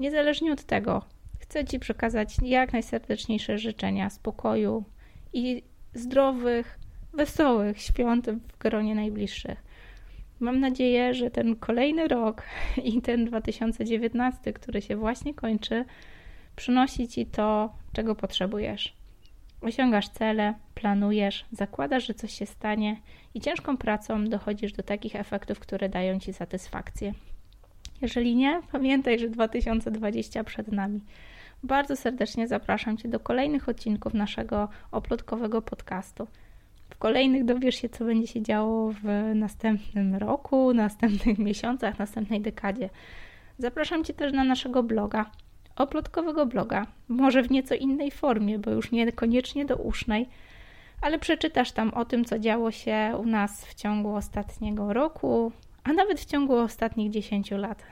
Niezależnie 0.00 0.52
od 0.52 0.62
tego, 0.64 1.02
chcę 1.38 1.64
Ci 1.64 1.78
przekazać 1.78 2.36
jak 2.42 2.72
najserdeczniejsze 2.72 3.58
życzenia 3.58 4.10
spokoju 4.10 4.84
i 5.32 5.62
zdrowych, 5.94 6.78
wesołych 7.12 7.80
świąt 7.82 8.30
w 8.30 8.58
gronie 8.58 8.94
najbliższych. 8.94 9.62
Mam 10.40 10.60
nadzieję, 10.60 11.14
że 11.14 11.30
ten 11.30 11.56
kolejny 11.56 12.08
rok 12.08 12.42
i 12.84 13.02
ten 13.02 13.24
2019, 13.24 14.52
który 14.52 14.82
się 14.82 14.96
właśnie 14.96 15.34
kończy, 15.34 15.84
przynosi 16.56 17.08
ci 17.08 17.26
to, 17.26 17.72
czego 17.98 18.14
potrzebujesz. 18.14 18.94
Osiągasz 19.60 20.08
cele, 20.08 20.54
planujesz, 20.74 21.44
zakładasz, 21.52 22.06
że 22.06 22.14
coś 22.14 22.32
się 22.32 22.46
stanie 22.46 22.96
i 23.34 23.40
ciężką 23.40 23.76
pracą 23.76 24.24
dochodzisz 24.24 24.72
do 24.72 24.82
takich 24.82 25.16
efektów, 25.16 25.60
które 25.60 25.88
dają 25.88 26.20
ci 26.20 26.32
satysfakcję. 26.32 27.12
Jeżeli 28.02 28.36
nie, 28.36 28.60
pamiętaj, 28.72 29.18
że 29.18 29.28
2020 29.28 30.44
przed 30.44 30.72
nami. 30.72 31.00
Bardzo 31.62 31.96
serdecznie 31.96 32.48
zapraszam 32.48 32.96
Cię 32.96 33.08
do 33.08 33.20
kolejnych 33.20 33.68
odcinków 33.68 34.14
naszego 34.14 34.68
oplotkowego 34.92 35.62
podcastu. 35.62 36.26
W 36.90 36.96
kolejnych 36.98 37.44
dowiesz 37.44 37.74
się, 37.74 37.88
co 37.88 38.04
będzie 38.04 38.26
się 38.26 38.42
działo 38.42 38.92
w 38.92 39.32
następnym 39.34 40.14
roku, 40.14 40.74
następnych 40.74 41.38
miesiącach, 41.38 41.98
następnej 41.98 42.40
dekadzie. 42.40 42.90
Zapraszam 43.58 44.04
Cię 44.04 44.14
też 44.14 44.32
na 44.32 44.44
naszego 44.44 44.82
bloga, 44.82 45.30
oplotkowego 45.78 46.46
bloga, 46.46 46.86
może 47.08 47.42
w 47.42 47.50
nieco 47.50 47.74
innej 47.74 48.10
formie, 48.10 48.58
bo 48.58 48.70
już 48.70 48.90
niekoniecznie 48.90 49.64
do 49.64 49.76
usznej, 49.76 50.28
ale 51.00 51.18
przeczytasz 51.18 51.72
tam 51.72 51.94
o 51.94 52.04
tym, 52.04 52.24
co 52.24 52.38
działo 52.38 52.70
się 52.70 53.14
u 53.20 53.26
nas 53.26 53.66
w 53.66 53.74
ciągu 53.74 54.14
ostatniego 54.14 54.92
roku, 54.92 55.52
a 55.84 55.92
nawet 55.92 56.20
w 56.20 56.24
ciągu 56.24 56.56
ostatnich 56.56 57.10
10 57.10 57.50
lat. 57.50 57.82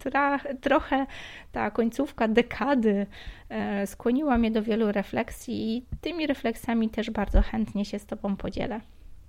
Trochę 0.60 1.06
ta 1.52 1.70
końcówka 1.70 2.28
dekady 2.28 3.06
e, 3.48 3.86
skłoniła 3.86 4.38
mnie 4.38 4.50
do 4.50 4.62
wielu 4.62 4.92
refleksji 4.92 5.76
i 5.76 5.84
tymi 6.00 6.26
refleksjami 6.26 6.88
też 6.88 7.10
bardzo 7.10 7.42
chętnie 7.42 7.84
się 7.84 7.98
z 7.98 8.06
Tobą 8.06 8.36
podzielę. 8.36 8.80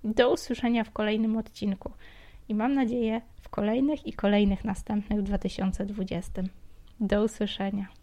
Do 0.04 0.34
usłyszenia 0.34 0.84
w 0.84 0.92
kolejnym 0.92 1.38
odcinku 1.38 1.92
i 2.50 2.56
mam 2.56 2.74
nadzieję 2.74 3.22
w 3.42 3.50
kolejnych 3.50 4.08
i 4.08 4.14
kolejnych 4.14 4.66
następnych 4.66 5.20
w 5.20 5.24
2020. 5.24 6.44
Do 7.00 7.24
usłyszenia. 7.24 7.99